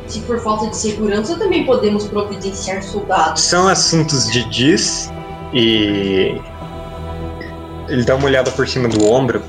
Se 0.07 0.19
por 0.21 0.39
falta 0.39 0.67
de 0.67 0.77
segurança, 0.77 1.37
também 1.37 1.65
podemos 1.65 2.05
providenciar 2.07 2.81
soldados. 2.83 3.41
São 3.41 3.67
assuntos 3.67 4.29
de 4.31 4.43
Diz 4.49 5.11
e. 5.53 6.39
Ele 7.87 8.03
dá 8.03 8.15
uma 8.15 8.25
olhada 8.25 8.49
por 8.49 8.67
cima 8.67 8.87
do 8.87 9.07
ombro 9.07 9.43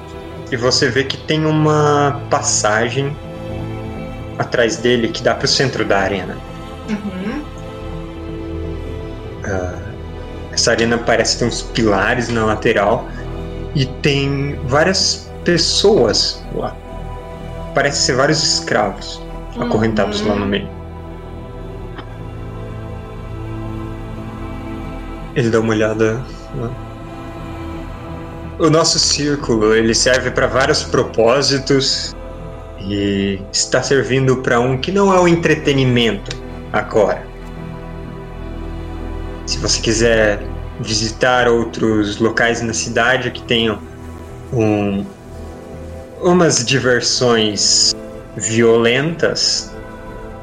e 0.51 0.57
você 0.57 0.91
vê 0.91 1.05
que 1.05 1.17
tem 1.17 1.47
uma 1.47 2.21
passagem 2.29 3.17
atrás 4.39 4.77
dele 4.77 5.09
que 5.09 5.23
dá 5.23 5.35
para 5.35 5.47
o 5.47 5.49
centro 5.49 5.85
da 5.85 5.99
arena. 5.99 6.37
Uhum. 6.89 7.43
Ah, 9.45 9.79
essa 10.53 10.71
arena 10.73 10.99
parece 10.99 11.39
ter 11.39 11.45
uns 11.45 11.63
pilares 11.63 12.29
na 12.29 12.45
lateral 12.45 13.07
e 13.75 13.85
tem 13.87 14.59
várias 14.67 15.31
pessoas 15.45 16.43
lá. 16.55 16.75
Parece 17.75 18.03
ser 18.03 18.17
vários 18.17 18.43
escravos 18.43 19.21
acorrentados 19.61 20.21
Uhum. 20.23 20.29
lá 20.29 20.35
no 20.37 20.47
meio. 20.47 20.69
Ele 25.35 25.51
dá 25.51 25.61
uma 25.61 25.71
olhada 25.73 26.23
lá. 26.57 26.71
o 28.59 28.71
nosso 28.71 28.99
círculo 28.99 29.75
ele 29.75 29.95
serve 29.95 30.31
para 30.31 30.47
vários 30.47 30.83
propósitos 30.83 32.17
e 32.81 33.39
está 33.53 33.83
servindo 33.83 34.39
para 34.39 34.59
um 34.59 34.79
que 34.79 34.91
não 34.91 35.13
é 35.13 35.21
o 35.21 35.29
entretenimento 35.29 36.35
agora. 36.79 37.27
Se 39.47 39.59
você 39.59 39.81
quiser 39.81 40.43
visitar 40.81 41.49
outros 41.49 42.19
locais 42.19 42.61
na 42.63 42.73
cidade 42.73 43.31
que 43.31 43.43
tenham 43.43 43.79
um, 44.53 45.05
umas 46.21 46.65
diversões 46.65 47.95
violentas, 48.37 49.73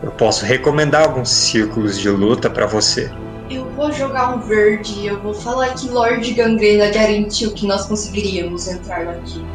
eu 0.02 0.12
posso 0.12 0.46
recomendar 0.46 1.04
alguns 1.04 1.30
círculos 1.30 2.00
de 2.00 2.10
luta 2.10 2.50
para 2.50 2.66
você. 2.66 3.12
Eu 3.50 3.70
vou 3.72 3.92
jogar 3.92 4.36
um 4.36 4.40
verde, 4.40 5.06
eu 5.06 5.20
vou 5.22 5.34
falar 5.34 5.70
que 5.76 5.90
Lord 5.90 6.34
Gangrena 6.34 6.90
garantiu 6.90 7.52
que 7.52 7.68
nós 7.68 7.86
conseguiríamos 7.86 8.68
entrar 8.68 9.08
aqui. 9.08 9.46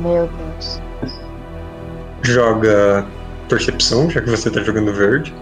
Meu 0.00 0.28
Deus. 0.28 0.80
Joga 2.22 3.06
percepção, 3.48 4.08
já 4.08 4.20
que 4.20 4.30
você 4.30 4.50
tá 4.50 4.62
jogando 4.62 4.92
verde. 4.92 5.34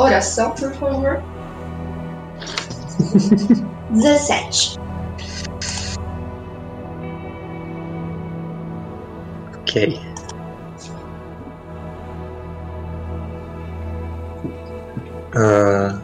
Oração, 0.00 0.50
por 0.52 0.72
favor. 0.74 1.22
17. 3.90 4.78
Ok. 9.60 10.00
Ah. 15.34 16.00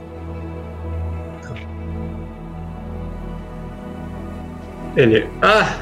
Ele. 4.97 5.28
Ah! 5.42 5.76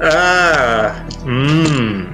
Ah! 0.00 1.06
Hum. 1.26 2.13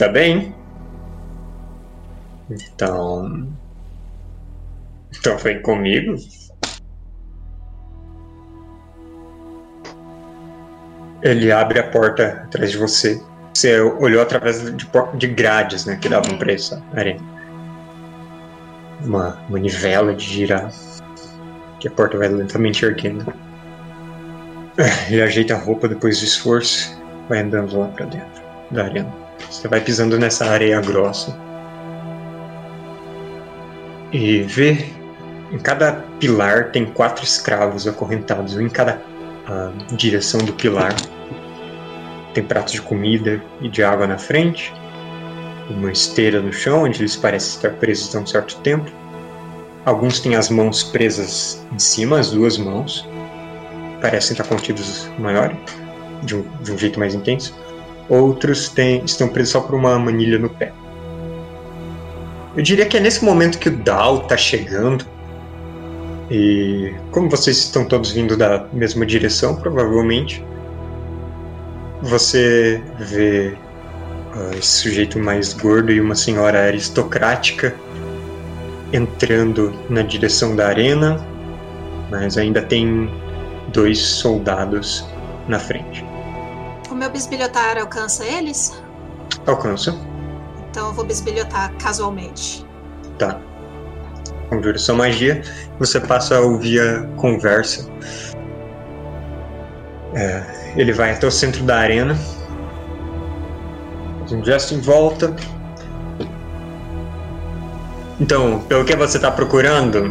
Tá 0.00 0.08
bem? 0.08 0.54
Então. 2.48 3.46
Então 5.14 5.36
vem 5.36 5.60
comigo. 5.60 6.16
Ele 11.20 11.52
abre 11.52 11.80
a 11.80 11.90
porta 11.90 12.44
atrás 12.46 12.70
de 12.70 12.78
você. 12.78 13.22
Você 13.52 13.78
olhou 13.78 14.22
através 14.22 14.62
de, 14.74 14.86
de 15.18 15.26
grades, 15.26 15.84
né? 15.84 15.98
Que 16.00 16.08
davam 16.08 16.38
pra 16.38 16.50
essa 16.50 16.82
arena. 16.96 17.20
Uma 19.04 19.38
manivela 19.50 20.14
de 20.14 20.24
girar. 20.24 20.72
Que 21.78 21.88
a 21.88 21.90
porta 21.90 22.16
vai 22.16 22.28
lentamente 22.28 22.86
erguendo. 22.86 23.30
Ele 25.10 25.20
ajeita 25.20 25.56
a 25.56 25.58
roupa 25.58 25.86
depois 25.86 26.20
do 26.20 26.24
esforço. 26.24 26.98
Vai 27.28 27.40
andando 27.40 27.78
lá 27.78 27.88
pra 27.88 28.06
dentro 28.06 28.42
da 28.70 28.84
arena. 28.84 29.19
Você 29.48 29.68
vai 29.68 29.80
pisando 29.80 30.18
nessa 30.18 30.46
areia 30.46 30.80
grossa. 30.80 31.36
E 34.12 34.42
vê. 34.42 34.86
Em 35.52 35.58
cada 35.58 36.04
pilar 36.20 36.70
tem 36.70 36.86
quatro 36.86 37.24
escravos 37.24 37.86
acorrentados, 37.86 38.56
em 38.56 38.68
cada 38.68 39.02
ah, 39.48 39.72
direção 39.92 40.40
do 40.44 40.52
pilar. 40.52 40.94
Tem 42.32 42.44
pratos 42.44 42.72
de 42.72 42.82
comida 42.82 43.42
e 43.60 43.68
de 43.68 43.82
água 43.82 44.06
na 44.06 44.16
frente, 44.16 44.72
uma 45.68 45.90
esteira 45.90 46.40
no 46.40 46.52
chão 46.52 46.84
onde 46.84 47.00
eles 47.00 47.16
parecem 47.16 47.56
estar 47.56 47.70
presos 47.72 48.14
há 48.14 48.20
um 48.20 48.26
certo 48.26 48.56
tempo. 48.58 48.88
Alguns 49.84 50.20
têm 50.20 50.36
as 50.36 50.50
mãos 50.50 50.84
presas 50.84 51.66
em 51.72 51.78
cima, 51.78 52.20
as 52.20 52.30
duas 52.30 52.58
mãos, 52.58 53.08
parecem 54.00 54.32
estar 54.32 54.44
contidos 54.44 55.10
maior, 55.18 55.52
de 56.22 56.36
um, 56.36 56.42
de 56.62 56.72
um 56.72 56.78
jeito 56.78 56.98
mais 56.98 57.14
intenso. 57.14 57.56
Outros 58.10 58.68
têm, 58.68 59.04
estão 59.04 59.28
presos 59.28 59.52
só 59.52 59.60
por 59.60 59.76
uma 59.76 59.96
manilha 59.98 60.38
no 60.38 60.50
pé. 60.50 60.72
Eu 62.56 62.62
diria 62.62 62.84
que 62.84 62.96
é 62.96 63.00
nesse 63.00 63.24
momento 63.24 63.58
que 63.58 63.68
o 63.68 63.76
Dal 63.76 64.18
está 64.18 64.36
chegando. 64.36 65.06
E 66.28 66.92
como 67.12 67.30
vocês 67.30 67.56
estão 67.58 67.84
todos 67.84 68.10
vindo 68.10 68.36
da 68.36 68.66
mesma 68.72 69.06
direção, 69.06 69.54
provavelmente, 69.54 70.44
você 72.02 72.82
vê 72.98 73.56
ah, 74.34 74.50
esse 74.58 74.82
sujeito 74.82 75.18
mais 75.18 75.52
gordo 75.52 75.92
e 75.92 76.00
uma 76.00 76.14
senhora 76.16 76.64
aristocrática 76.66 77.74
entrando 78.92 79.72
na 79.88 80.02
direção 80.02 80.56
da 80.56 80.66
arena, 80.66 81.24
mas 82.10 82.36
ainda 82.36 82.60
tem 82.60 83.08
dois 83.72 83.98
soldados 83.98 85.06
na 85.46 85.60
frente. 85.60 86.09
Meu 87.00 87.08
bisbilhotar 87.08 87.78
alcança 87.78 88.26
eles? 88.26 88.78
Alcança, 89.46 89.98
Então 90.68 90.88
eu 90.88 90.92
vou 90.92 91.02
bisbilhotar 91.02 91.72
casualmente. 91.78 92.62
tá? 93.18 93.40
Conjura 94.50 94.76
sua 94.76 94.96
magia, 94.96 95.40
você 95.78 95.98
passa 95.98 96.36
a 96.36 96.40
ouvir 96.40 96.78
a 96.78 97.06
conversa. 97.16 97.90
É, 100.14 100.74
ele 100.76 100.92
vai 100.92 101.12
até 101.12 101.26
o 101.26 101.30
centro 101.30 101.64
da 101.64 101.78
arena, 101.78 102.14
faz 104.18 104.32
um 104.32 104.44
gesto 104.44 104.74
em 104.74 104.80
volta. 104.82 105.34
Então, 108.20 108.60
pelo 108.68 108.84
que 108.84 108.94
você 108.94 109.16
está 109.16 109.30
procurando, 109.30 110.02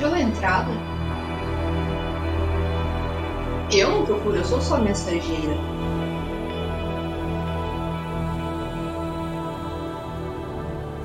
Pela 0.00 0.18
entrada. 0.18 0.83
Eu 4.04 4.10
não 4.10 4.16
procuro, 4.16 4.36
eu 4.36 4.44
sou 4.44 4.60
só 4.60 4.78
mensageira. 4.78 5.54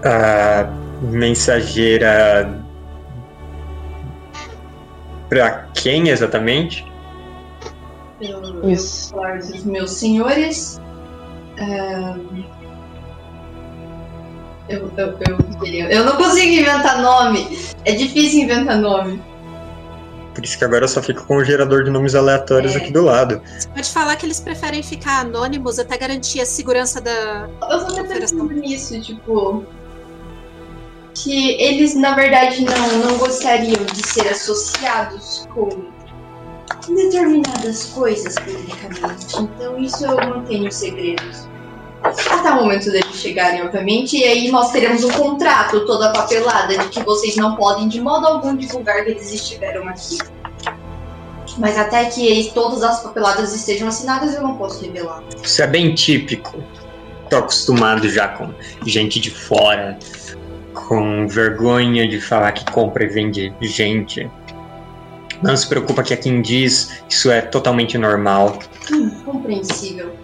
a 0.04 0.64
mensageira 1.02 2.64
para 5.30 5.68
quem 5.74 6.10
exatamente? 6.10 6.86
Dos 8.22 9.64
meus 9.64 9.92
senhores. 9.92 10.80
ahn, 11.60 12.44
Eu, 14.68 14.92
eu, 14.98 15.08
eu, 15.08 15.90
eu 15.90 16.06
não 16.06 16.18
consigo 16.18 16.54
inventar 16.54 17.02
nome. 17.02 17.58
É 17.86 17.94
difícil 17.94 18.44
inventar 18.44 18.78
nome. 18.78 19.22
Por 20.40 20.46
isso 20.46 20.58
que 20.58 20.64
agora 20.64 20.86
eu 20.86 20.88
só 20.88 21.04
fico 21.04 21.26
com 21.26 21.36
o 21.36 21.44
gerador 21.44 21.84
de 21.84 21.90
nomes 21.90 22.16
aleatórios 22.16 22.74
É. 22.74 22.78
aqui 22.78 22.94
do 22.94 23.04
lado. 23.04 23.42
Você 23.58 23.68
pode 23.68 23.90
falar 23.90 24.16
que 24.16 24.26
eles 24.26 24.40
preferem 24.40 24.82
ficar 24.82 25.20
anônimos 25.20 25.78
até 25.78 25.98
garantir 25.98 26.40
a 26.40 26.46
segurança 26.46 27.02
da. 27.02 27.50
Eu 27.70 27.82
só 27.82 27.88
tô 27.88 28.04
pensando 28.06 28.54
nisso, 28.54 29.02
tipo. 29.02 29.66
Que 31.14 31.62
eles, 31.62 31.94
na 31.94 32.16
verdade, 32.16 32.64
não, 32.64 33.06
não 33.06 33.18
gostariam 33.18 33.84
de 33.84 34.08
ser 34.08 34.30
associados 34.30 35.46
com 35.54 35.68
determinadas 36.88 37.88
coisas 37.88 38.36
publicamente. 38.36 39.36
Então, 39.38 39.78
isso 39.78 40.06
eu 40.06 40.16
mantenho 40.16 40.72
segredos. 40.72 41.50
Até 42.50 42.58
o 42.60 42.64
momento 42.64 42.92
deles 42.92 43.14
chegarem, 43.14 43.62
obviamente, 43.62 44.18
e 44.18 44.24
aí 44.24 44.50
nós 44.52 44.72
teremos 44.72 45.04
um 45.04 45.12
contrato 45.12 45.86
toda 45.86 46.12
papelada 46.12 46.76
de 46.80 46.90
que 46.90 47.04
vocês 47.04 47.36
não 47.36 47.56
podem 47.56 47.88
de 47.88 48.02
modo 48.02 48.26
algum 48.26 48.56
divulgar 48.56 49.04
que 49.06 49.12
eles 49.12 49.32
estiveram 49.32 49.88
aqui. 49.88 50.18
Mas 51.60 51.78
até 51.78 52.06
que 52.06 52.26
eles- 52.26 52.52
todas 52.52 52.82
as 52.82 53.04
papeladas 53.04 53.54
estejam 53.54 53.88
assinadas, 53.88 54.34
eu 54.34 54.42
não 54.42 54.56
posso 54.58 54.84
revelar. 54.84 55.24
Isso 55.44 55.62
é 55.62 55.68
bem 55.68 55.94
típico. 55.94 56.64
Tô 57.30 57.38
acostumado 57.38 58.10
já 58.10 58.30
com 58.30 58.52
gente 58.84 59.20
de 59.20 59.30
fora, 59.30 60.00
com 60.74 61.28
vergonha 61.28 62.08
de 62.08 62.20
falar 62.20 62.52
que 62.54 62.66
compra 62.72 63.04
e 63.04 63.08
vende 63.08 63.54
gente. 63.62 64.28
Não 65.44 65.56
se 65.56 65.68
preocupa 65.68 66.02
que 66.02 66.14
é 66.16 66.18
quem 66.18 66.42
diz, 66.42 67.04
isso 67.08 67.30
é 67.30 67.42
totalmente 67.42 67.96
normal. 67.96 68.58
Hum, 68.92 69.10
compreensível. 69.24 70.16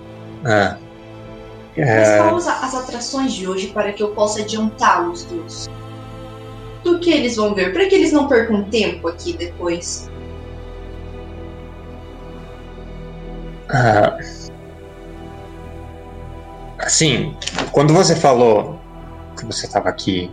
Ah. 0.43 0.77
Mas 1.77 1.87
É, 1.87 2.23
vamos 2.23 2.47
às 2.47 2.73
atrações 2.73 3.33
de 3.33 3.47
hoje 3.47 3.67
para 3.67 3.91
que 3.91 4.01
eu 4.01 4.09
possa 4.09 4.41
adiantá-los 4.41 5.25
dos. 5.25 5.69
Do 6.83 6.99
que 6.99 7.11
eles 7.11 7.35
vão 7.35 7.53
ver, 7.53 7.73
para 7.73 7.85
que 7.87 7.95
eles 7.95 8.11
não 8.11 8.27
percam 8.27 8.63
tempo 8.63 9.07
aqui 9.07 9.33
depois. 9.33 10.09
Ah, 13.69 14.17
assim, 16.79 17.35
quando 17.71 17.93
você 17.93 18.15
falou 18.15 18.79
que 19.37 19.45
você 19.45 19.65
estava 19.65 19.89
aqui, 19.89 20.31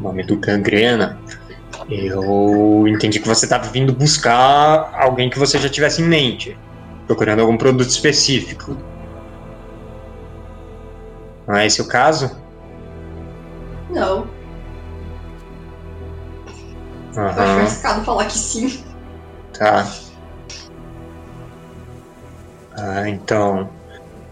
nome 0.00 0.22
do 0.22 0.36
Gangrena, 0.36 1.18
eu 1.90 2.86
entendi 2.86 3.18
que 3.20 3.26
você 3.28 3.44
estava 3.44 3.68
vindo 3.68 3.92
buscar 3.92 4.90
alguém 4.94 5.28
que 5.28 5.38
você 5.38 5.58
já 5.58 5.68
tivesse 5.68 6.00
em 6.00 6.06
mente. 6.06 6.56
procurando 7.06 7.40
algum 7.40 7.56
produto 7.56 7.88
específico. 7.88 8.76
Não 11.48 11.56
é 11.56 11.66
esse 11.66 11.80
o 11.80 11.88
caso? 11.88 12.30
Não. 13.90 14.28
Eu 17.16 17.24
acho 17.26 17.40
arriscado 17.40 18.04
falar 18.04 18.26
que 18.26 18.38
sim. 18.38 18.84
tá. 19.58 19.90
Ah, 22.76 23.08
então, 23.08 23.68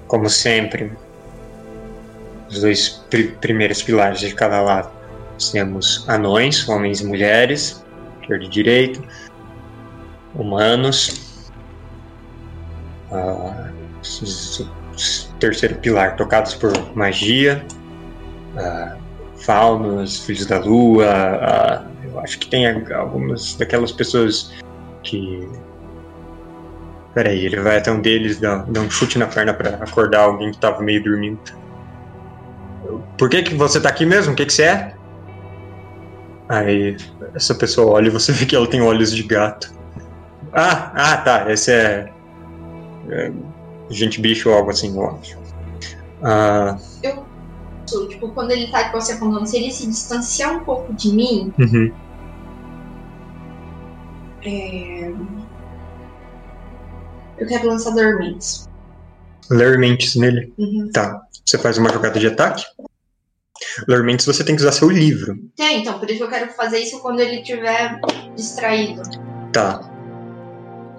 como 0.06 0.28
sempre, 0.28 0.92
os 2.48 2.60
dois 2.60 2.88
pri- 3.10 3.32
primeiros 3.40 3.82
pilares 3.82 4.20
de 4.20 4.32
cada 4.34 4.60
lado. 4.60 4.90
Nós 5.32 5.50
temos 5.50 6.04
anões, 6.08 6.68
homens 6.68 7.00
e 7.00 7.06
mulheres, 7.06 7.82
esquerda 8.20 8.44
e 8.44 8.48
direita, 8.48 9.00
humanos, 10.34 11.50
ah, 13.10 13.70
terceiro 15.38 15.76
pilar, 15.76 16.16
tocados 16.16 16.54
por 16.54 16.72
magia, 16.96 17.64
ah, 18.56 18.96
faunos, 19.38 20.24
filhos 20.24 20.46
da 20.46 20.58
lua, 20.58 21.06
ah, 21.06 21.84
eu 22.04 22.18
acho 22.20 22.38
que 22.38 22.48
tem 22.48 22.66
algumas 22.92 23.54
daquelas 23.54 23.92
pessoas 23.92 24.52
que. 25.02 25.48
Peraí, 27.14 27.46
ele 27.46 27.60
vai 27.60 27.78
até 27.78 27.90
um 27.90 28.00
deles, 28.00 28.38
dá, 28.38 28.56
dá 28.68 28.80
um 28.80 28.90
chute 28.90 29.18
na 29.18 29.26
perna 29.26 29.54
pra 29.54 29.70
acordar 29.76 30.24
alguém 30.24 30.50
que 30.50 30.58
tava 30.58 30.82
meio 30.82 31.02
dormindo. 31.02 31.40
Por 33.16 33.30
que 33.30 33.42
que 33.42 33.54
você 33.54 33.80
tá 33.80 33.88
aqui 33.88 34.04
mesmo? 34.04 34.34
O 34.34 34.36
que 34.36 34.44
que 34.44 34.52
você 34.52 34.64
é? 34.64 34.94
Aí 36.48 36.96
essa 37.34 37.54
pessoa 37.54 37.92
olha 37.92 38.08
e 38.08 38.10
você 38.10 38.32
vê 38.32 38.44
que 38.44 38.54
ela 38.54 38.66
tem 38.66 38.82
olhos 38.82 39.14
de 39.14 39.22
gato. 39.22 39.72
Ah, 40.52 40.92
ah, 40.94 41.16
tá. 41.18 41.50
Esse 41.50 41.72
é. 41.72 42.12
é 43.10 43.32
gente 43.90 44.20
bicho 44.20 44.48
ou 44.50 44.56
algo 44.56 44.70
assim, 44.70 44.96
eu 44.96 45.10
acho. 45.10 45.38
Ah, 46.22 46.78
Tipo, 48.08 48.30
quando 48.30 48.50
ele 48.50 48.66
tá 48.68 48.90
com 48.90 49.00
você 49.00 49.12
apontando, 49.12 49.46
se 49.46 49.56
ele 49.56 49.70
se 49.70 49.86
distanciar 49.86 50.56
um 50.56 50.64
pouco 50.64 50.92
de 50.92 51.12
mim, 51.12 51.52
uhum. 51.56 51.92
é... 54.44 55.12
eu 57.38 57.46
quero 57.46 57.68
lançar 57.68 57.92
dormentes. 57.92 58.68
Ler 59.48 59.78
mentes 59.78 60.16
nele. 60.16 60.52
Uhum. 60.58 60.90
Tá. 60.92 61.22
Você 61.44 61.56
faz 61.58 61.78
uma 61.78 61.90
jogada 61.90 62.18
de 62.18 62.26
ataque? 62.26 62.64
Ler 63.86 64.02
mentes 64.02 64.26
você 64.26 64.42
tem 64.42 64.56
que 64.56 64.62
usar 64.62 64.72
seu 64.72 64.90
livro. 64.90 65.38
É, 65.58 65.74
então, 65.74 65.98
por 66.00 66.10
isso 66.10 66.18
que 66.18 66.24
eu 66.24 66.28
quero 66.28 66.50
fazer 66.52 66.80
isso 66.80 67.00
quando 67.00 67.20
ele 67.20 67.40
estiver 67.40 68.00
distraído. 68.34 69.02
Tá. 69.52 69.95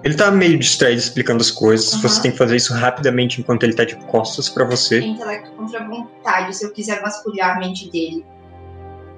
Ele 0.08 0.16
tá 0.16 0.30
meio 0.30 0.58
distraído 0.58 0.98
explicando 1.00 1.42
as 1.42 1.50
coisas. 1.50 1.92
Aham. 1.92 2.00
Você 2.00 2.22
tem 2.22 2.30
que 2.32 2.38
fazer 2.38 2.56
isso 2.56 2.72
rapidamente 2.72 3.42
enquanto 3.42 3.64
ele 3.64 3.74
tá 3.74 3.84
de 3.84 3.94
costas 4.06 4.48
pra 4.48 4.64
É 4.64 4.66
você. 4.66 5.00
intelecto 5.00 5.50
contra 5.50 5.86
vontade, 5.86 6.56
se 6.56 6.64
eu 6.64 6.72
quiser 6.72 7.02
vasculhar 7.02 7.58
a 7.58 7.60
mente 7.60 7.90
dele, 7.90 8.24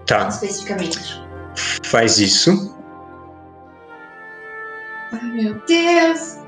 Tá. 0.04 0.26
especificamente. 0.26 0.98
Faz 1.84 2.18
isso. 2.18 2.76
Ai, 5.12 5.30
meu 5.30 5.54
Deus! 5.64 6.38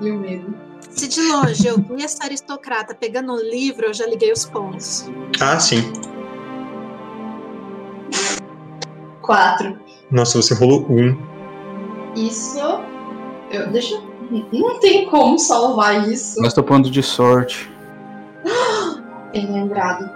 E 0.00 0.10
o 0.12 0.16
medo. 0.20 0.54
Se 0.88 1.08
de 1.08 1.20
longe 1.22 1.66
eu 1.66 1.76
vi 1.78 2.04
essa 2.04 2.22
aristocrata 2.22 2.94
pegando 2.94 3.32
um 3.32 3.40
livro, 3.40 3.86
eu 3.86 3.94
já 3.94 4.06
liguei 4.06 4.30
os 4.30 4.44
pontos. 4.44 5.10
Ah, 5.40 5.58
sim. 5.58 5.92
Quatro. 9.22 9.76
Nossa, 10.08 10.40
você 10.40 10.54
rolou 10.54 10.86
um. 10.88 11.16
Isso. 12.14 12.60
Eu, 13.50 13.68
deixa. 13.68 14.00
Não 14.52 14.80
tem 14.80 15.06
como 15.06 15.38
salvar 15.38 16.08
isso. 16.08 16.40
Gasta 16.40 16.62
ponto 16.62 16.90
de 16.90 17.02
sorte. 17.02 17.70
Bem 19.32 19.52
lembrado. 19.52 20.10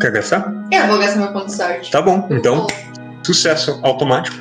Quer 0.00 0.12
gastar? 0.12 0.52
Eu 0.70 0.86
vou 0.88 0.98
gastar 0.98 1.20
meu 1.20 1.32
ponto 1.32 1.46
de 1.46 1.54
sorte. 1.54 1.90
Tá 1.90 2.02
bom. 2.02 2.26
Então, 2.30 2.66
sucesso 3.24 3.78
automático. 3.82 4.36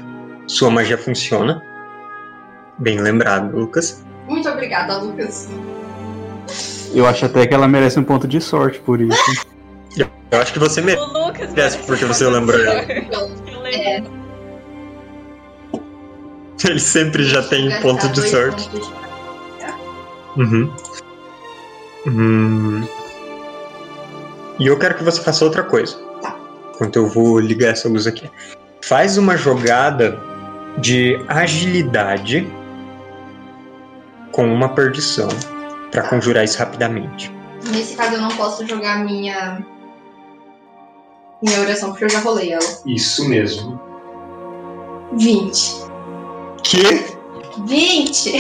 Sua 0.48 0.70
magia 0.70 0.98
funciona. 0.98 1.62
Bem 2.78 3.00
lembrado, 3.00 3.56
Lucas. 3.56 4.04
Muito 4.28 4.50
obrigada, 4.50 4.98
Lucas. 4.98 5.50
Eu 6.94 7.06
acho 7.06 7.26
até 7.26 7.46
que 7.46 7.54
ela 7.54 7.68
merece 7.68 8.00
um 8.00 8.04
ponto 8.04 8.28
de 8.28 8.42
sorte 8.42 8.80
por 8.80 9.00
isso. 9.00 9.46
Eu 10.32 10.40
acho 10.40 10.54
que 10.54 10.60
você 10.60 10.82
merece. 10.82 11.04
O 11.04 11.26
Lucas. 11.28 11.52
Yes, 11.56 11.76
porque 11.76 12.06
você 12.06 12.28
lembrou 12.28 12.60
ela. 12.60 12.82
Eu 12.82 13.62
lembro. 13.62 14.19
Ele 16.68 16.80
sempre 16.80 17.24
já 17.24 17.42
tem 17.44 17.70
gastar 17.70 17.82
ponto 17.82 18.10
de 18.10 18.30
sorte. 18.30 18.70
Uhum. 20.38 20.72
Hum. 22.08 22.88
E 24.60 24.68
eu 24.68 24.78
quero 24.78 24.96
que 24.96 25.04
você 25.04 25.22
faça 25.22 25.46
outra 25.46 25.64
coisa. 25.64 25.98
Tá. 26.22 26.36
Enquanto 26.76 26.96
eu 26.98 27.08
vou 27.08 27.40
ligar 27.40 27.70
essa 27.70 27.88
luz 27.88 28.06
aqui. 28.06 28.30
Faz 28.82 29.18
uma 29.18 29.38
jogada 29.38 30.20
de 30.78 31.18
agilidade 31.28 32.48
com 34.32 34.46
uma 34.54 34.70
perdição 34.70 35.30
pra 35.92 36.04
conjurar 36.04 36.44
isso 36.44 36.58
rapidamente. 36.58 37.34
Nesse 37.72 37.96
caso, 37.96 38.16
eu 38.16 38.22
não 38.22 38.30
posso 38.30 38.66
jogar 38.68 39.04
minha. 39.04 39.66
Minha 41.42 41.62
oração, 41.62 41.90
porque 41.92 42.06
eu 42.06 42.10
já 42.10 42.20
rolei 42.20 42.52
ela. 42.52 42.66
Isso 42.86 43.28
mesmo. 43.28 43.80
20. 45.14 45.89
Que 46.64 47.06
20! 47.66 48.34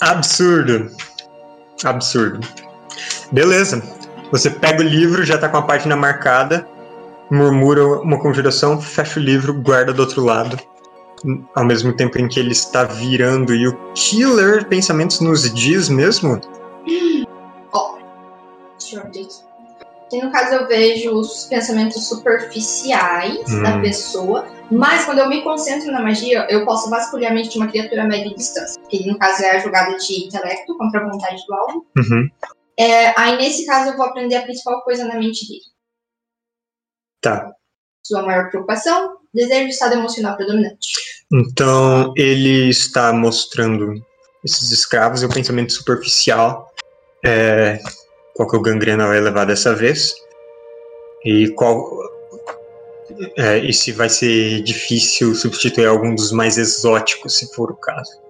absurdo. 0.00 0.90
Absurdo. 1.84 2.46
Beleza. 3.32 3.82
Você 4.30 4.50
pega 4.50 4.80
o 4.80 4.86
livro, 4.86 5.24
já 5.24 5.38
tá 5.38 5.48
com 5.48 5.56
a 5.56 5.62
página 5.62 5.94
marcada, 5.96 6.66
murmura 7.30 7.86
uma 8.00 8.18
conjuração, 8.20 8.80
fecha 8.80 9.18
o 9.20 9.22
livro, 9.22 9.54
guarda 9.54 9.92
do 9.92 10.00
outro 10.00 10.24
lado. 10.24 10.58
Ao 11.54 11.64
mesmo 11.64 11.92
tempo 11.96 12.18
em 12.18 12.28
que 12.28 12.38
ele 12.38 12.52
está 12.52 12.84
virando 12.84 13.54
e 13.54 13.66
o 13.66 13.74
Killer 13.94 14.68
Pensamentos 14.68 15.20
nos 15.20 15.52
diz 15.54 15.88
mesmo. 15.88 16.40
Deixa 18.78 18.96
eu 18.96 19.02
ver 19.02 19.08
aqui. 19.08 19.28
E 20.12 20.22
no 20.22 20.30
caso 20.30 20.54
eu 20.54 20.68
vejo 20.68 21.12
os 21.12 21.44
pensamentos 21.46 22.06
superficiais 22.06 23.50
Hum. 23.50 23.62
da 23.62 23.78
pessoa, 23.80 24.44
mas 24.70 25.04
quando 25.04 25.18
eu 25.18 25.28
me 25.28 25.42
concentro 25.42 25.90
na 25.92 26.00
magia, 26.00 26.46
eu 26.48 26.64
posso 26.64 26.88
vasculhar 26.90 27.32
a 27.32 27.34
mente 27.34 27.50
de 27.50 27.58
uma 27.58 27.68
criatura 27.68 28.02
a 28.02 28.06
média 28.06 28.34
distância. 28.34 28.80
Que 28.88 29.06
no 29.06 29.18
caso 29.18 29.42
é 29.42 29.50
a 29.50 29.58
jogada 29.58 29.96
de 29.96 30.26
intelecto 30.26 30.76
contra 30.76 31.00
a 31.00 31.08
vontade 31.08 31.44
do 31.46 31.54
alvo. 31.54 31.86
Uhum. 31.96 32.28
É, 32.78 33.18
aí 33.18 33.36
nesse 33.36 33.66
caso 33.66 33.90
eu 33.90 33.96
vou 33.96 34.06
aprender 34.06 34.36
a 34.36 34.42
principal 34.42 34.82
coisa 34.82 35.04
na 35.04 35.14
mente 35.14 35.46
dele. 35.46 35.60
Tá. 37.20 37.52
Sua 38.04 38.22
maior 38.22 38.50
preocupação, 38.50 39.16
desejo 39.32 39.66
de 39.66 39.70
estado 39.70 39.94
emocional 39.94 40.36
predominante. 40.36 40.92
Então 41.32 42.12
ele 42.16 42.68
está 42.68 43.12
mostrando 43.12 43.94
esses 44.44 44.70
escravos 44.70 45.22
e 45.22 45.26
o 45.26 45.32
pensamento 45.32 45.72
superficial. 45.72 46.70
É, 47.24 47.78
qual 48.34 48.48
que 48.48 48.56
o 48.56 48.60
gangrena 48.60 49.06
vai 49.06 49.20
levar 49.20 49.46
dessa 49.46 49.74
vez? 49.74 50.14
E 51.24 51.48
qual. 51.50 52.03
É, 53.36 53.58
e 53.58 53.72
se 53.72 53.92
vai 53.92 54.08
ser 54.08 54.62
difícil 54.62 55.34
substituir 55.34 55.86
algum 55.86 56.14
dos 56.14 56.32
mais 56.32 56.58
exóticos, 56.58 57.36
se 57.36 57.52
for 57.54 57.70
o 57.70 57.76
caso. 57.76 58.22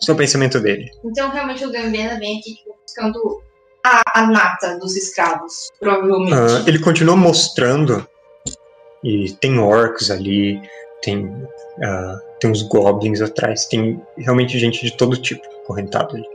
Esse 0.00 0.10
é 0.10 0.14
o 0.14 0.16
pensamento 0.16 0.58
dele. 0.60 0.90
Então 1.04 1.30
realmente 1.30 1.64
o 1.64 1.70
Gambena 1.70 2.18
vem 2.18 2.38
aqui 2.38 2.54
tipo, 2.54 2.74
buscando 2.82 3.42
a, 3.84 4.20
a 4.20 4.26
nata 4.26 4.78
dos 4.78 4.96
escravos, 4.96 5.70
provavelmente. 5.78 6.34
Ah, 6.34 6.64
ele 6.66 6.78
continua 6.78 7.16
mostrando. 7.16 8.06
E 9.02 9.32
tem 9.40 9.58
orcs 9.58 10.10
ali, 10.10 10.60
tem, 11.02 11.30
ah, 11.82 12.18
tem 12.38 12.50
uns 12.50 12.62
goblins 12.62 13.20
atrás, 13.20 13.66
tem 13.66 14.00
realmente 14.16 14.58
gente 14.58 14.84
de 14.84 14.96
todo 14.96 15.16
tipo 15.16 15.42
correntado 15.66 16.16
ali. 16.16 16.28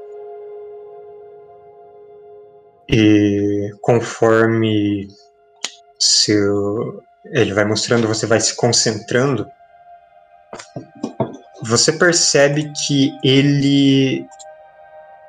E 2.89 3.71
conforme 3.81 5.07
seu, 5.99 7.01
ele 7.31 7.53
vai 7.53 7.65
mostrando, 7.65 8.07
você 8.07 8.25
vai 8.25 8.39
se 8.39 8.55
concentrando, 8.55 9.49
você 11.63 11.91
percebe 11.91 12.71
que 12.85 13.11
ele 13.23 14.25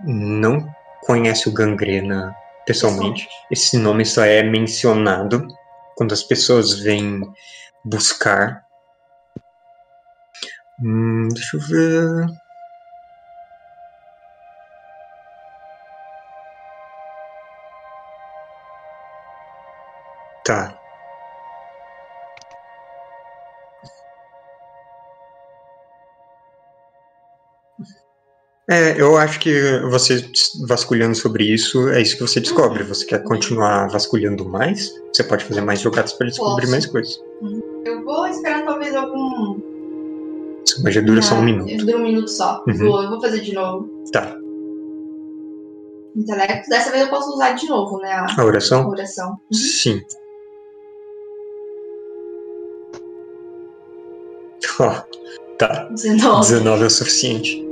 não 0.05 0.67
conhece 1.07 1.49
o 1.49 1.53
Gangrena 1.53 2.35
pessoalmente. 2.67 3.29
Esse 3.51 3.79
nome 3.79 4.05
só 4.05 4.25
é 4.25 4.43
mencionado 4.43 5.47
quando 5.97 6.13
as 6.13 6.23
pessoas 6.23 6.79
vêm 6.81 7.23
buscar. 7.85 8.63
Hum, 10.83 11.29
deixa 11.33 11.57
eu 11.57 11.61
ver. 11.61 12.27
Tá. 20.45 20.76
É, 28.69 29.01
eu 29.01 29.17
acho 29.17 29.39
que 29.39 29.79
você 29.91 30.29
vasculhando 30.67 31.15
sobre 31.15 31.45
isso, 31.45 31.89
é 31.91 32.03
isso 32.03 32.17
que 32.17 32.23
você 32.23 32.41
descobre. 32.41 32.83
Você 32.83 33.07
quer 33.07 33.23
continuar 33.23 33.89
vasculhando 33.89 34.45
mais? 34.49 34.93
Você 35.13 35.23
pode 35.23 35.45
fazer 35.45 35.61
mais 35.61 35.81
jogadas 35.81 36.13
para 36.13 36.27
descobrir 36.27 36.63
Posso. 36.63 36.71
mais 36.73 36.87
coisas. 36.87 37.21
Eu 37.85 38.05
vou 38.05 38.27
esperar 38.27 38.65
talvez 38.65 38.95
algum. 38.97 39.61
Sua 40.65 40.83
magia 40.83 41.01
dura 41.01 41.23
só 41.23 41.37
um 41.37 41.39
Ah, 41.39 41.43
minuto. 41.43 41.77
Dura 41.87 41.97
um 41.97 42.03
minuto 42.03 42.29
só. 42.29 42.65
Uhum. 42.67 42.75
Vou, 42.77 43.03
eu 43.05 43.11
vou 43.11 43.21
fazer 43.21 43.41
de 43.41 43.55
novo. 43.55 43.89
Tá. 44.13 44.37
Intelecto. 46.17 46.69
Dessa 46.69 46.91
vez 46.91 47.05
eu 47.05 47.09
posso 47.11 47.31
usar 47.35 47.53
de 47.53 47.69
novo, 47.69 47.99
né? 47.99 48.11
A 48.11 48.27
A 48.41 48.45
oração? 48.45 48.89
oração. 48.89 49.39
Sim. 49.53 50.03
Ó, 54.81 54.91
tá. 55.59 55.89
19. 55.91 56.41
19 56.41 56.83
é 56.83 56.87
o 56.87 56.91
suficiente. 56.91 57.66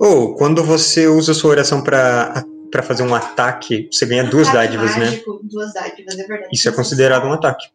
Ou, 0.00 0.34
quando 0.34 0.64
você 0.64 1.06
usa 1.06 1.34
sua 1.34 1.50
oração 1.50 1.82
pra, 1.82 2.42
pra 2.72 2.82
fazer 2.82 3.02
um 3.02 3.14
ataque, 3.14 3.86
você 3.92 4.06
ganha 4.06 4.24
duas 4.24 4.48
Ataque 4.48 4.68
dádivas, 4.68 4.96
né? 4.96 5.04
mágico, 5.04 5.40
Duas 5.42 5.74
dádivas, 5.74 6.18
é 6.18 6.26
verdade. 6.26 6.50
Isso 6.50 6.68
é 6.70 6.72
considerado 6.72 7.26
um 7.26 7.32
ataque. 7.34 7.66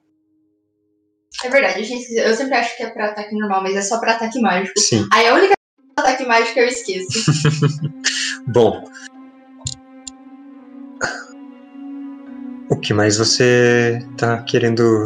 É 1.44 1.50
verdade, 1.50 1.88
eu, 2.18 2.34
sempre 2.34 2.56
acho 2.56 2.76
que 2.76 2.84
é 2.84 2.90
pra 2.90 3.10
ataque 3.10 3.36
normal, 3.38 3.62
mas 3.62 3.76
é 3.76 3.82
só 3.84 4.00
pra 4.00 4.14
ataque 4.14 4.42
mágico. 4.42 4.80
Sim. 4.80 5.08
Aí 5.14 5.28
a 5.28 5.36
única 5.36 5.54
ataque 5.96 6.26
mágico 6.26 6.56
que 6.56 6.60
eu 6.62 6.68
esqueço. 6.68 7.32
Bom. 8.48 8.84
O 12.70 12.76
que 12.78 12.92
mais 12.92 13.18
você 13.18 14.04
tá 14.18 14.42
querendo 14.42 15.06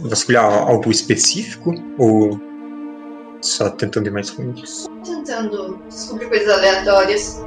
vasculhar? 0.00 0.44
Algo 0.44 0.90
específico? 0.90 1.72
Ou 1.96 2.47
só 3.40 3.70
tentando 3.70 4.06
ir 4.06 4.10
mais 4.10 4.30
fundo? 4.30 4.62
Tentando 5.04 5.82
descobrir 5.88 6.28
coisas 6.28 6.48
aleatórias. 6.48 7.40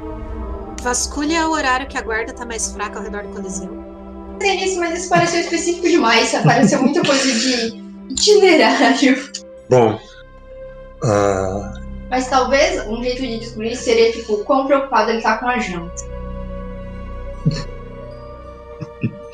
Vasculha 0.82 1.46
o 1.46 1.52
horário 1.52 1.86
que 1.86 1.96
a 1.96 2.02
guarda 2.02 2.32
tá 2.32 2.44
mais 2.44 2.72
fraca 2.72 2.98
ao 2.98 3.04
redor 3.04 3.22
do 3.22 3.28
Coliseu. 3.28 3.70
Tem 4.38 4.64
isso, 4.64 4.80
mas 4.80 4.98
isso 4.98 5.08
pareceu 5.08 5.40
específico 5.40 5.88
demais. 5.88 6.32
Pareceu 6.42 6.82
muita 6.82 7.02
coisa 7.02 7.32
de 7.32 7.80
itinerário. 8.10 9.30
Bom. 9.70 9.98
ah, 11.04 11.74
Mas 12.10 12.28
talvez 12.28 12.84
um 12.88 13.02
jeito 13.02 13.22
de 13.22 13.38
descobrir 13.38 13.76
seria, 13.76 14.10
tipo, 14.12 14.38
quão 14.44 14.66
preocupado 14.66 15.10
ele 15.10 15.22
tá 15.22 15.38
com 15.38 15.46
a 15.46 15.58
janta. 15.58 16.04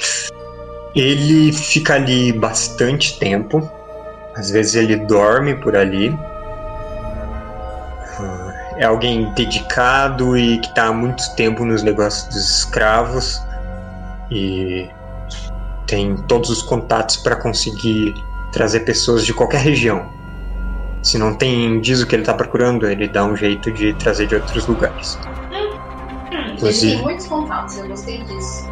ele 0.95 1.53
fica 1.53 1.95
ali 1.95 2.33
bastante 2.33 3.19
tempo. 3.19 3.69
Às 4.35 4.51
vezes 4.51 4.75
ele 4.75 4.97
dorme 4.97 5.55
por 5.57 5.75
ali. 5.75 6.17
É 8.79 8.85
alguém 8.85 9.33
dedicado 9.35 10.37
e 10.39 10.59
que 10.61 10.69
está 10.69 10.87
há 10.87 10.93
muito 10.93 11.23
tempo 11.35 11.65
nos 11.65 11.83
negócios 11.83 12.25
dos 12.29 12.59
escravos 12.59 13.41
e 14.31 14.89
tem 15.87 16.17
todos 16.29 16.49
os 16.49 16.63
contatos 16.63 17.17
para 17.17 17.35
conseguir 17.35 18.15
trazer 18.53 18.81
pessoas 18.81 19.25
de 19.27 19.35
qualquer 19.35 19.61
região. 19.63 20.09
Se 21.03 21.19
não 21.19 21.35
tem 21.35 21.81
diz 21.81 22.01
o 22.03 22.07
que 22.07 22.15
ele 22.15 22.23
está 22.23 22.35
procurando, 22.35 22.87
ele 22.89 23.09
dá 23.09 23.25
um 23.25 23.35
jeito 23.37 23.73
de 23.73 23.95
trazer 23.95 24.27
de 24.27 24.35
outros 24.37 24.67
lugares. 24.67 25.19
Ele 26.31 26.53
Inclusive- 26.53 26.93
tem 26.95 27.03
muitos 27.03 27.27
contatos, 27.27 27.79
eu 27.79 27.89
gostei 27.89 28.23
disso. 28.25 28.69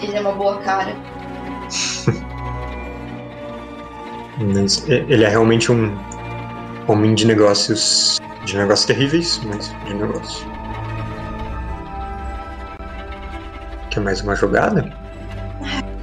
Ele 0.00 0.16
é 0.16 0.20
uma 0.20 0.32
boa 0.32 0.58
cara. 0.58 0.94
E- 4.88 4.92
ele 5.08 5.24
é 5.24 5.28
realmente 5.28 5.70
um 5.70 5.96
homem 6.88 7.14
de 7.14 7.26
negócios. 7.26 8.20
De 8.44 8.56
negócios 8.56 8.86
terríveis, 8.86 9.40
mas 9.44 9.72
de 9.86 9.94
negócios. 9.94 10.44
Quer 13.90 14.00
mais 14.00 14.20
uma 14.20 14.34
jogada? 14.34 14.92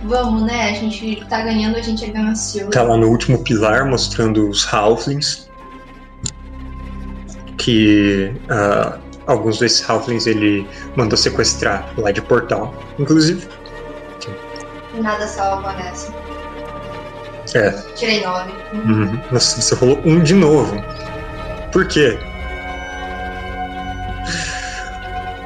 Vamos, 0.04 0.44
né? 0.44 0.70
A 0.70 0.74
gente 0.74 1.26
tá 1.28 1.42
ganhando, 1.42 1.76
a 1.76 1.82
gente 1.82 2.06
é 2.06 2.10
ganancioso. 2.10 2.70
Tá 2.70 2.84
lá 2.84 2.96
no 2.96 3.08
último 3.08 3.44
pilar 3.44 3.86
mostrando 3.86 4.50
os 4.50 4.66
Halflings. 4.74 5.50
Que 7.58 8.32
ah, 8.50 8.98
alguns 9.28 9.60
desses 9.60 9.88
Halflings 9.90 10.26
ele 10.28 10.66
mandou 10.96 11.18
sequestrar 11.18 11.92
lá 11.98 12.12
de 12.12 12.22
Portal. 12.22 12.74
Inclusive. 12.98 13.48
Nada 15.02 15.28
salva 15.28 15.74
nessa. 15.74 16.14
É. 17.56 17.72
Tirei 17.95 18.24
nove. 18.24 18.52
Uhum. 18.74 19.22
Nossa, 19.32 19.62
você 19.62 19.76
rolou 19.76 20.00
um 20.06 20.22
de 20.22 20.34
novo. 20.34 20.76
Por 21.72 21.88
quê? 21.88 22.20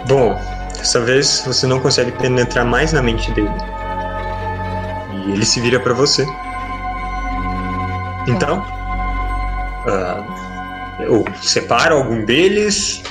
Bom, 0.08 0.36
dessa 0.78 1.00
vez 1.00 1.44
você 1.46 1.66
não 1.66 1.80
consegue 1.80 2.12
penetrar 2.14 2.66
mais 2.66 2.92
na 2.92 3.02
mente 3.02 3.32
dele. 3.32 3.50
E 5.26 5.32
ele 5.32 5.46
se 5.46 5.62
vira 5.62 5.80
pra 5.80 5.94
você. 5.94 6.26
Então, 8.28 8.62
ah, 9.88 10.98
eu 11.00 11.24
separo 11.42 11.98
algum 11.98 12.26
deles. 12.26 13.02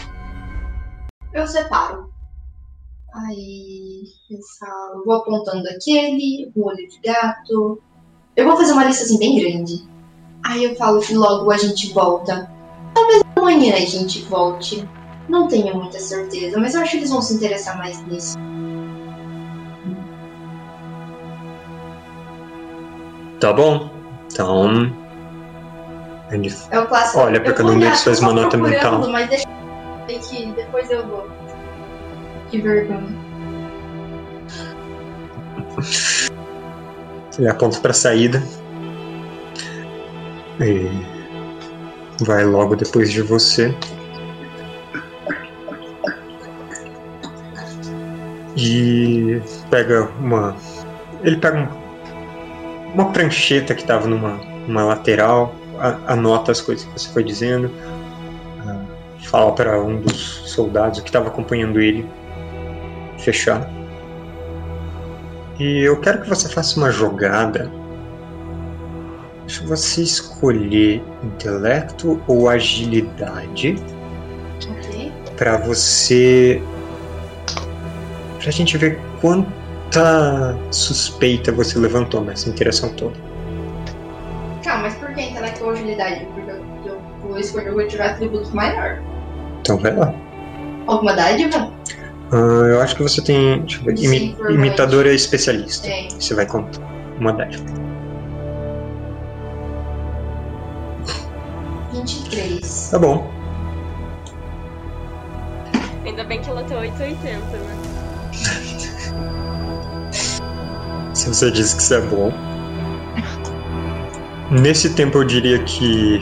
Eu 1.32 1.46
separo. 1.46 2.10
Aí 3.14 4.04
eu 4.30 4.38
falo, 4.58 5.04
vou 5.04 5.16
apontando 5.16 5.68
aquele, 5.68 6.50
o 6.54 6.66
olho 6.66 6.88
de 6.88 7.00
gato. 7.04 7.82
Eu 8.34 8.46
vou 8.46 8.56
fazer 8.56 8.72
uma 8.72 8.84
lista 8.84 9.04
assim 9.04 9.18
bem 9.18 9.38
grande. 9.38 9.86
Aí 10.42 10.64
eu 10.64 10.74
falo 10.76 11.00
que 11.00 11.14
logo 11.14 11.50
a 11.50 11.58
gente 11.58 11.92
volta. 11.92 12.50
Talvez 12.94 13.22
amanhã 13.36 13.74
a 13.74 13.80
gente 13.80 14.22
volte. 14.22 14.88
Não 15.28 15.46
tenho 15.48 15.74
muita 15.76 16.00
certeza, 16.00 16.58
mas 16.58 16.74
eu 16.74 16.80
acho 16.80 16.92
que 16.92 16.96
eles 16.98 17.10
vão 17.10 17.22
se 17.22 17.34
interessar 17.34 17.76
mais 17.78 18.04
nisso. 18.06 18.36
Tá 23.38 23.52
bom? 23.52 23.90
Então. 24.30 24.92
Ele 26.30 26.52
É 26.70 26.78
o 26.78 26.86
clássico. 26.86 27.20
Olha 27.20 27.40
pra 27.40 27.50
eu 27.50 27.96
só 27.96 28.12
uma 28.22 28.32
nota 28.32 28.56
procurando, 28.56 28.70
mental. 28.70 29.10
Mas 29.10 29.28
deixa 29.28 29.48
eu 30.08 30.20
que 30.20 30.52
depois 30.52 30.90
eu 30.90 31.06
vou. 31.06 31.28
Que 32.50 32.60
vergonha. 32.60 33.22
Ele 37.38 37.48
aponta 37.48 37.80
pra 37.80 37.92
saída. 37.92 38.42
E 40.60 40.88
vai 42.24 42.44
logo 42.44 42.76
depois 42.76 43.10
de 43.10 43.22
você. 43.22 43.74
E 48.56 49.40
pega 49.70 50.08
uma. 50.20 50.56
Ele 51.24 51.36
pega 51.36 51.58
um- 51.58 52.92
uma 52.94 53.10
prancheta 53.12 53.74
que 53.74 53.84
tava 53.84 54.06
numa, 54.06 54.34
numa 54.66 54.84
lateral, 54.84 55.54
a- 55.78 56.12
anota 56.12 56.52
as 56.52 56.60
coisas 56.60 56.84
que 56.84 56.92
você 56.92 57.08
foi 57.12 57.24
dizendo, 57.24 57.70
ah, 58.66 58.84
fala 59.22 59.52
para 59.52 59.80
um 59.80 60.00
dos 60.00 60.42
soldados 60.50 61.00
que 61.00 61.08
estava 61.08 61.28
acompanhando 61.28 61.80
ele 61.80 62.06
fechar. 63.18 63.66
E 65.58 65.80
eu 65.86 66.00
quero 66.00 66.22
que 66.22 66.28
você 66.28 66.48
faça 66.48 66.78
uma 66.78 66.90
jogada. 66.90 67.70
Deixa 69.46 69.64
você 69.66 70.02
escolher 70.02 71.02
intelecto 71.22 72.20
ou 72.26 72.48
agilidade 72.48 73.76
Ok. 74.70 75.12
para 75.36 75.56
você. 75.58 76.62
pra 78.40 78.50
gente 78.50 78.76
ver 78.78 78.98
quanta 79.20 80.56
suspeita 80.70 81.52
você 81.52 81.78
levantou 81.78 82.24
nessa 82.24 82.48
interação 82.48 82.92
toda. 82.94 83.14
Calma, 84.64 84.84
mas 84.84 84.94
por 84.94 85.12
que 85.14 85.20
intelecto 85.20 85.64
ou 85.64 85.70
agilidade? 85.70 86.26
Porque 86.34 86.50
eu, 86.50 86.56
eu 86.86 87.00
vou 87.22 87.38
escolher 87.38 87.74
o 87.74 87.88
tirar 87.88 88.10
atributo 88.10 88.54
maior. 88.54 89.02
Então 89.60 89.76
vai 89.76 89.94
lá. 89.94 90.14
Alguma 90.86 91.12
dádiva? 91.14 91.70
Ah, 92.32 92.36
eu 92.36 92.80
acho 92.80 92.96
que 92.96 93.02
você 93.02 93.22
tem. 93.22 93.60
Deixa 93.60 93.80
eu 93.80 93.84
ver, 93.84 93.98
imi- 93.98 94.34
por 94.36 94.50
imitador 94.50 95.06
é 95.06 95.12
especialista. 95.14 95.86
Tem. 95.86 96.08
Você 96.10 96.34
vai 96.34 96.46
contar 96.46 96.80
uma 97.18 97.32
dádiva. 97.32 97.64
23. 101.92 102.88
Tá 102.90 102.98
bom. 102.98 103.30
Ainda 106.04 106.24
bem 106.24 106.40
que 106.40 106.50
ela 106.50 106.62
tem 106.64 106.76
880, 106.76 107.38
né? 107.58 107.76
Se 111.14 111.28
você 111.28 111.50
diz 111.50 111.74
que 111.74 111.82
isso 111.82 111.94
é 111.94 112.00
bom. 112.00 112.32
Nesse 114.50 114.90
tempo 114.94 115.18
eu 115.18 115.24
diria 115.24 115.58
que 115.60 116.18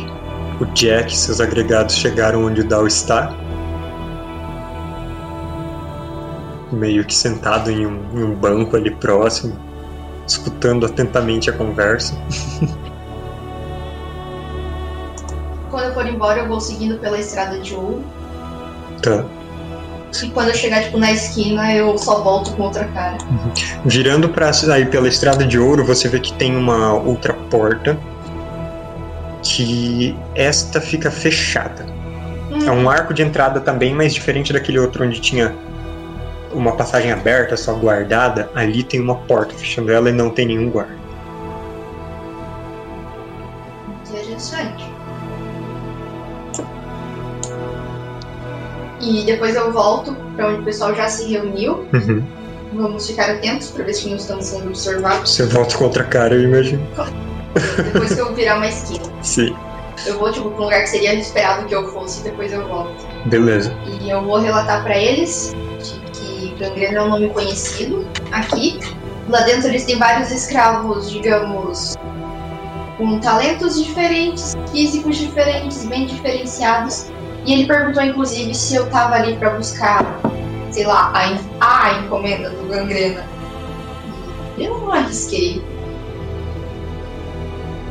o 0.61 0.65
Jack 0.67 1.13
e 1.13 1.17
seus 1.17 1.41
agregados 1.41 1.97
chegaram 1.97 2.45
onde 2.45 2.61
o 2.61 2.69
Dal 2.69 2.87
está. 2.87 3.35
Meio 6.73 7.05
que 7.05 7.15
sentado 7.15 7.71
em 7.71 7.87
um, 7.87 8.01
em 8.15 8.23
um 8.23 8.35
banco 8.35 8.77
ali 8.77 8.91
próximo, 8.91 9.57
escutando 10.27 10.87
atentamente 10.87 11.51
a 11.51 11.53
conversa. 11.53 12.15
for 16.01 16.07
embora, 16.07 16.41
eu 16.41 16.49
vou 16.49 16.61
seguindo 16.61 16.99
pela 16.99 17.19
estrada 17.19 17.59
de 17.59 17.75
ouro. 17.75 18.03
Tá. 19.03 19.25
E 20.23 20.31
quando 20.31 20.49
eu 20.49 20.55
chegar, 20.55 20.83
tipo, 20.83 20.99
na 20.99 21.13
esquina, 21.13 21.73
eu 21.75 21.97
só 21.97 22.23
volto 22.23 22.53
com 22.57 22.65
outra 22.65 22.85
cara. 22.87 23.19
Virando 23.85 24.29
para 24.29 24.53
sair 24.53 24.91
pela 24.91 25.07
estrada 25.07 25.45
de 25.45 25.59
ouro, 25.59 25.85
você 25.85 26.09
vê 26.09 26.19
que 26.19 26.33
tem 26.33 26.57
uma 26.57 26.95
outra 26.95 27.33
porta 27.33 27.99
que 29.43 30.17
esta 30.35 30.81
fica 30.81 31.11
fechada. 31.11 31.87
É 32.67 32.71
um 32.71 32.91
arco 32.91 33.15
de 33.15 33.23
entrada 33.23 33.61
também, 33.61 33.95
mas 33.95 34.13
diferente 34.13 34.53
daquele 34.53 34.79
outro 34.79 35.05
onde 35.05 35.21
tinha 35.21 35.55
uma 36.53 36.73
passagem 36.73 37.13
aberta, 37.13 37.57
só 37.57 37.73
guardada. 37.75 38.51
Ali 38.55 38.83
tem 38.83 39.01
uma 39.01 39.15
porta 39.17 39.55
fechando 39.55 39.91
ela 39.93 40.09
e 40.11 40.13
não 40.13 40.31
tem 40.31 40.47
nenhum 40.47 40.71
guarda. 40.71 40.99
Interessante. 44.09 44.85
E 49.01 49.25
depois 49.25 49.55
eu 49.57 49.73
volto 49.73 50.15
pra 50.37 50.49
onde 50.49 50.61
o 50.61 50.65
pessoal 50.65 50.95
já 50.95 51.09
se 51.09 51.31
reuniu. 51.33 51.87
Uhum. 51.93 52.23
Vamos 52.75 53.07
ficar 53.07 53.31
atentos 53.31 53.71
pra 53.71 53.85
ver 53.85 53.95
se 53.95 54.09
não 54.09 54.17
estamos 54.17 54.45
sendo 54.47 54.69
observados. 54.69 55.31
Você 55.35 55.47
volta 55.47 55.77
com 55.77 55.85
outra 55.85 56.05
cara, 56.05 56.35
eu 56.35 56.43
imagino. 56.43 56.87
Depois 57.93 58.15
que 58.15 58.21
eu 58.21 58.35
virar 58.35 58.57
uma 58.57 58.69
esquina. 58.69 59.05
Sim, 59.23 59.57
Eu 60.07 60.19
vou, 60.19 60.31
tipo, 60.31 60.51
pra 60.51 60.61
um 60.61 60.65
lugar 60.65 60.81
que 60.83 60.89
seria 60.89 61.15
esperado 61.15 61.67
que 61.67 61.75
eu 61.75 61.91
fosse, 61.93 62.23
depois 62.23 62.53
eu 62.53 62.67
volto. 62.69 63.05
beleza. 63.27 63.75
E 64.01 64.09
eu 64.11 64.23
vou 64.23 64.39
relatar 64.39 64.85
pra 64.85 64.97
eles 64.97 65.53
de 65.83 66.00
que 66.41 66.55
gangrena 66.55 66.99
é 66.99 67.03
um 67.03 67.09
nome 67.09 67.29
conhecido 67.31 68.07
aqui. 68.33 68.79
Lá 69.29 69.41
dentro 69.43 69.69
eles 69.69 69.85
têm 69.85 69.99
vários 69.99 70.31
escravos, 70.31 71.11
digamos, 71.11 71.97
com 72.97 73.19
talentos 73.21 73.83
diferentes, 73.83 74.57
físicos 74.73 75.17
diferentes, 75.17 75.85
bem 75.87 76.07
diferenciados. 76.07 77.11
E 77.47 77.53
ele 77.53 77.67
perguntou, 77.67 78.03
inclusive, 78.03 78.55
se 78.55 78.75
eu 78.75 78.89
tava 78.91 79.15
ali 79.15 79.37
pra 79.37 79.51
buscar, 79.51 80.21
sei 80.71 80.85
lá, 80.85 81.13
a, 81.15 81.87
a 81.87 81.99
encomenda 82.01 82.51
do 82.51 82.69
gangrena. 82.69 83.25
Eu 84.59 84.79
não 84.79 84.93
arrisquei. 84.93 85.63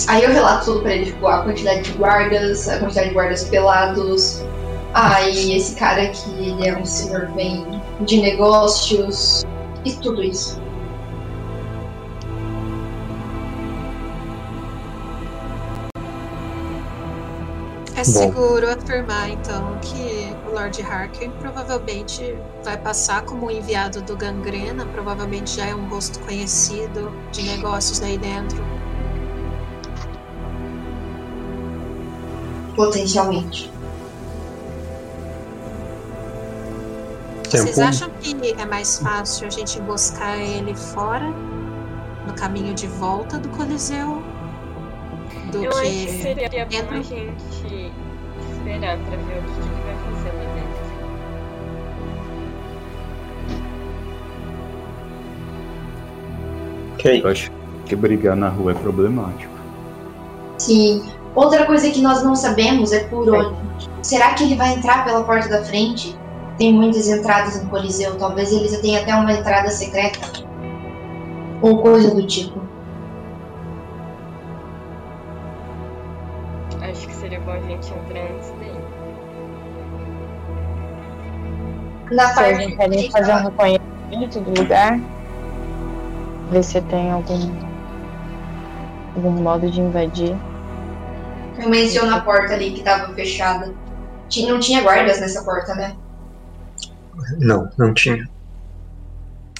Aí 0.08 0.24
eu 0.24 0.32
relato 0.32 0.66
tudo 0.66 0.82
pra 0.82 0.94
ele, 0.94 1.06
tipo, 1.06 1.26
a 1.28 1.44
quantidade 1.44 1.84
de 1.84 1.92
guardas, 1.94 2.68
a 2.68 2.80
quantidade 2.80 3.10
de 3.10 3.14
guardas 3.14 3.44
pelados, 3.46 4.44
ah, 4.94 5.22
e 5.22 5.56
esse 5.56 5.76
cara 5.76 6.04
aqui, 6.04 6.30
ele 6.40 6.68
é 6.68 6.76
um 6.76 6.86
senhor 6.86 7.28
bem 7.32 7.79
de 8.06 8.22
negócios 8.22 9.46
e 9.86 9.94
tudo 9.94 10.24
isso. 10.24 10.60
É 17.96 18.04
seguro 18.06 18.72
afirmar, 18.72 19.30
então, 19.30 19.78
que 19.82 20.34
o 20.48 20.54
Lord 20.54 20.82
Harkin 20.82 21.32
provavelmente 21.32 22.34
vai 22.64 22.78
passar 22.78 23.24
como 23.24 23.48
um 23.48 23.52
enviado 23.52 24.02
do 24.02 24.16
Gangrena, 24.16 24.86
provavelmente 24.86 25.58
já 25.58 25.66
é 25.66 25.76
um 25.76 25.86
rosto 25.90 26.18
conhecido 26.22 27.12
de 27.34 27.44
negócios 27.44 28.00
daí 28.00 28.18
dentro. 28.18 28.64
Potencialmente. 32.74 33.70
Vocês 37.50 37.76
Tempo. 37.76 37.88
acham 37.88 38.10
que 38.22 38.54
é 38.62 38.66
mais 38.66 39.00
fácil 39.00 39.48
a 39.48 39.50
gente 39.50 39.80
emboscar 39.80 40.40
ele 40.40 40.76
fora, 40.76 41.26
no 42.28 42.34
caminho 42.34 42.74
de 42.74 42.86
volta 42.88 43.38
do 43.40 43.50
Coliseu, 43.50 44.22
do 45.52 45.64
Eu 45.64 45.72
acho 45.72 45.82
que 45.82 46.06
que 46.06 46.22
seria 46.22 46.50
bom 46.50 46.62
a 46.62 46.64
dentro? 46.66 47.04
gente 47.04 47.92
esperar 48.52 48.98
pra 49.00 49.18
ver 49.18 49.40
o 49.40 49.44
que, 49.44 49.54
que 49.54 49.68
ele 49.68 49.82
vai 49.84 49.96
fazer 50.14 50.32
lá 50.38 50.54
dentro. 50.54 50.80
Ok. 56.94 57.22
Eu 57.24 57.30
acho 57.30 57.52
que 57.86 57.96
brigar 57.96 58.36
na 58.36 58.50
rua 58.50 58.72
é 58.72 58.76
problemático. 58.76 59.54
Sim. 60.58 61.10
Outra 61.36 61.66
coisa 61.66 61.90
que 61.90 62.02
nós 62.02 62.22
não 62.24 62.36
sabemos 62.36 62.92
é 62.92 63.06
por 63.06 63.30
onde. 63.30 63.56
Será 64.04 64.34
que 64.34 64.44
ele 64.44 64.56
vai 64.56 64.74
entrar 64.74 65.06
pela 65.06 65.24
porta 65.24 65.48
da 65.48 65.64
frente? 65.64 66.19
Tem 66.60 66.74
muitas 66.74 67.08
entradas 67.08 67.64
no 67.64 67.70
Coliseu. 67.70 68.18
Talvez 68.18 68.52
eles 68.52 68.78
tenham 68.82 69.02
até 69.02 69.16
uma 69.16 69.32
entrada 69.32 69.70
secreta. 69.70 70.20
Ou 71.62 71.82
coisa 71.82 72.14
do 72.14 72.28
tipo. 72.28 72.60
Acho 76.82 77.08
que 77.08 77.16
seria 77.16 77.40
bom 77.40 77.52
a 77.52 77.62
gente 77.62 77.94
entrar 77.94 78.24
antes 78.24 78.50
dele. 78.52 78.80
Na 82.12 82.34
parte 82.34 82.68
não 82.68 82.76
querem 82.76 83.10
fazer 83.10 83.32
um 83.32 83.44
reconhecimento 83.44 84.40
do 84.42 84.62
lugar? 84.62 85.00
Ver 86.52 86.64
se 86.64 86.82
tem 86.82 87.10
algum, 87.10 87.56
algum 89.16 89.32
modo 89.32 89.72
de 89.72 89.80
invadir. 89.80 90.36
Eu 91.58 91.70
menciono 91.70 92.14
a 92.14 92.20
porta 92.20 92.54
ali 92.54 92.72
que 92.72 92.84
tava 92.84 93.14
fechada. 93.14 93.74
Não 94.46 94.60
tinha 94.60 94.82
guardas 94.82 95.22
nessa 95.22 95.42
porta, 95.44 95.74
né? 95.76 95.96
Não, 97.40 97.70
não 97.78 97.94
tinha. 97.94 98.30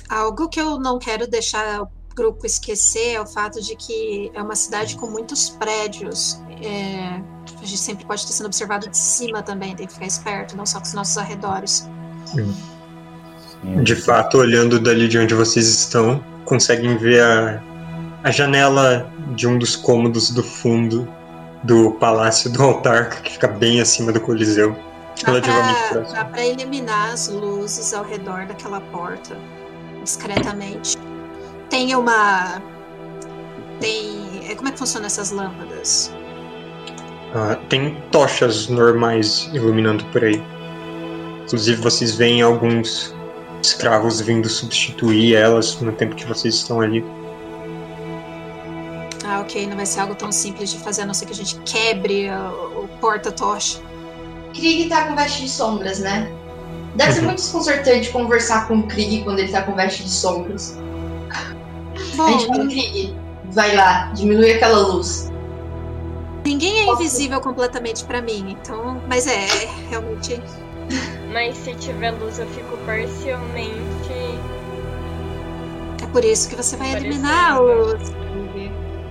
Algo 0.10 0.50
que 0.50 0.60
eu 0.60 0.80
não 0.80 0.98
quero 0.98 1.28
deixar 1.28 1.84
o 1.84 1.90
grupo 2.16 2.46
esquecer 2.46 3.14
é 3.14 3.22
o 3.22 3.26
fato 3.26 3.62
de 3.62 3.76
que 3.76 4.32
é 4.34 4.42
uma 4.42 4.56
cidade 4.56 4.96
com 4.96 5.08
muitos 5.08 5.50
prédios. 5.50 6.42
É, 6.62 7.22
a 7.62 7.66
gente 7.66 7.78
sempre 7.78 8.06
pode 8.06 8.22
estar 8.22 8.34
sendo 8.34 8.48
observado 8.48 8.90
de 8.90 8.98
cima 8.98 9.42
também, 9.42 9.76
tem 9.76 9.88
que 9.88 9.94
ficar 9.94 10.08
esperto, 10.08 10.58
não 10.58 10.66
só 10.66 10.80
com 10.80 10.86
os 10.86 10.94
nossos 10.94 11.18
arredores. 11.18 11.90
Sim, 12.26 12.54
De 13.84 13.96
fato, 13.96 14.38
olhando 14.38 14.80
dali 14.80 15.08
de 15.08 15.18
onde 15.18 15.34
vocês 15.34 15.68
estão, 15.68 16.24
conseguem 16.44 16.98
ver 16.98 17.22
a, 17.22 17.64
a 18.24 18.32
janela 18.32 19.10
de 19.36 19.48
um 19.48 19.58
dos 19.58 19.76
cômodos 19.76 20.32
do 20.32 20.44
fundo 20.44 21.08
do 21.64 21.92
palácio 21.94 22.52
do 22.52 22.64
altar, 22.64 23.10
que 23.22 23.34
fica 23.34 23.48
bem 23.48 23.82
acima 23.82 24.12
do 24.12 24.20
Coliseu. 24.20 24.76
Dá 26.14 26.26
pra 26.26 26.46
eliminar 26.46 27.14
as 27.14 27.28
luzes 27.28 27.94
ao 27.94 28.04
redor 28.04 28.46
daquela 28.46 28.80
porta 28.82 29.38
discretamente. 30.04 30.98
Tem 31.70 31.96
uma. 31.96 32.62
Tem. 33.80 34.50
é, 34.50 34.56
Como 34.56 34.68
é 34.70 34.72
que 34.72 34.80
funcionam 34.80 35.08
essas 35.08 35.32
lâmpadas? 35.32 36.12
Ah, 37.34 37.56
tem 37.70 37.96
tochas 38.12 38.68
normais 38.68 39.50
iluminando 39.54 40.04
por 40.06 40.24
aí. 40.24 40.42
Inclusive, 41.44 41.82
vocês 41.82 42.16
veem 42.16 42.42
alguns 42.42 43.14
escravos 43.62 44.22
vindo 44.22 44.48
substituir 44.50 45.36
elas 45.36 45.80
no 45.82 45.92
tempo 45.92 46.16
que 46.16 46.26
vocês 46.26 46.56
estão 46.56 46.82
ali. 46.82 47.04
Ah, 49.26 49.42
ok, 49.42 49.68
não 49.68 49.76
vai 49.76 49.86
ser 49.86 50.00
algo 50.00 50.16
tão 50.16 50.32
simples 50.32 50.72
de 50.72 50.80
fazer, 50.80 51.04
a 51.04 51.06
não 51.06 51.14
ser 51.14 51.28
que 51.28 51.34
a 51.34 51.36
gente 51.36 51.60
quebre 51.60 52.30
o, 52.32 52.84
o 52.84 52.90
porta-tocha. 53.00 53.80
Krieg 54.54 54.90
tá 54.90 55.06
com 55.06 55.16
veste 55.16 55.42
de 55.44 55.50
sombras, 55.50 56.00
né? 56.00 56.32
Deve 56.96 57.12
ser 57.14 57.20
Uhum. 57.20 57.26
muito 57.28 57.38
desconcertante 57.38 58.10
conversar 58.10 58.68
com 58.68 58.78
o 58.80 58.84
Krieg 58.88 59.24
quando 59.24 59.40
ele 59.40 59.52
tá 59.52 59.62
com 59.62 59.74
veste 59.76 60.04
de 60.04 60.10
sombras. 60.10 60.78
a 61.32 62.32
gente 62.32 62.48
fala, 62.48 62.64
Bom, 62.64 62.68
Krieg, 62.68 63.16
vai 63.52 63.76
lá, 63.76 64.12
diminui 64.14 64.52
aquela 64.54 64.80
luz. 64.80 65.32
ninguém 66.46 66.80
é 66.80 66.92
invisível 66.92 67.40
completamente 67.42 68.04
pra 68.06 68.22
mim, 68.22 68.56
então. 68.60 69.02
Mas 69.08 69.28
é, 69.28 69.46
é 69.46 69.70
realmente. 69.90 70.42
Mas 71.32 71.58
se 71.58 71.74
tiver 71.76 72.12
luz, 72.12 72.40
eu 72.40 72.48
fico 72.48 72.76
parcialmente. 72.86 74.10
É 76.02 76.08
por 76.12 76.26
isso 76.26 76.50
que 76.50 76.56
você 76.56 76.76
vai 76.76 76.90
Parecendo. 76.92 77.14
eliminar 77.14 77.62
os. 77.62 78.12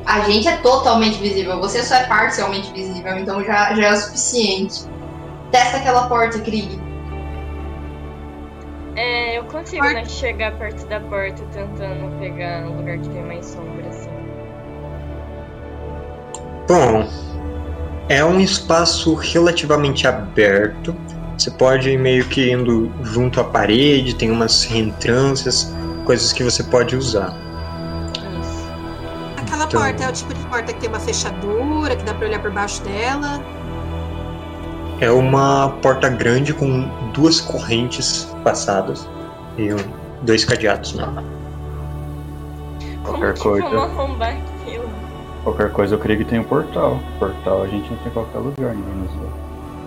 A 0.04 0.20
gente 0.22 0.48
é 0.48 0.56
totalmente 0.56 1.18
visível, 1.18 1.60
você 1.60 1.82
só 1.82 1.96
é 1.96 2.04
parcialmente 2.06 2.72
visível, 2.72 3.16
então 3.18 3.44
já, 3.44 3.74
já 3.74 3.88
é 3.88 3.92
o 3.92 3.96
suficiente. 3.96 4.80
Testa 5.50 5.78
aquela 5.78 6.08
porta, 6.08 6.38
Krieg. 6.40 6.78
É, 8.96 9.38
eu 9.38 9.44
consigo 9.44 9.82
Porta. 9.82 10.00
né, 10.00 10.04
chegar 10.06 10.52
perto 10.58 10.84
da 10.86 10.98
porta 11.00 11.42
tentando 11.52 12.18
pegar 12.18 12.64
um 12.66 12.78
lugar 12.78 12.98
que 12.98 13.08
tem 13.08 13.22
mais 13.24 13.46
sombra, 13.46 13.86
assim. 13.88 14.10
Bom, 16.68 17.08
é 18.08 18.24
um 18.24 18.40
espaço 18.40 19.14
relativamente 19.14 20.06
aberto. 20.06 20.94
Você 21.38 21.50
pode 21.52 21.88
ir 21.90 21.96
meio 21.98 22.24
que 22.24 22.50
indo 22.50 22.90
junto 23.04 23.40
à 23.40 23.44
parede, 23.44 24.14
tem 24.16 24.30
umas 24.32 24.64
reentrâncias, 24.64 25.72
coisas 26.04 26.32
que 26.32 26.42
você 26.42 26.64
pode 26.64 26.96
usar. 26.96 27.32
Isso. 28.40 28.68
Aquela 29.40 29.64
Então- 29.64 29.80
porta 29.80 30.04
é 30.04 30.08
o 30.08 30.12
tipo 30.12 30.34
de 30.34 30.44
porta 30.46 30.72
que 30.72 30.80
tem 30.80 30.88
uma 30.88 30.98
fechadura, 30.98 31.94
que 31.94 32.02
dá 32.02 32.12
pra 32.12 32.26
olhar 32.26 32.42
por 32.42 32.50
baixo 32.50 32.82
dela. 32.82 33.40
É 35.00 35.10
uma 35.10 35.70
porta 35.80 36.08
grande 36.08 36.52
com 36.52 36.88
duas 37.12 37.40
correntes 37.40 38.24
passadas 38.42 39.08
e 39.56 39.72
um- 39.72 39.76
dois 40.22 40.44
cadeados. 40.44 40.92
Como 40.92 41.22
Qualquer 43.04 43.34
que 43.34 43.40
coisa. 43.40 43.68
vamos 43.68 43.82
arrombar 43.98 44.36
aquilo? 44.62 44.88
Qualquer 45.44 45.70
coisa 45.72 45.94
o 45.94 45.98
Krieg 45.98 46.24
tem 46.24 46.40
o 46.40 46.44
portal. 46.44 46.98
Portal 47.18 47.62
a 47.62 47.68
gente 47.68 47.88
não 47.90 47.96
tem 47.98 48.08
em 48.08 48.10
qualquer 48.10 48.38
lugar, 48.38 48.74
ninguém 48.74 48.94
nos 48.96 49.12
vê. 49.12 49.28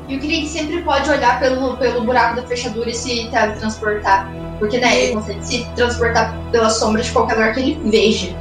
E 0.07 0.15
o 0.15 0.19
Krieg 0.19 0.47
sempre 0.47 0.81
pode 0.81 1.09
olhar 1.09 1.39
pelo, 1.39 1.75
pelo 1.77 2.03
buraco 2.05 2.37
da 2.37 2.43
fechadura 2.43 2.89
e 2.89 2.93
se 2.93 3.27
teletransportar. 3.29 4.29
Porque, 4.59 4.79
né, 4.79 4.97
ele 4.97 5.13
consegue 5.13 5.45
se 5.45 5.65
transportar 5.75 6.33
pela 6.51 6.69
sombra 6.69 7.01
de 7.01 7.11
qualquer 7.11 7.33
lugar 7.33 7.53
que 7.53 7.59
ele 7.59 7.89
veja. 7.89 8.33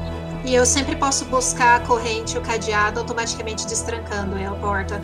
E 0.45 0.55
eu 0.55 0.65
sempre 0.65 0.95
posso 0.97 1.25
buscar 1.27 1.77
a 1.77 1.81
corrente 1.81 2.37
e 2.37 2.39
o 2.39 2.41
cadeado 2.41 3.01
automaticamente 3.01 3.67
destrancando 3.67 4.37
a 4.37 4.51
porta. 4.53 5.01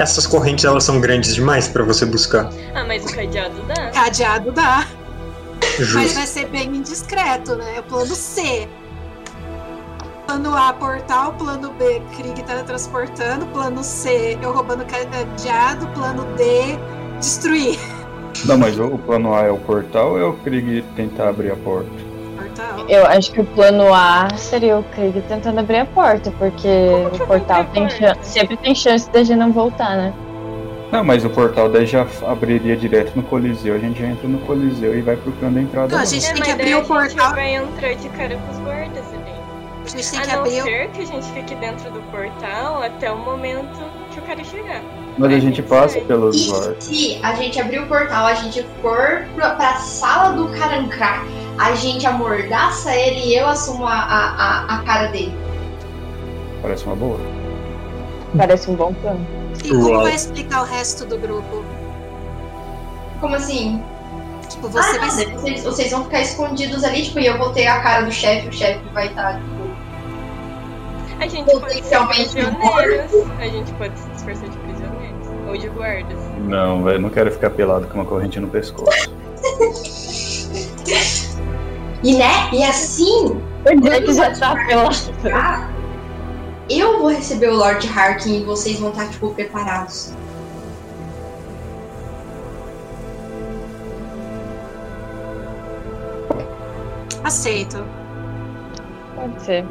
Essas 0.00 0.26
correntes 0.26 0.64
elas 0.64 0.82
são 0.84 0.98
grandes 0.98 1.34
demais 1.34 1.68
pra 1.68 1.84
você 1.84 2.06
buscar. 2.06 2.50
Ah, 2.74 2.84
mas 2.84 3.04
o 3.04 3.14
cadeado 3.14 3.60
dá. 3.68 3.90
Cadeado 3.90 4.50
dá, 4.50 4.86
mas 5.60 5.76
Justo. 5.76 6.14
vai 6.14 6.26
ser 6.26 6.46
bem 6.46 6.74
indiscreto, 6.74 7.54
né? 7.54 7.80
O 7.80 7.82
plano 7.82 8.14
C. 8.14 8.66
Plano 10.26 10.56
A, 10.56 10.72
portal. 10.72 11.34
Plano 11.34 11.70
B, 11.72 12.00
Krieg 12.16 12.42
teletransportando. 12.42 13.44
Plano 13.48 13.84
C, 13.84 14.38
eu 14.40 14.52
roubando 14.52 14.84
o 14.84 14.86
cadeado. 14.86 15.86
Plano 15.88 16.24
D, 16.34 16.78
destruir. 17.18 17.78
Não, 18.46 18.56
mas 18.56 18.78
o, 18.78 18.86
o 18.86 18.98
plano 18.98 19.34
A 19.34 19.42
é 19.42 19.50
o 19.50 19.58
portal 19.58 20.12
ou 20.12 20.18
é 20.18 20.24
o 20.24 20.32
Krieg 20.32 20.82
tentar 20.96 21.28
abrir 21.28 21.52
a 21.52 21.56
porta? 21.56 22.09
Portal. 22.68 22.86
Eu 22.88 23.06
acho 23.06 23.32
que 23.32 23.40
o 23.40 23.44
plano 23.44 23.92
A 23.94 24.28
seria 24.36 24.78
o 24.78 24.82
Krieg 24.84 25.20
tentando 25.28 25.58
abrir 25.60 25.78
a 25.78 25.86
porta, 25.86 26.30
porque 26.38 26.68
o 27.12 27.26
portal 27.26 27.64
tem 27.66 27.82
porta? 27.88 27.96
chan- 27.98 28.16
sempre 28.22 28.56
tem 28.56 28.74
chance 28.74 29.10
da 29.10 29.22
gente 29.22 29.38
não 29.38 29.52
voltar, 29.52 29.96
né? 29.96 30.12
Não, 30.92 31.04
mas 31.04 31.24
o 31.24 31.30
portal 31.30 31.68
daí 31.68 31.86
já 31.86 32.04
abriria 32.26 32.76
direto 32.76 33.12
no 33.14 33.22
Coliseu. 33.22 33.74
A 33.76 33.78
gente 33.78 34.00
já 34.00 34.08
entra 34.08 34.26
no 34.26 34.38
Coliseu 34.40 34.98
e 34.98 35.00
vai 35.02 35.16
procurando 35.16 35.58
a 35.58 35.62
entrada. 35.62 35.94
Não, 35.94 36.02
a 36.02 36.04
gente 36.04 36.26
É, 36.26 36.32
tem 36.32 36.42
que 36.42 36.50
abrir 36.50 36.74
o 36.74 36.78
a 36.78 36.80
gente 36.80 36.88
portal. 36.88 37.30
vai 37.34 37.54
entrar 37.54 37.94
de 37.94 38.08
cara 38.08 38.36
com 38.36 38.52
os 38.52 38.58
guardas 38.58 39.04
ali. 39.12 39.30
A 39.84 39.88
gente 39.88 40.10
tem 40.10 40.18
A 40.18 40.22
que 40.22 40.32
não 40.32 40.38
abrir 40.40 40.60
o. 40.60 40.64
ser 40.64 40.88
que 40.90 41.02
a 41.02 41.06
gente 41.06 41.26
fique 41.32 41.54
dentro 41.54 41.90
do 41.92 42.00
portal 42.10 42.82
até 42.82 43.10
o 43.10 43.18
momento 43.18 43.78
que 44.10 44.18
o 44.18 44.22
cara 44.22 44.42
chegar. 44.42 44.82
Mas 45.18 45.32
a 45.32 45.38
gente 45.38 45.62
passa 45.62 46.00
pelos 46.00 46.36
E 46.36 46.50
guardas. 46.50 46.84
se 46.84 47.20
a 47.22 47.34
gente 47.34 47.60
abrir 47.60 47.80
o 47.80 47.86
portal, 47.86 48.26
a 48.26 48.34
gente 48.34 48.64
for 48.80 49.24
pra, 49.34 49.50
pra 49.50 49.76
sala 49.76 50.32
do 50.34 50.48
Karankar, 50.48 51.24
a 51.58 51.74
gente 51.74 52.06
amordaça 52.06 52.94
ele 52.94 53.26
e 53.26 53.36
eu 53.36 53.46
assumo 53.46 53.86
a, 53.86 53.92
a, 53.92 54.28
a, 54.28 54.76
a 54.76 54.82
cara 54.82 55.08
dele. 55.08 55.34
Parece 56.62 56.84
uma 56.86 56.96
boa. 56.96 57.20
Parece 58.36 58.70
um 58.70 58.74
bom 58.74 58.94
plano. 58.94 59.26
E 59.64 59.68
como 59.68 59.88
Uau. 59.90 60.02
vai 60.04 60.14
explicar 60.14 60.62
o 60.62 60.64
resto 60.64 61.04
do 61.04 61.18
grupo? 61.18 61.64
Como 63.20 63.34
assim? 63.34 63.82
Tipo, 64.48 64.66
ah, 64.68 64.70
você 64.70 64.98
vai 64.98 65.08
nada, 65.08 65.10
ser. 65.10 65.32
vocês, 65.32 65.64
vocês 65.64 65.90
vão 65.90 66.04
ficar 66.04 66.20
escondidos 66.22 66.82
ali, 66.84 67.02
tipo, 67.04 67.18
e 67.20 67.26
eu 67.26 67.36
vou 67.38 67.52
ter 67.52 67.66
a 67.66 67.80
cara 67.80 68.02
do 68.02 68.12
chefe, 68.12 68.48
o 68.48 68.52
chefe 68.52 68.80
vai 68.92 69.08
estar, 69.08 69.34
tipo. 69.34 69.70
A 71.20 71.26
gente 71.26 71.44
pode 71.44 71.74
ser 71.84 71.98
Potencialmente. 71.98 72.38
A 73.38 73.48
gente 73.48 73.72
pode 73.74 73.98
se 73.98 74.08
disfarçar 74.08 74.48
de. 74.48 74.59
Ou 75.50 75.58
de 75.58 75.68
guardas. 75.68 76.16
Não, 76.38 76.84
velho, 76.84 77.00
não 77.00 77.10
quero 77.10 77.30
ficar 77.32 77.50
pelado 77.50 77.86
com 77.88 77.94
uma 77.94 78.04
corrente 78.04 78.38
no 78.38 78.48
pescoço. 78.48 79.12
E 82.02 82.16
né? 82.16 82.48
E 82.50 82.62
assim, 82.62 83.26
O 83.26 83.80
Drake 83.82 84.14
já 84.14 84.34
tá 84.34 84.56
pelado. 84.66 84.96
ah, 85.34 85.68
eu 86.68 86.98
vou 86.98 87.08
receber 87.08 87.48
o 87.48 87.56
Lord 87.56 87.86
Harkin 87.86 88.40
e 88.40 88.44
vocês 88.44 88.78
vão 88.80 88.88
estar, 88.88 89.06
tipo, 89.10 89.34
preparados. 89.34 90.14
Aceito. 97.22 97.84
Pode 99.14 99.42
ser. 99.42 99.64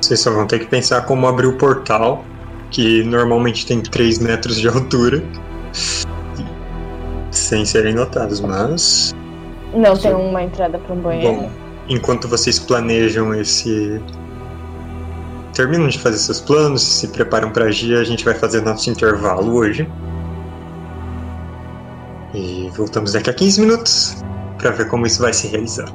Vocês 0.00 0.20
só 0.20 0.30
vão 0.30 0.46
ter 0.46 0.60
que 0.60 0.66
pensar 0.66 1.02
como 1.04 1.26
abrir 1.26 1.46
o 1.46 1.58
portal, 1.58 2.24
que 2.70 3.02
normalmente 3.04 3.66
tem 3.66 3.80
3 3.80 4.18
metros 4.18 4.56
de 4.56 4.68
altura. 4.68 5.22
Sem 7.30 7.64
serem 7.64 7.94
notados, 7.94 8.40
mas. 8.40 9.14
Não 9.74 9.96
tem 9.96 10.14
uma 10.14 10.42
entrada 10.42 10.78
pra 10.78 10.94
um 10.94 11.00
banheiro. 11.00 11.42
Bom, 11.42 11.50
enquanto 11.88 12.28
vocês 12.28 12.58
planejam 12.58 13.34
esse. 13.34 14.00
Terminam 15.52 15.88
de 15.88 15.98
fazer 15.98 16.18
seus 16.18 16.40
planos, 16.40 16.82
se 16.82 17.08
preparam 17.08 17.50
para 17.50 17.66
agir, 17.66 17.96
a 17.96 18.04
gente 18.04 18.24
vai 18.24 18.34
fazer 18.34 18.62
nosso 18.62 18.90
intervalo 18.90 19.54
hoje. 19.54 19.88
E 22.34 22.70
voltamos 22.76 23.12
daqui 23.12 23.30
a 23.30 23.32
15 23.32 23.60
minutos 23.62 24.24
para 24.58 24.70
ver 24.70 24.88
como 24.88 25.06
isso 25.06 25.22
vai 25.22 25.32
se 25.32 25.48
realizar. 25.48 25.86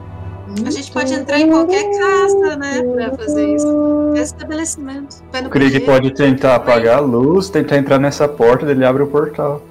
A 0.65 0.69
gente 0.69 0.91
pode 0.91 1.14
entrar 1.14 1.40
em 1.40 1.49
qualquer 1.49 1.84
casa, 1.98 2.56
né? 2.57 2.84
Pra 2.84 3.18
fazer 3.18 3.56
isso. 3.56 3.65
Qualquer 3.65 4.22
estabelecimento. 4.22 5.23
Vai 5.32 5.41
no 5.41 5.48
O 5.48 5.52
Krieg 5.52 5.80
pode 5.82 6.11
tentar 6.14 6.56
apagar 6.56 6.98
a 6.98 6.99
luz, 6.99 7.49
tentar 7.49 7.78
entrar 7.78 7.99
nessa 7.99 8.28
porta, 8.28 8.69
ele 8.69 8.86
abre 8.86 9.03
o 9.03 9.07
portal. 9.07 9.61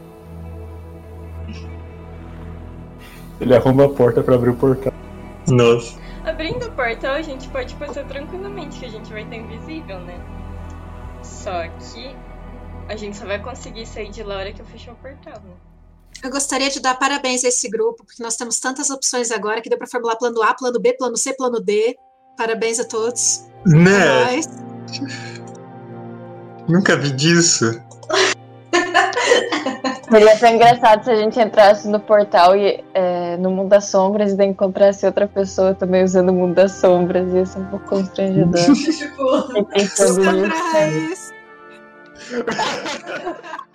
Ele 3.40 3.55
arruma 3.55 3.86
a 3.86 3.89
porta 3.89 4.23
pra 4.23 4.35
abrir 4.35 4.51
o 4.51 4.57
portal. 4.57 4.93
Nossa. 5.48 5.98
Abrindo 6.24 6.66
o 6.66 6.73
portal, 6.73 7.15
a 7.15 7.23
gente 7.23 7.48
pode 7.48 7.74
passar 7.74 8.05
tranquilamente, 8.05 8.78
que 8.78 8.86
a 8.86 8.90
gente 8.90 9.11
vai 9.12 9.23
estar 9.23 9.36
invisível, 9.36 9.98
né? 10.01 10.20
Só 11.23 11.62
que 11.78 12.15
a 12.89 12.97
gente 12.97 13.16
só 13.16 13.24
vai 13.27 13.39
conseguir 13.39 13.86
sair 13.86 14.11
de 14.11 14.23
lá 14.23 14.35
a 14.35 14.39
hora 14.39 14.52
que 14.52 14.61
eu 14.61 14.66
fechar 14.66 14.93
o 14.93 14.97
portal, 14.97 15.40
né? 15.44 15.70
Eu 16.23 16.31
gostaria 16.31 16.69
de 16.69 16.81
dar 16.81 16.99
parabéns 16.99 17.45
a 17.45 17.49
esse 17.49 17.69
grupo, 17.69 18.05
porque 18.05 18.23
nós 18.23 18.37
temos 18.37 18.61
tantas 18.61 18.91
opções 18.91 19.31
agora 19.31 19.63
que 19.63 19.69
deu 19.71 19.79
pra 19.79 19.87
formular 19.87 20.17
plano 20.17 20.43
A, 20.43 20.55
plano 20.55 20.79
B, 20.79 20.93
plano 20.93 21.17
C, 21.17 21.35
plano 21.35 21.61
D. 21.61 21.97
Parabéns 22.37 22.79
a 22.79 22.85
todos. 22.85 23.47
Né? 23.67 24.25
Mas, 24.25 24.47
Nunca 26.69 26.97
vi 26.97 27.11
disso. 27.11 27.81
Seria 30.11 30.39
tão 30.39 30.49
engraçado 30.51 31.05
se 31.05 31.11
a 31.11 31.17
gente 31.17 31.39
entrasse 31.41 31.89
no 31.89 32.01
portal 32.01 32.57
e 32.57 32.85
é, 32.95 33.37
no 33.37 33.51
mundo 33.51 33.69
das 33.69 33.87
sombras 33.87 34.33
e 34.33 34.37
daí 34.37 34.49
encontrasse 34.49 35.07
outra 35.07 35.27
pessoa 35.27 35.75
também 35.75 36.03
usando 36.05 36.31
o 36.31 36.35
mundo 36.35 36.55
das 36.55 36.73
sombras. 36.73 37.33
Ia 37.33 37.47
ser 37.47 37.61
um 37.61 37.67
pouco 37.67 37.89
constrangedor. 37.89 38.55
tipo. 38.75 39.53
Fiquei 39.53 39.89